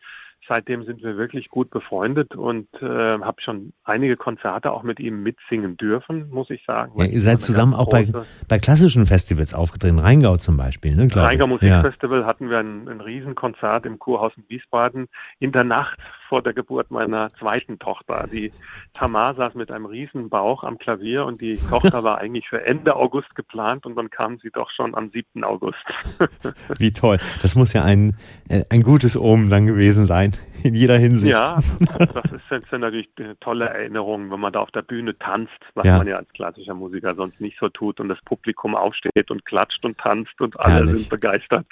seitdem 0.49 0.85
sind 0.85 1.03
wir 1.03 1.17
wirklich 1.17 1.49
gut 1.49 1.71
befreundet 1.71 2.35
und 2.35 2.69
äh, 2.81 2.87
habe 3.21 3.41
schon 3.43 3.73
einige 3.85 4.17
Konzerte 4.17 4.73
auch 4.73 4.83
mit 4.83 5.01
ihm 5.01 5.23
mitsingen 5.23 5.77
dürfen, 5.77 6.29
muss 6.31 6.51
ich 6.51 6.65
sagen. 6.67 6.93
Ja, 6.97 7.05
ihr 7.05 7.21
seid 7.21 7.41
zusammen 7.41 7.75
auch 7.75 7.89
bei, 7.89 8.07
bei 8.49 8.59
klassischen 8.59 9.07
Festivals 9.07 9.55
aufgetreten, 9.55 9.99
Rheingau 9.99 10.37
zum 10.37 10.57
Beispiel, 10.57 10.95
ne? 10.95 11.09
Rheingau 11.15 11.47
ja. 11.47 11.53
Musikfestival 11.53 12.27
hatten 12.27 12.51
wir 12.51 12.59
ein, 12.59 12.89
ein 12.89 13.01
Riesenkonzert 13.01 13.87
im 13.87 13.99
Kurhaus 13.99 14.33
in 14.37 14.45
Wiesbaden 14.49 15.09
in 15.39 15.53
der 15.53 15.65
Nacht 15.65 15.99
vor 16.29 16.43
der 16.43 16.53
Geburt 16.53 16.91
meiner 16.91 17.29
zweiten 17.39 17.79
Tochter. 17.79 18.27
Die 18.31 18.51
Tamar 18.95 19.35
saß 19.35 19.55
mit 19.55 19.71
einem 19.71 19.87
riesen 19.87 20.29
Bauch 20.29 20.65
am 20.65 20.79
Klavier 20.79 21.25
und 21.25 21.41
die 21.41 21.55
Tochter 21.55 22.05
war 22.05 22.19
eigentlich 22.19 22.49
für 22.49 22.65
Ende 22.65 22.97
August 22.97 23.35
geplant 23.35 23.87
und 23.87 23.97
dann 23.97 24.11
kam 24.11 24.39
sie 24.39 24.51
doch 24.51 24.71
schon 24.71 24.95
am 24.95 25.11
7. 25.11 25.45
August. 25.45 25.77
Wie 26.79 26.93
toll. 26.93 27.19
Das 27.43 27.55
muss 27.55 27.73
ja 27.73 27.85
ein, 27.85 28.17
äh, 28.49 28.65
ein 28.71 28.83
gutes 28.83 29.17
Omen 29.17 29.51
dann 29.51 29.67
gewesen 29.67 30.07
sein, 30.07 30.33
in 30.63 30.75
jeder 30.75 30.99
Hinsicht. 30.99 31.31
Ja, 31.33 31.55
das 31.55 32.33
ist, 32.33 32.49
sind 32.71 32.81
natürlich 32.81 33.09
äh, 33.19 33.35
tolle 33.41 33.67
Erinnerungen, 33.69 34.31
wenn 34.31 34.41
man 34.41 34.53
da 34.53 34.61
auf 34.61 34.71
der 34.71 34.83
Bühne 34.83 35.17
tanzt, 35.19 35.53
was 35.75 35.87
Ja. 35.87 35.99
man 35.99 36.07
ja 36.07 36.17
als 36.17 36.29
klassischer 36.33 36.75
Musiker 36.75 37.15
sonst 37.15 37.41
nicht 37.41 37.57
so 37.61 37.69
tut 37.69 38.01
und 38.01 38.09
das 38.09 38.19
Publikum 38.25 38.75
aufsteht 38.75 39.31
und 39.31 39.45
klatscht 39.45 39.85
und 39.85 39.99
tanzt 39.99 40.41
und 40.41 40.59
alle 40.59 40.75
Herrlich. 40.75 40.99
sind 41.01 41.11
begeistert. 41.11 41.67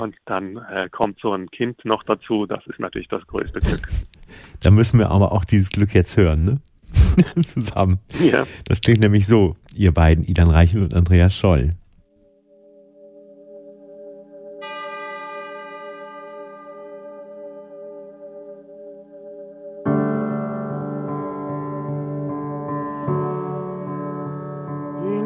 Und 0.00 0.14
dann 0.26 0.56
äh, 0.70 0.88
kommt 0.90 1.20
so 1.20 1.32
ein 1.32 1.50
Kind 1.50 1.84
noch 1.84 2.02
dazu, 2.02 2.46
das 2.46 2.66
ist 2.66 2.80
natürlich 2.80 3.08
das 3.08 3.26
größte 3.26 3.60
Glück. 3.60 3.88
Da 4.60 4.70
müssen 4.70 4.98
wir 4.98 5.10
aber 5.10 5.32
auch 5.32 5.44
dieses 5.44 5.70
Glück 5.70 5.94
jetzt 5.94 6.16
hören, 6.16 6.44
ne? 6.44 6.60
Zusammen. 7.42 7.98
Ja. 8.20 8.46
Das 8.66 8.80
klingt 8.80 9.00
nämlich 9.00 9.26
so, 9.26 9.54
ihr 9.74 9.92
beiden, 9.92 10.24
Idan 10.24 10.50
Reichel 10.50 10.82
und 10.82 10.94
Andreas 10.94 11.36
Scholl. 11.36 11.70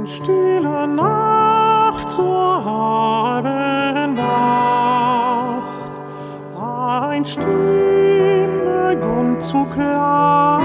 In 0.00 0.06
stiller 0.06 0.86
Nacht 0.86 2.08
zur 2.08 2.64
halben 2.64 4.16
Wacht 4.16 5.92
ein 6.56 7.22
Stimme 7.22 8.96
Grund 8.98 9.42
zu 9.42 9.66
klagen. 9.66 10.59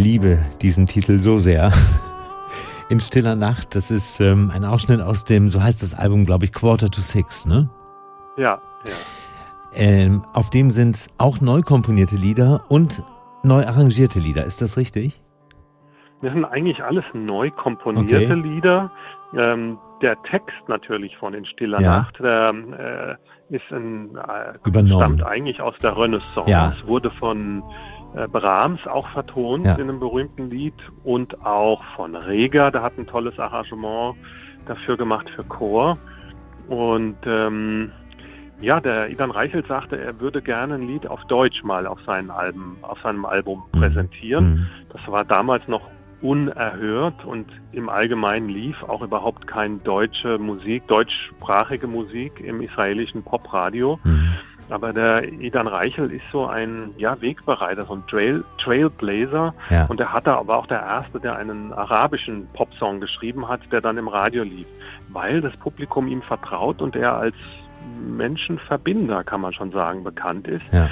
Liebe 0.00 0.38
diesen 0.62 0.86
Titel 0.86 1.18
so 1.20 1.38
sehr. 1.38 1.72
In 2.88 2.98
stiller 2.98 3.36
Nacht, 3.36 3.76
das 3.76 3.90
ist 3.90 4.20
ähm, 4.20 4.50
ein 4.52 4.64
Ausschnitt 4.64 5.00
aus 5.00 5.24
dem, 5.24 5.48
so 5.48 5.62
heißt 5.62 5.80
das 5.82 5.94
Album, 5.94 6.24
glaube 6.26 6.46
ich, 6.46 6.52
Quarter 6.52 6.90
to 6.90 7.00
Six, 7.00 7.46
ne? 7.46 7.68
Ja, 8.36 8.60
ja. 8.84 8.92
Ähm, 9.72 10.24
auf 10.32 10.50
dem 10.50 10.72
sind 10.72 11.08
auch 11.18 11.40
neu 11.40 11.62
komponierte 11.62 12.16
Lieder 12.16 12.64
und 12.68 13.04
neu 13.44 13.64
arrangierte 13.64 14.18
Lieder. 14.18 14.44
Ist 14.44 14.60
das 14.60 14.76
richtig? 14.76 15.22
Das 16.22 16.32
sind 16.32 16.44
eigentlich 16.44 16.82
alles 16.82 17.04
neu 17.12 17.50
komponierte 17.52 18.16
Okay. 18.16 18.34
Lieder. 18.34 18.90
Ähm, 19.38 19.78
der 20.02 20.20
Text 20.24 20.56
natürlich 20.66 21.16
von 21.18 21.32
In 21.34 21.46
stiller 21.46 21.80
Ja. 21.80 21.98
Nacht 21.98 22.18
der, 22.18 23.16
äh, 23.50 23.54
ist 23.54 23.70
ein, 23.70 24.16
äh, 24.16 24.58
Übernommen. 24.68 25.18
stammt 25.18 25.22
eigentlich 25.22 25.60
aus 25.60 25.78
der 25.78 25.96
Renaissance. 25.96 26.50
Ja. 26.50 26.72
Wurde 26.86 27.10
von 27.12 27.62
Brahms 28.32 28.86
auch 28.86 29.08
vertont 29.10 29.64
Ja. 29.66 29.74
in 29.74 29.82
einem 29.82 30.00
berühmten 30.00 30.50
Lied 30.50 30.74
und 31.04 31.44
auch 31.46 31.82
von 31.96 32.16
Reger. 32.16 32.70
Der 32.70 32.82
hat 32.82 32.98
ein 32.98 33.06
tolles 33.06 33.38
Arrangement 33.38 34.16
dafür 34.66 34.96
gemacht 34.96 35.28
für 35.34 35.44
Chor. 35.44 35.96
Und 36.68 37.16
ähm, 37.26 37.90
ja, 38.60 38.80
der 38.80 39.10
Idan 39.10 39.30
Reichelt 39.30 39.66
sagte, 39.66 39.98
er 39.98 40.20
würde 40.20 40.42
gerne 40.42 40.74
ein 40.74 40.86
Lied 40.86 41.06
auf 41.06 41.24
Deutsch 41.26 41.62
mal 41.64 41.86
auf, 41.86 42.00
seinen 42.02 42.30
Alben, 42.30 42.76
auf 42.82 43.00
seinem 43.00 43.24
Album 43.24 43.62
Mhm. 43.72 43.78
präsentieren. 43.80 44.50
Mhm. 44.54 44.66
Das 44.92 45.00
war 45.10 45.24
damals 45.24 45.66
noch 45.68 45.82
unerhört 46.22 47.24
und 47.24 47.46
im 47.72 47.88
Allgemeinen 47.88 48.50
lief 48.50 48.82
auch 48.82 49.00
überhaupt 49.02 49.46
keine 49.46 49.78
deutsche 49.78 50.36
Musik, 50.38 50.86
deutschsprachige 50.86 51.86
Musik 51.86 52.40
im 52.40 52.60
israelischen 52.60 53.22
Popradio. 53.22 53.98
Mhm. 54.04 54.28
Aber 54.70 54.92
der 54.92 55.32
Idan 55.32 55.66
Reichel 55.66 56.12
ist 56.12 56.24
so 56.32 56.46
ein 56.46 56.94
ja, 56.96 57.20
Wegbereiter, 57.20 57.84
so 57.86 57.94
ein 57.94 58.06
Trail, 58.06 58.44
Trailblazer. 58.58 59.54
Ja. 59.70 59.86
Und 59.86 60.00
er 60.00 60.12
hatte 60.12 60.32
aber 60.32 60.56
auch 60.56 60.66
der 60.66 60.80
Erste, 60.80 61.20
der 61.20 61.36
einen 61.36 61.72
arabischen 61.72 62.46
Popsong 62.52 63.00
geschrieben 63.00 63.48
hat, 63.48 63.60
der 63.72 63.80
dann 63.80 63.98
im 63.98 64.08
Radio 64.08 64.42
lief. 64.42 64.66
Weil 65.12 65.40
das 65.40 65.56
Publikum 65.56 66.06
ihm 66.08 66.22
vertraut 66.22 66.80
und 66.80 66.96
er 66.96 67.14
als 67.14 67.34
Menschenverbinder, 68.00 69.24
kann 69.24 69.40
man 69.40 69.52
schon 69.52 69.72
sagen, 69.72 70.04
bekannt 70.04 70.46
ist. 70.48 70.64
ja. 70.72 70.88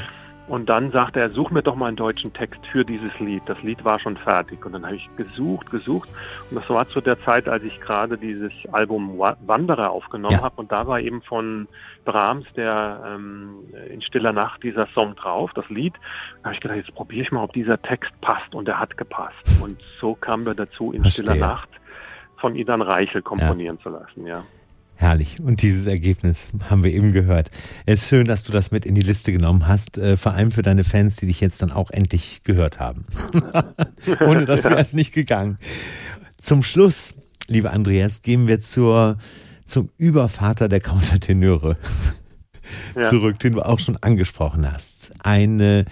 Und 0.49 0.69
dann 0.71 0.91
sagte 0.93 1.21
er, 1.21 1.29
such 1.31 1.51
mir 1.51 1.63
doch 1.63 1.75
mal 1.75 1.87
einen 1.89 1.97
deutschen 1.97 2.33
Text 2.33 2.65
für 2.73 2.83
dieses 2.85 3.13
Lied. 3.21 3.43
Das 3.47 3.63
Lied 3.63 3.85
war 3.85 3.99
schon 4.01 4.17
fertig. 4.17 4.65
Und 4.65 4.73
dann 4.73 4.85
habe 4.87 4.97
ich 4.97 5.09
gesucht, 5.17 5.71
gesucht. 5.71 6.09
Und 6.51 6.57
das 6.57 6.69
war 6.71 6.89
zu 6.89 7.03
der 7.03 7.21
Zeit, 7.23 7.49
als 7.51 7.63
ich 7.65 7.79
gerade 7.83 8.17
dieses 8.17 8.51
Album 8.73 9.19
Wa- 9.19 9.37
Wanderer 9.47 9.91
aufgenommen 9.91 10.37
Ja. 10.37 10.43
habe. 10.43 10.55
Und 10.57 10.73
da 10.73 10.87
war 10.87 11.01
eben 11.01 11.21
von 11.21 11.69
Brahms 12.07 12.47
der 12.57 13.03
ähm, 13.15 13.57
in 13.93 14.01
stiller 14.01 14.33
Nacht 14.33 14.63
dieser 14.63 14.87
Song 14.95 15.15
drauf, 15.17 15.51
das 15.55 15.69
Lied. 15.69 15.93
Da 16.39 16.45
habe 16.47 16.55
ich 16.55 16.61
gedacht, 16.61 16.79
jetzt 16.79 16.95
probiere 16.95 17.23
ich 17.27 17.31
mal, 17.31 17.43
ob 17.45 17.53
dieser 17.53 17.81
Text 17.83 18.11
passt. 18.23 18.55
Und 18.55 18.67
er 18.69 18.81
hat 18.81 18.97
gepasst. 18.97 19.61
Und 19.63 19.79
so 20.01 20.15
kamen 20.15 20.47
wir 20.47 20.55
dazu, 20.55 20.93
in 20.93 21.03
Verstehe. 21.03 21.25
stiller 21.27 21.39
Nacht 21.47 21.69
von 22.39 22.57
Idan 22.57 22.81
Reichel 22.81 23.21
komponieren 23.21 23.79
zu 23.81 23.91
lassen. 23.91 24.27
Ja. 24.27 24.45
Herrlich. 25.01 25.37
Und 25.41 25.63
dieses 25.63 25.87
Ergebnis 25.87 26.49
haben 26.69 26.83
wir 26.83 26.93
eben 26.93 27.13
gehört. 27.13 27.53
Es 27.87 28.03
ist 28.03 28.09
schön, 28.09 28.27
dass 28.27 28.43
du 28.43 28.51
das 28.51 28.73
mit 28.73 28.85
in 28.85 28.97
die 28.97 29.01
Liste 29.01 29.31
genommen 29.31 29.69
hast, 29.69 29.97
äh, 29.97 30.17
vor 30.17 30.33
allem 30.33 30.51
für 30.51 30.63
deine 30.63 30.83
Fans, 30.83 31.15
die 31.15 31.27
dich 31.27 31.41
jetzt 31.41 31.63
dann 31.63 31.71
auch 31.71 31.93
endlich 31.93 32.43
gehört 32.43 32.81
haben. 32.81 33.05
Ohne 34.21 34.45
das 34.45 34.65
wäre 34.65 34.77
es 34.79 34.95
nicht 34.95 35.13
gegangen. 35.15 35.59
Zum 36.37 36.65
Schluss, 36.65 37.15
lieber 37.47 37.73
Andreas, 37.73 38.23
gehen 38.23 38.49
wir 38.49 38.59
zur, 38.59 39.19
zum 39.65 39.89
Übervater 39.99 40.69
der 40.69 40.81
Countertenöre 40.81 41.77
ja. 42.97 43.03
zurück, 43.03 43.39
den 43.39 43.53
du 43.53 43.63
auch 43.63 43.79
schon 43.79 43.99
angesprochen 43.99 44.69
hast. 44.69 45.13
Ein 45.21 45.61
äh, 45.61 45.85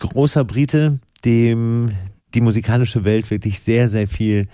großer 0.00 0.42
Brite, 0.42 0.98
dem 1.24 1.92
die 2.34 2.40
musikalische 2.40 3.04
Welt 3.04 3.30
wirklich 3.30 3.60
sehr, 3.60 3.88
sehr 3.88 4.08
viel 4.08 4.48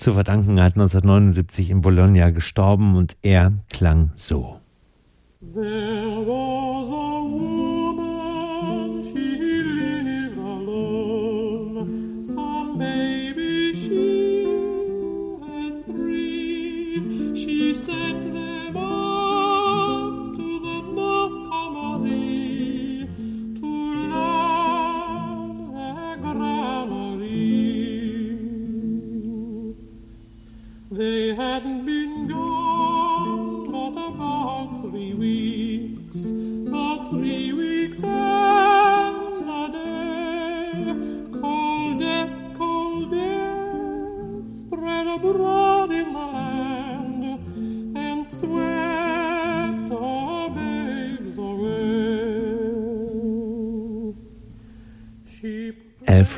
zu 0.00 0.14
verdanken 0.14 0.60
hat, 0.60 0.74
1979 0.74 1.70
in 1.70 1.82
Bologna 1.82 2.30
gestorben 2.30 2.96
und 2.96 3.16
er 3.22 3.52
klang 3.68 4.10
so. 4.14 4.60
There 5.54 6.59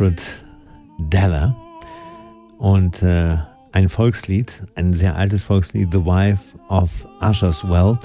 Alfred 0.02 0.44
Deller 0.98 1.54
und 2.58 3.04
äh, 3.04 3.36
ein 3.70 3.88
Volkslied, 3.88 4.64
ein 4.74 4.94
sehr 4.94 5.14
altes 5.14 5.44
Volkslied, 5.44 5.92
The 5.92 6.04
Wife 6.04 6.58
of 6.68 7.06
Usher's 7.20 7.62
Well. 7.68 8.00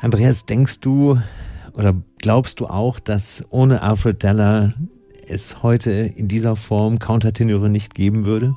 Andreas, 0.00 0.46
denkst 0.46 0.78
du 0.78 1.18
oder 1.74 1.94
glaubst 2.22 2.60
du 2.60 2.66
auch, 2.66 3.00
dass 3.00 3.44
ohne 3.50 3.82
Alfred 3.82 4.22
Deller 4.22 4.72
es 5.26 5.64
heute 5.64 5.90
in 5.90 6.28
dieser 6.28 6.54
Form 6.54 7.00
Countertenöre 7.00 7.68
nicht 7.68 7.96
geben 7.96 8.24
würde? 8.24 8.54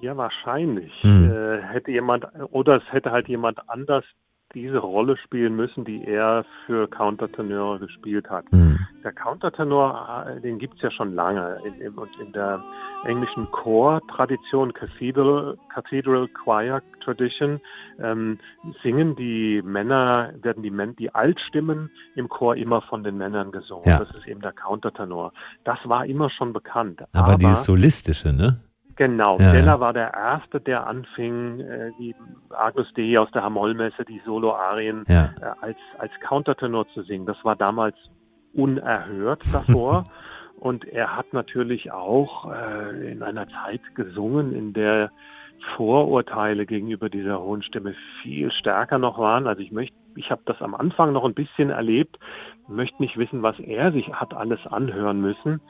Ja, 0.00 0.16
wahrscheinlich. 0.16 0.92
Hm. 1.00 1.28
Äh, 1.28 1.62
hätte 1.72 1.90
jemand, 1.90 2.24
oder 2.52 2.76
es 2.76 2.92
hätte 2.92 3.10
halt 3.10 3.26
jemand 3.26 3.68
anders 3.68 4.04
diese 4.54 4.78
Rolle 4.78 5.16
spielen 5.16 5.56
müssen, 5.56 5.84
die 5.84 6.04
er 6.04 6.44
für 6.66 6.88
Countertenöre 6.88 7.78
gespielt 7.80 8.30
hat. 8.30 8.50
Mhm. 8.52 8.78
Der 9.02 9.12
Countertenor, 9.12 10.26
äh, 10.26 10.40
den 10.40 10.58
gibt 10.58 10.76
es 10.76 10.82
ja 10.82 10.90
schon 10.90 11.14
lange. 11.14 11.60
In, 11.64 11.74
in, 11.80 11.94
in 12.20 12.32
der 12.32 12.62
englischen 13.04 13.50
Chor-Tradition, 13.50 14.72
Cathedral, 14.72 15.58
Cathedral 15.72 16.28
Choir 16.28 16.82
Tradition, 17.04 17.60
ähm, 18.00 18.38
singen 18.82 19.14
die 19.16 19.60
Männer, 19.62 20.32
werden 20.42 20.62
die, 20.62 20.70
Men 20.70 20.96
die 20.96 21.14
Altstimmen 21.14 21.90
im 22.14 22.28
Chor 22.28 22.56
immer 22.56 22.80
von 22.82 23.04
den 23.04 23.18
Männern 23.18 23.52
gesungen. 23.52 23.84
Ja. 23.86 23.98
Das 23.98 24.10
ist 24.10 24.26
eben 24.26 24.40
der 24.40 24.52
Countertenor. 24.52 25.32
Das 25.64 25.78
war 25.84 26.06
immer 26.06 26.30
schon 26.30 26.52
bekannt. 26.52 27.02
Aber, 27.12 27.32
Aber 27.32 27.36
dieses 27.36 27.64
Solistische, 27.64 28.32
ne? 28.32 28.60
Genau, 28.96 29.38
ja, 29.38 29.52
Deller 29.52 29.80
war 29.80 29.92
der 29.92 30.14
Erste, 30.14 30.60
der 30.60 30.86
anfing, 30.86 31.60
äh, 31.60 31.90
wie 31.98 32.14
Agnus 32.50 32.92
Dei 32.94 33.18
aus 33.18 33.30
der 33.32 33.42
Hamollmesse, 33.42 34.04
die 34.04 34.20
Solo-Arien 34.24 35.04
ja. 35.08 35.30
äh, 35.40 35.44
als, 35.60 35.78
als 35.98 36.12
Countertenor 36.20 36.86
zu 36.94 37.02
singen. 37.02 37.26
Das 37.26 37.36
war 37.44 37.56
damals 37.56 37.96
unerhört 38.52 39.42
davor. 39.52 40.04
Und 40.60 40.86
er 40.86 41.16
hat 41.16 41.32
natürlich 41.32 41.92
auch 41.92 42.50
äh, 42.50 43.12
in 43.12 43.22
einer 43.22 43.46
Zeit 43.48 43.82
gesungen, 43.94 44.54
in 44.54 44.72
der 44.72 45.10
Vorurteile 45.76 46.66
gegenüber 46.66 47.08
dieser 47.08 47.40
hohen 47.42 47.62
Stimme 47.62 47.94
viel 48.22 48.52
stärker 48.52 48.98
noch 48.98 49.18
waren. 49.18 49.46
Also 49.46 49.62
ich 49.62 49.72
möchte, 49.72 49.96
ich 50.16 50.30
habe 50.30 50.42
das 50.44 50.62
am 50.62 50.74
Anfang 50.74 51.12
noch 51.12 51.24
ein 51.24 51.34
bisschen 51.34 51.70
erlebt, 51.70 52.18
möchte 52.68 53.02
nicht 53.02 53.16
wissen, 53.16 53.42
was 53.42 53.58
er 53.58 53.92
sich 53.92 54.12
hat 54.12 54.34
alles 54.34 54.60
anhören 54.66 55.20
müssen. 55.20 55.60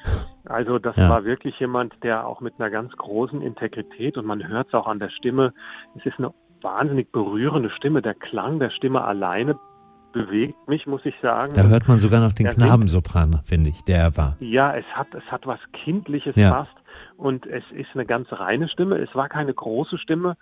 Also 0.45 0.79
das 0.79 0.97
ja. 0.97 1.09
war 1.09 1.25
wirklich 1.25 1.59
jemand, 1.59 1.95
der 2.03 2.27
auch 2.27 2.41
mit 2.41 2.55
einer 2.59 2.71
ganz 2.71 2.93
großen 2.93 3.41
Integrität 3.41 4.17
und 4.17 4.27
man 4.27 4.47
hört 4.47 4.69
es 4.69 4.75
auch 4.75 4.87
an 4.87 4.99
der 4.99 5.11
Stimme. 5.11 5.53
Es 5.97 6.07
ist 6.07 6.19
eine 6.19 6.33
wahnsinnig 6.61 7.13
berührende 7.13 7.71
Stimme. 7.71 8.03
Der 8.03 8.15
Klang 8.15 8.59
der 8.59 8.71
Stimme 8.71 9.03
alleine 9.03 9.57
bewegt 10.13 10.69
mich, 10.69 10.87
muss 10.87 11.05
ich 11.05 11.15
sagen. 11.21 11.53
Da 11.55 11.65
hört 11.65 11.89
man 11.89 11.99
sogar 11.99 12.21
noch 12.21 12.33
den 12.33 12.47
Knabensopran, 12.47 13.41
finde 13.45 13.71
ich, 13.71 13.83
der 13.85 13.99
er 13.99 14.17
war. 14.17 14.37
Ja, 14.41 14.75
es 14.75 14.85
hat, 14.95 15.09
es 15.15 15.25
hat 15.25 15.47
was 15.47 15.59
Kindliches 15.73 16.37
ja. 16.37 16.51
fast 16.51 16.75
und 17.17 17.47
es 17.47 17.65
ist 17.73 17.89
eine 17.95 18.07
ganz 18.07 18.29
reine 18.31 18.69
Stimme. 18.69 18.97
Es 18.99 19.15
war 19.15 19.29
keine 19.29 19.53
große 19.53 19.99
Stimme. 19.99 20.37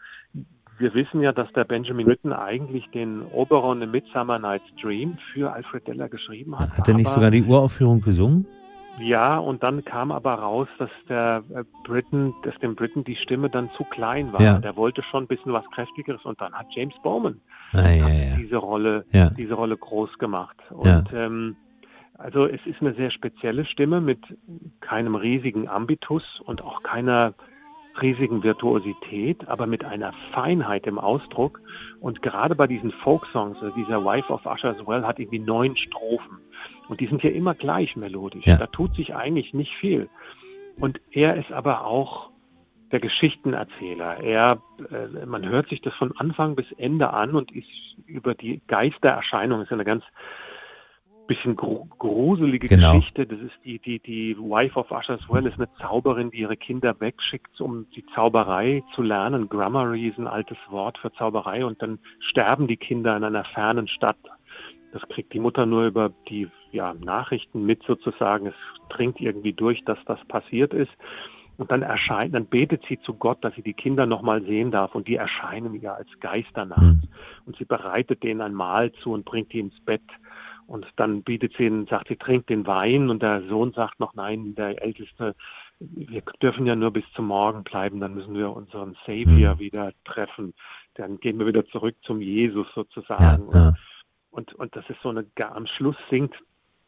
Wir 0.83 0.95
wissen 0.95 1.20
ja, 1.20 1.30
dass 1.30 1.51
der 1.53 1.62
Benjamin 1.62 2.07
Britten 2.07 2.33
eigentlich 2.33 2.91
den 2.91 3.22
Oberon 3.22 3.83
im 3.83 3.93
Midsummer 3.93 4.41
Night's 4.41 4.66
Dream 4.83 5.16
für 5.33 5.53
Alfred 5.53 5.87
Deller 5.87 6.09
geschrieben 6.09 6.59
hat. 6.59 6.76
Hat 6.76 6.89
er 6.89 6.95
nicht 6.95 7.09
sogar 7.09 7.30
die 7.30 7.45
Uraufführung 7.45 8.01
gesungen? 8.01 8.49
Ja, 8.99 9.39
und 9.39 9.62
dann 9.62 9.85
kam 9.85 10.11
aber 10.11 10.35
raus, 10.35 10.66
dass 10.78 10.91
der 11.09 11.45
äh, 11.55 11.62
Britain, 11.85 12.35
dass 12.43 12.59
dem 12.59 12.74
Britain 12.74 13.05
die 13.05 13.14
Stimme 13.14 13.49
dann 13.49 13.70
zu 13.76 13.85
klein 13.85 14.33
war. 14.33 14.43
Ja. 14.43 14.59
Der 14.59 14.74
wollte 14.74 15.05
schon 15.05 15.22
ein 15.22 15.26
bisschen 15.28 15.53
was 15.53 15.64
kräftigeres 15.70 16.24
und 16.24 16.41
dann 16.41 16.53
hat 16.53 16.66
James 16.74 16.95
Bowman 17.05 17.41
ah, 17.74 17.89
ja, 17.89 18.09
ja. 18.09 18.37
diese 18.37 18.57
Rolle, 18.57 19.05
diese 19.39 19.55
Rolle 19.55 19.76
groß 19.76 20.18
gemacht. 20.18 20.57
Und 20.70 21.07
ähm, 21.14 21.55
also 22.18 22.47
es 22.47 22.61
ist 22.66 22.80
eine 22.80 22.95
sehr 22.95 23.12
spezielle 23.12 23.64
Stimme 23.66 24.01
mit 24.01 24.18
keinem 24.80 25.14
riesigen 25.14 25.68
Ambitus 25.68 26.24
und 26.45 26.61
auch 26.61 26.83
keiner 26.83 27.35
riesigen 28.01 28.43
Virtuosität, 28.43 29.47
aber 29.49 29.66
mit 29.66 29.84
einer 29.84 30.12
Feinheit 30.32 30.86
im 30.86 30.99
Ausdruck. 30.99 31.61
Und 32.01 32.22
gerade 32.22 32.55
bei 32.55 32.66
diesen 32.66 32.90
Folksongs, 32.90 33.59
also 33.61 33.74
dieser 33.74 34.05
Wife 34.05 34.32
of 34.32 34.47
Usher's 34.47 34.86
Well 34.86 35.03
hat 35.05 35.18
irgendwie 35.18 35.38
neun 35.38 35.76
Strophen. 35.76 36.38
Und 36.88 37.01
die 37.01 37.07
sind 37.07 37.22
ja 37.22 37.30
immer 37.30 37.55
gleich 37.55 37.97
melodisch. 37.97 38.47
Ja. 38.47 38.57
Da 38.57 38.66
tut 38.66 38.95
sich 38.95 39.14
eigentlich 39.14 39.53
nicht 39.55 39.74
viel. 39.76 40.09
Und 40.76 41.01
er 41.11 41.36
ist 41.36 41.53
aber 41.53 41.84
auch 41.84 42.30
der 42.93 43.01
Geschichtenerzähler. 43.01 44.22
Er, 44.22 44.62
äh, 44.90 45.26
man 45.26 45.49
hört 45.49 45.68
sich 45.68 45.80
das 45.80 45.95
von 45.95 46.12
Anfang 46.16 46.55
bis 46.55 46.70
Ende 46.72 47.11
an 47.11 47.34
und 47.34 47.51
ist 47.53 47.68
über 48.07 48.34
die 48.34 48.61
Geistererscheinung, 48.68 49.62
ist 49.62 49.70
ja 49.70 49.76
eine 49.76 49.84
ganz 49.84 50.05
bisschen 51.35 51.57
gruselige 51.57 52.68
genau. 52.68 52.93
Geschichte. 52.93 53.26
Das 53.26 53.39
ist 53.41 53.55
die, 53.64 53.78
die, 53.78 53.99
die 54.01 54.37
Wife 54.39 54.78
of 54.78 54.91
Usher's 54.91 55.28
Well 55.28 55.47
ist 55.47 55.57
eine 55.57 55.68
Zauberin, 55.80 56.30
die 56.30 56.41
ihre 56.41 56.57
Kinder 56.57 56.99
wegschickt, 57.01 57.61
um 57.61 57.87
die 57.97 58.05
Zauberei 58.14 58.83
zu 58.95 59.03
lernen. 59.03 59.49
Grammary 59.49 60.09
ist 60.09 60.18
ein 60.18 60.26
altes 60.26 60.59
Wort 60.68 60.99
für 60.99 61.12
Zauberei 61.12 61.64
und 61.64 61.80
dann 61.80 61.99
sterben 62.20 62.66
die 62.66 62.76
Kinder 62.76 63.16
in 63.16 63.24
einer 63.24 63.45
fernen 63.45 63.89
Stadt. 63.89 64.18
Das 64.93 65.03
kriegt 65.09 65.33
die 65.33 65.41
Mutter 65.41 65.64
nur 65.64 65.87
über 65.87 66.12
die 66.28 66.49
ja, 66.70 66.93
Nachrichten 66.95 67.64
mit 67.64 67.83
sozusagen. 67.85 68.49
Es 68.49 68.55
dringt 68.91 69.20
irgendwie 69.20 69.55
durch, 69.55 69.83
dass 69.85 69.99
das 70.07 70.22
passiert 70.26 70.74
ist. 70.74 70.93
Und 71.57 71.70
dann 71.70 71.83
erscheint, 71.83 72.35
dann 72.35 72.47
betet 72.47 72.83
sie 72.89 72.99
zu 73.01 73.14
Gott, 73.14 73.43
dass 73.43 73.55
sie 73.55 73.62
die 73.62 73.74
Kinder 73.74 74.05
nochmal 74.05 74.43
sehen 74.43 74.70
darf. 74.70 74.95
Und 74.95 75.09
die 75.09 75.16
erscheinen 75.16 75.80
ja 75.80 75.95
als 75.95 76.09
Geister 76.20 76.66
nachts. 76.66 76.83
Mhm. 76.83 77.09
Und 77.47 77.57
sie 77.57 77.64
bereitet 77.64 78.22
denen 78.22 78.43
ein 78.43 78.55
Mahl 78.55 78.93
zu 78.93 79.12
und 79.12 79.24
bringt 79.24 79.53
die 79.53 79.61
ins 79.61 79.78
Bett. 79.80 80.03
Und 80.73 80.87
dann 80.97 81.23
bietet 81.23 81.53
sie 81.59 81.66
ihnen, 81.66 81.87
sagt 81.87 82.09
sie, 82.09 82.16
trinkt 82.16 82.49
den 82.49 82.66
Wein. 82.66 83.11
Und 83.11 83.20
der 83.23 83.43
Sohn 83.47 83.75
sagt 83.75 84.01
noch, 84.01 84.14
nein, 84.14 84.55
der 84.55 84.83
Älteste, 84.83 85.35
wir 85.81 86.23
dürfen 86.41 86.64
ja 86.64 86.75
nur 86.75 86.91
bis 86.91 87.05
zum 87.14 87.27
Morgen 87.27 87.62
bleiben, 87.62 88.01
dann 88.01 88.14
müssen 88.14 88.33
wir 88.35 88.51
unseren 88.57 88.97
Savior 89.07 89.57
mhm. 89.57 89.59
wieder 89.59 89.93
treffen. 90.07 90.55
Dann 90.95 91.20
gehen 91.20 91.39
wir 91.39 91.47
wieder 91.47 91.66
zurück 91.66 91.95
zum 92.01 92.23
Jesus 92.23 92.66
sozusagen. 92.75 93.51
Ja, 93.53 93.59
ja. 93.59 93.75
Und, 94.31 94.55
und 94.55 94.75
das 94.75 94.89
ist 94.89 94.97
so 95.03 95.11
eine, 95.11 95.27
am 95.51 95.66
Schluss 95.66 95.97
singt 96.09 96.35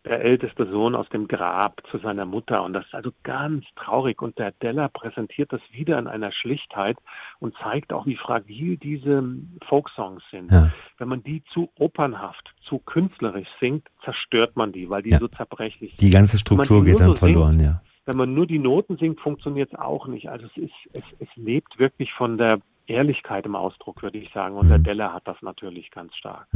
der 0.04 0.22
älteste 0.22 0.70
Sohn 0.70 0.94
aus 0.94 1.08
dem 1.08 1.28
Grab 1.28 1.82
zu 1.90 1.98
seiner 1.98 2.26
Mutter. 2.26 2.62
Und 2.62 2.74
das 2.74 2.84
ist 2.86 2.94
also 2.94 3.10
ganz 3.22 3.64
traurig. 3.76 4.20
Und 4.20 4.38
der 4.38 4.52
Deller 4.52 4.88
präsentiert 4.88 5.52
das 5.52 5.62
wieder 5.72 5.98
in 5.98 6.06
einer 6.06 6.30
Schlichtheit 6.32 6.98
und 7.38 7.54
zeigt 7.62 7.92
auch, 7.92 8.04
wie 8.04 8.16
fragil 8.16 8.76
diese 8.76 9.24
Folksongs 9.66 10.22
sind. 10.30 10.50
Ja. 10.50 10.72
Wenn 10.98 11.08
man 11.08 11.22
die 11.22 11.42
zu 11.52 11.70
opernhaft, 11.78 12.54
zu 12.68 12.78
künstlerisch 12.78 13.48
singt, 13.60 13.88
zerstört 14.04 14.56
man 14.56 14.72
die, 14.72 14.90
weil 14.90 15.02
die 15.02 15.10
ja. 15.10 15.18
so 15.18 15.28
zerbrechlich 15.28 15.90
sind. 15.90 16.00
Die 16.00 16.10
ganze 16.10 16.36
Struktur 16.38 16.84
geht 16.84 17.00
dann 17.00 17.12
so 17.12 17.14
verloren, 17.14 17.58
singt, 17.58 17.62
ja. 17.62 17.82
Wenn 18.06 18.18
man 18.18 18.34
nur 18.34 18.46
die 18.46 18.58
Noten 18.58 18.98
singt, 18.98 19.20
funktioniert 19.20 19.72
es 19.72 19.78
auch 19.78 20.06
nicht. 20.06 20.28
Also 20.28 20.46
es 20.46 20.64
ist, 20.64 20.74
es, 20.92 21.02
es 21.20 21.28
lebt 21.36 21.78
wirklich 21.78 22.12
von 22.12 22.36
der 22.36 22.60
Ehrlichkeit 22.86 23.46
im 23.46 23.56
Ausdruck, 23.56 24.02
würde 24.02 24.18
ich 24.18 24.30
sagen. 24.34 24.56
Und 24.56 24.68
der 24.68 24.78
Deller 24.78 25.14
hat 25.14 25.26
das 25.26 25.40
natürlich 25.40 25.90
ganz 25.90 26.14
stark. 26.14 26.46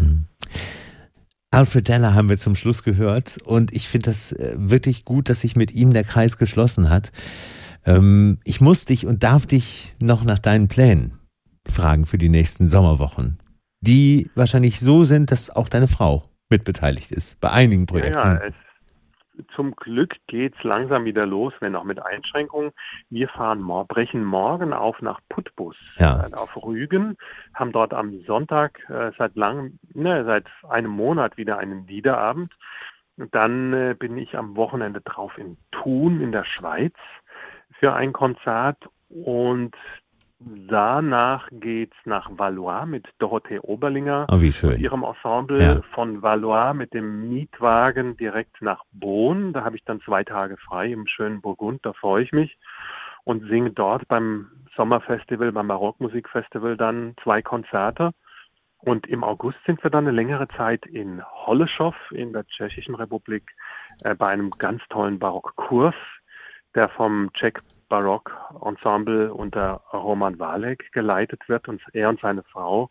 Alfred 1.50 1.88
Deller 1.88 2.14
haben 2.14 2.28
wir 2.28 2.36
zum 2.36 2.54
Schluss 2.54 2.82
gehört 2.82 3.38
und 3.44 3.72
ich 3.72 3.88
finde 3.88 4.06
das 4.06 4.32
äh, 4.32 4.54
wirklich 4.56 5.04
gut, 5.04 5.28
dass 5.28 5.40
sich 5.40 5.56
mit 5.56 5.72
ihm 5.72 5.92
der 5.92 6.04
Kreis 6.04 6.36
geschlossen 6.36 6.90
hat. 6.90 7.10
Ähm, 7.86 8.38
ich 8.44 8.60
muss 8.60 8.84
dich 8.84 9.06
und 9.06 9.22
darf 9.22 9.46
dich 9.46 9.94
noch 10.00 10.24
nach 10.24 10.38
deinen 10.38 10.68
Plänen 10.68 11.18
fragen 11.66 12.06
für 12.06 12.18
die 12.18 12.28
nächsten 12.28 12.68
Sommerwochen, 12.68 13.38
die 13.80 14.30
wahrscheinlich 14.34 14.78
so 14.80 15.04
sind, 15.04 15.30
dass 15.30 15.48
auch 15.50 15.68
deine 15.68 15.88
Frau 15.88 16.22
mitbeteiligt 16.50 17.12
ist 17.12 17.40
bei 17.40 17.50
einigen 17.50 17.86
Projekten. 17.86 18.18
Ja, 18.18 18.36
es, 18.36 18.54
zum 19.54 19.74
Glück 19.76 20.16
geht's 20.26 20.62
langsam 20.62 21.04
wieder 21.04 21.26
los, 21.26 21.52
wenn 21.60 21.76
auch 21.76 21.84
mit 21.84 22.04
Einschränkungen. 22.04 22.72
Wir 23.10 23.28
fahren 23.28 23.60
brechen 23.88 24.24
morgen 24.24 24.72
auf 24.72 25.00
nach 25.02 25.20
Putbus 25.28 25.76
Ja. 25.96 26.26
äh, 26.26 26.34
auf 26.34 26.56
Rügen, 26.62 27.16
haben 27.54 27.72
dort 27.72 27.94
am 27.94 28.20
Sonntag 28.26 28.80
äh, 28.88 29.12
seit 29.18 29.36
langem, 29.36 29.78
ne, 29.94 30.24
seit 30.24 30.46
einem 30.68 30.90
Monat 30.90 31.36
wieder 31.36 31.58
einen 31.58 31.86
Liederabend. 31.86 32.52
Und 33.16 33.34
dann 33.34 33.72
äh, 33.72 33.94
bin 33.98 34.16
ich 34.16 34.36
am 34.36 34.56
Wochenende 34.56 35.00
drauf 35.00 35.36
in 35.38 35.56
Thun 35.72 36.20
in 36.20 36.32
der 36.32 36.44
Schweiz 36.44 36.94
für 37.78 37.94
ein 37.94 38.12
Konzert 38.12 38.88
und 39.08 39.74
danach 40.40 41.48
geht's 41.50 41.96
nach 42.04 42.30
Valois 42.32 42.86
mit 42.86 43.06
Dorothee 43.18 43.58
Oberlinger 43.60 44.26
Oh, 44.30 44.38
schön. 44.50 44.78
ihrem 44.78 45.02
Ensemble 45.04 45.60
Ja. 45.62 45.82
von 45.94 46.22
Valois 46.22 46.74
mit 46.74 46.94
dem 46.94 47.28
Mietwagen 47.28 48.16
direkt 48.16 48.62
nach 48.62 48.84
Bonn. 48.92 49.52
Da 49.52 49.64
habe 49.64 49.76
ich 49.76 49.84
dann 49.84 50.00
zwei 50.02 50.24
Tage 50.24 50.56
frei 50.56 50.92
im 50.92 51.06
schönen 51.06 51.40
Burgund, 51.40 51.84
da 51.84 51.92
freue 51.92 52.22
ich 52.22 52.32
mich 52.32 52.56
und 53.24 53.46
singe 53.48 53.70
dort 53.70 54.06
beim 54.08 54.48
Sommerfestival, 54.76 55.52
beim 55.52 55.68
Barockmusikfestival 55.68 56.76
dann 56.76 57.14
zwei 57.22 57.42
Konzerte. 57.42 58.12
Und 58.80 59.08
im 59.08 59.24
August 59.24 59.58
sind 59.66 59.82
wir 59.82 59.90
dann 59.90 60.06
eine 60.06 60.14
längere 60.14 60.46
Zeit 60.56 60.86
in 60.86 61.20
Holeschow 61.24 61.94
in 62.12 62.32
der 62.32 62.46
Tschechischen 62.46 62.94
Republik 62.94 63.50
äh, 64.04 64.14
bei 64.14 64.28
einem 64.28 64.50
ganz 64.50 64.82
tollen 64.88 65.18
Barockkurs, 65.18 65.96
der 66.76 66.88
vom 66.90 67.32
Czech 67.32 67.54
Barock 67.88 68.36
Ensemble 68.64 69.32
unter 69.32 69.80
Roman 69.92 70.38
Walek 70.38 70.92
geleitet 70.92 71.48
wird. 71.48 71.68
Und 71.68 71.80
er 71.92 72.08
und 72.08 72.20
seine 72.20 72.42
Frau 72.42 72.90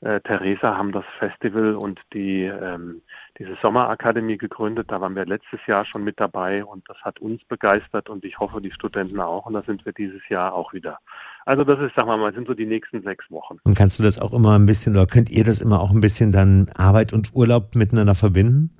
äh, 0.00 0.20
Theresa 0.20 0.76
haben 0.76 0.92
das 0.92 1.04
Festival 1.18 1.74
und 1.74 2.00
die 2.12 2.44
ähm, 2.44 3.02
diese 3.38 3.56
Sommerakademie 3.60 4.38
gegründet. 4.38 4.90
Da 4.90 5.00
waren 5.00 5.16
wir 5.16 5.26
letztes 5.26 5.60
Jahr 5.66 5.84
schon 5.84 6.04
mit 6.04 6.20
dabei 6.20 6.64
und 6.64 6.88
das 6.88 6.96
hat 6.98 7.18
uns 7.20 7.42
begeistert 7.44 8.08
und 8.08 8.24
ich 8.24 8.38
hoffe 8.38 8.60
die 8.60 8.70
Studenten 8.70 9.20
auch. 9.20 9.46
Und 9.46 9.54
da 9.54 9.62
sind 9.62 9.84
wir 9.84 9.92
dieses 9.92 10.20
Jahr 10.28 10.54
auch 10.54 10.72
wieder. 10.72 10.98
Also 11.46 11.64
das 11.64 11.80
ist, 11.80 11.96
sagen 11.96 12.08
wir 12.08 12.16
mal, 12.16 12.32
sind 12.32 12.46
so 12.46 12.54
die 12.54 12.66
nächsten 12.66 13.02
sechs 13.02 13.28
Wochen. 13.30 13.58
Und 13.64 13.76
kannst 13.76 13.98
du 13.98 14.04
das 14.04 14.20
auch 14.20 14.32
immer 14.32 14.56
ein 14.56 14.66
bisschen 14.66 14.94
oder 14.94 15.06
könnt 15.06 15.30
ihr 15.30 15.44
das 15.44 15.60
immer 15.60 15.80
auch 15.80 15.90
ein 15.90 16.00
bisschen 16.00 16.30
dann 16.30 16.68
Arbeit 16.76 17.12
und 17.12 17.34
Urlaub 17.34 17.74
miteinander 17.74 18.14
verbinden? 18.14 18.70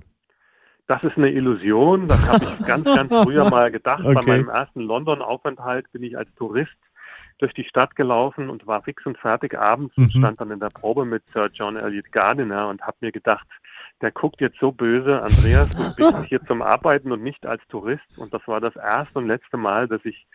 Das 0.89 1.03
ist 1.03 1.17
eine 1.17 1.29
Illusion. 1.29 2.07
Das 2.07 2.17
habe 2.27 2.43
ich 2.43 2.65
ganz, 2.65 2.83
ganz 2.93 3.13
früher 3.23 3.47
mal 3.47 3.69
gedacht. 3.71 4.03
Bei 4.03 4.09
Okay. 4.15 4.27
meinem 4.27 4.49
ersten 4.49 4.81
London-Aufenthalt 4.81 5.85
bin 5.91 6.01
ich 6.01 6.17
als 6.17 6.33
Tourist 6.35 6.75
durch 7.37 7.53
die 7.53 7.63
Stadt 7.63 7.95
gelaufen 7.95 8.49
und 8.49 8.65
war 8.65 8.81
fix 8.81 9.05
und 9.05 9.15
fertig 9.17 9.57
abends 9.57 9.95
und 9.97 10.13
Mhm. 10.13 10.19
stand 10.19 10.41
dann 10.41 10.49
in 10.51 10.59
der 10.59 10.71
Probe 10.71 11.05
mit 11.05 11.23
Sir 11.31 11.49
John 11.53 11.77
Elliott 11.77 12.11
Gardiner 12.11 12.67
und 12.69 12.81
habe 12.81 12.97
mir 13.01 13.11
gedacht, 13.11 13.45
der 14.01 14.11
guckt 14.11 14.41
jetzt 14.41 14.57
so 14.59 14.71
böse, 14.71 15.21
Andreas, 15.21 15.69
du 15.69 15.93
bist 15.95 16.09
hier 16.29 16.43
zum 16.47 16.63
Arbeiten 16.63 17.11
und 17.11 17.21
nicht 17.21 17.45
als 17.45 17.61
Tourist. 17.67 18.17
Und 18.17 18.33
das 18.33 18.41
war 18.47 18.59
das 18.59 18.75
erste 18.75 19.19
und 19.19 19.27
letzte 19.27 19.57
Mal, 19.57 19.87
dass 19.87 20.03
ich 20.05 20.25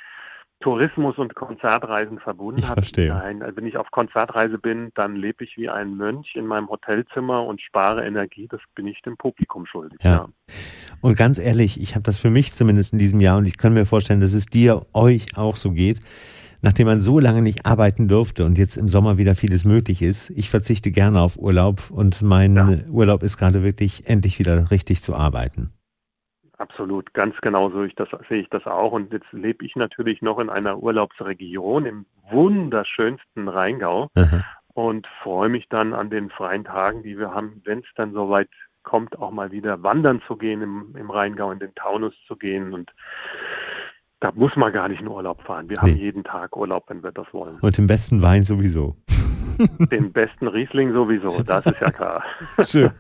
Tourismus 0.65 1.19
und 1.19 1.35
Konzertreisen 1.35 2.19
verbunden 2.19 2.61
Ich 2.61 2.67
habe. 2.69 2.81
verstehe. 2.81 3.11
Nein, 3.11 3.43
also 3.43 3.55
wenn 3.59 3.67
ich 3.67 3.77
auf 3.77 3.91
Konzertreise 3.91 4.57
bin, 4.57 4.93
dann 4.95 5.15
lebe 5.15 5.45
ich 5.45 5.59
wie 5.59 5.69
ein 5.69 5.95
Mönch 5.95 6.35
in 6.37 6.47
meinem 6.47 6.71
Hotelzimmer 6.71 7.45
und 7.45 7.61
spare 7.61 8.07
Energie. 8.07 8.49
Das 8.49 8.61
bin 8.75 8.87
ich 8.87 9.03
dem 9.03 9.19
Publikum 9.19 9.67
schuldig. 9.67 9.99
Ja. 10.03 10.11
ja. 10.11 10.29
Und 11.03 11.19
ganz 11.19 11.39
ehrlich, 11.39 11.79
ich 11.79 11.95
habe 11.95 12.03
das 12.03 12.19
für 12.19 12.31
mich 12.31 12.55
zumindest 12.55 12.95
in 12.95 12.99
diesem 12.99 13.21
Jahr 13.21 13.37
und 13.37 13.47
ich 13.47 13.59
kann 13.59 13.75
mir 13.75 13.85
vorstellen, 13.85 14.23
dass 14.23 14.33
es 14.33 14.47
dir, 14.47 14.87
euch 14.95 15.37
auch 15.37 15.57
so 15.57 15.71
geht. 15.71 16.01
Nachdem 16.62 16.87
man 16.87 17.03
so 17.03 17.19
lange 17.19 17.43
nicht 17.43 17.67
arbeiten 17.67 18.09
durfte 18.09 18.47
und 18.47 18.57
jetzt 18.57 18.79
im 18.79 18.89
Sommer 18.89 19.19
wieder 19.19 19.35
vieles 19.35 19.67
möglich 19.67 20.01
ist, 20.01 20.31
ich 20.31 20.49
verzichte 20.49 20.91
gerne 20.91 21.21
auf 21.21 21.37
Urlaub 21.37 21.91
und 21.91 22.23
mein 22.23 22.57
Ja. 22.57 22.69
Urlaub 22.91 23.23
ist 23.23 23.37
gerade 23.37 23.62
wirklich 23.62 24.09
endlich 24.09 24.39
wieder 24.39 24.71
richtig 24.71 25.03
zu 25.03 25.15
arbeiten. 25.15 25.75
Absolut, 26.59 27.13
ganz 27.15 27.37
genau 27.41 27.71
so 27.71 27.83
ich 27.83 27.95
das, 27.97 28.09
sehe 28.29 28.43
ich 28.43 28.49
das 28.51 28.65
auch. 28.67 28.93
Und 28.93 29.13
jetzt 29.13 29.33
lebe 29.33 29.65
ich 29.65 29.75
natürlich 29.77 30.23
noch 30.23 30.39
in 30.39 30.51
einer 30.51 30.79
Urlaubsregion 30.79 31.87
im 31.87 32.07
wunderschönsten 32.31 33.49
Rheingau 33.49 34.09
Aha. 34.15 34.45
und 34.75 35.07
freue 35.23 35.49
mich 35.49 35.69
dann 35.69 35.93
an 35.93 36.11
den 36.11 36.31
freien 36.31 36.65
Tagen, 36.65 37.03
die 37.03 37.19
wir 37.19 37.33
haben, 37.35 37.61
wenn 37.65 37.81
es 37.81 37.87
dann 37.97 38.13
soweit 38.13 38.49
kommt, 38.85 39.19
auch 39.19 39.31
mal 39.31 39.51
wieder 39.51 39.83
wandern 39.83 40.23
zu 40.27 40.37
gehen 40.37 40.63
im, 40.63 40.95
im 40.97 41.11
Rheingau, 41.11 41.51
in 41.51 41.59
den 41.59 41.75
Taunus 41.75 42.15
zu 42.29 42.37
gehen. 42.37 42.73
Und 42.73 42.93
da 44.21 44.31
muss 44.35 44.55
man 44.57 44.73
gar 44.73 44.89
nicht 44.89 45.01
in 45.01 45.09
Urlaub 45.09 45.43
fahren. 45.43 45.69
Wir 45.69 45.79
haben 45.79 45.95
Nee. 45.95 46.01
jeden 46.01 46.23
Tag 46.23 46.57
Urlaub, 46.57 46.85
wenn 46.89 47.03
wir 47.03 47.13
das 47.13 47.27
wollen. 47.33 47.59
Und 47.61 47.77
den 47.77 47.87
besten 47.87 48.23
Wein 48.23 48.45
sowieso. 48.45 48.97
Den 49.91 50.13
besten 50.13 50.49
Riesling 50.49 50.93
sowieso, 50.93 51.43
das 51.43 51.65
ist 51.67 51.81
ja 51.81 51.91
klar. 51.91 52.23
Schön. 52.67 52.91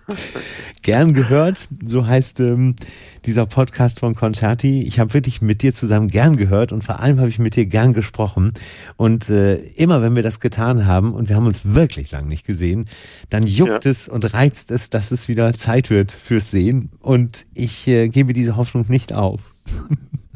Gern 0.82 1.12
gehört, 1.12 1.68
so 1.84 2.06
heißt 2.06 2.40
ähm, 2.40 2.76
dieser 3.24 3.46
Podcast 3.46 4.00
von 4.00 4.14
Concerti. 4.14 4.82
Ich 4.82 4.98
habe 5.00 5.14
wirklich 5.14 5.40
mit 5.42 5.62
dir 5.62 5.72
zusammen 5.72 6.08
gern 6.08 6.36
gehört 6.36 6.72
und 6.72 6.84
vor 6.84 7.00
allem 7.00 7.18
habe 7.18 7.28
ich 7.28 7.38
mit 7.38 7.56
dir 7.56 7.66
gern 7.66 7.92
gesprochen. 7.92 8.52
Und 8.96 9.30
äh, 9.30 9.56
immer 9.76 10.02
wenn 10.02 10.14
wir 10.16 10.22
das 10.22 10.40
getan 10.40 10.86
haben 10.86 11.12
und 11.12 11.28
wir 11.28 11.36
haben 11.36 11.46
uns 11.46 11.74
wirklich 11.74 12.10
lang 12.10 12.28
nicht 12.28 12.46
gesehen, 12.46 12.84
dann 13.30 13.44
juckt 13.46 13.84
Ja. 13.84 13.90
es 13.90 14.08
und 14.08 14.34
reizt 14.34 14.70
es, 14.70 14.90
dass 14.90 15.10
es 15.10 15.28
wieder 15.28 15.52
Zeit 15.54 15.90
wird 15.90 16.12
fürs 16.12 16.50
Sehen. 16.50 16.90
Und 17.00 17.46
ich 17.54 17.86
äh, 17.88 18.08
gebe 18.08 18.32
diese 18.32 18.56
Hoffnung 18.56 18.84
nicht 18.88 19.14
auf. 19.14 19.40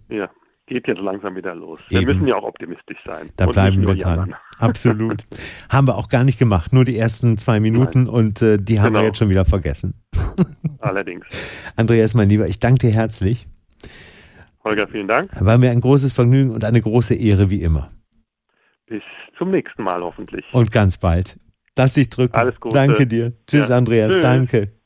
Ja, 0.09 0.31
geht 0.69 0.87
jetzt 0.87 1.01
langsam 1.01 1.35
wieder 1.37 1.55
los. 1.55 1.79
Wir 1.89 2.01
Eben. 2.01 2.13
müssen 2.13 2.27
ja 2.29 2.37
auch 2.37 2.45
optimistisch 2.45 2.99
sein. 3.07 3.31
Da 3.37 3.47
bleiben 3.47 3.81
wir 3.87 3.95
dran. 3.97 4.17
jammern. 4.17 4.35
Absolut. 4.59 5.23
haben 5.69 5.87
wir 5.87 5.97
auch 5.97 6.09
gar 6.09 6.25
nicht 6.25 6.39
gemacht. 6.39 6.73
Nur 6.73 6.85
die 6.85 6.97
ersten 6.99 7.39
zwei 7.39 7.61
Minuten 7.61 8.09
und 8.09 8.43
äh, 8.43 8.57
die 8.57 8.81
haben 8.81 8.93
wir 8.93 8.99
Genau. 9.01 9.09
jetzt 9.09 9.19
schon 9.19 9.29
wieder 9.31 9.45
vergessen. 9.45 9.95
Allerdings. 10.81 11.27
Andreas, 11.77 12.15
mein 12.15 12.29
Lieber, 12.29 12.47
ich 12.49 12.59
danke 12.61 12.87
dir 12.89 12.93
herzlich. 12.95 13.47
Holger, 14.65 14.87
vielen 14.87 15.09
Dank. 15.09 15.31
War 15.41 15.57
mir 15.59 15.71
ein 15.71 15.81
großes 15.81 16.13
Vergnügen 16.13 16.51
und 16.51 16.65
eine 16.65 16.81
große 16.83 17.15
Ehre 17.15 17.51
wie 17.51 17.63
immer. 17.63 17.89
Bis 18.87 19.03
zum 19.37 19.51
nächsten 19.51 19.83
Mal 19.83 20.01
hoffentlich. 20.01 20.45
Und 20.53 20.73
ganz 20.73 20.99
bald. 20.99 21.39
Lass 21.77 21.95
dich 21.95 22.09
drücken. 22.09 22.35
Alles 22.35 22.59
Gute. 22.61 22.75
Danke 22.75 23.07
dir. 23.07 23.33
Tschüss, 23.47 23.69
Ja. 23.69 23.77
Andreas. 23.77 24.13
Tschüss. 24.15 24.23
Danke. 24.23 24.78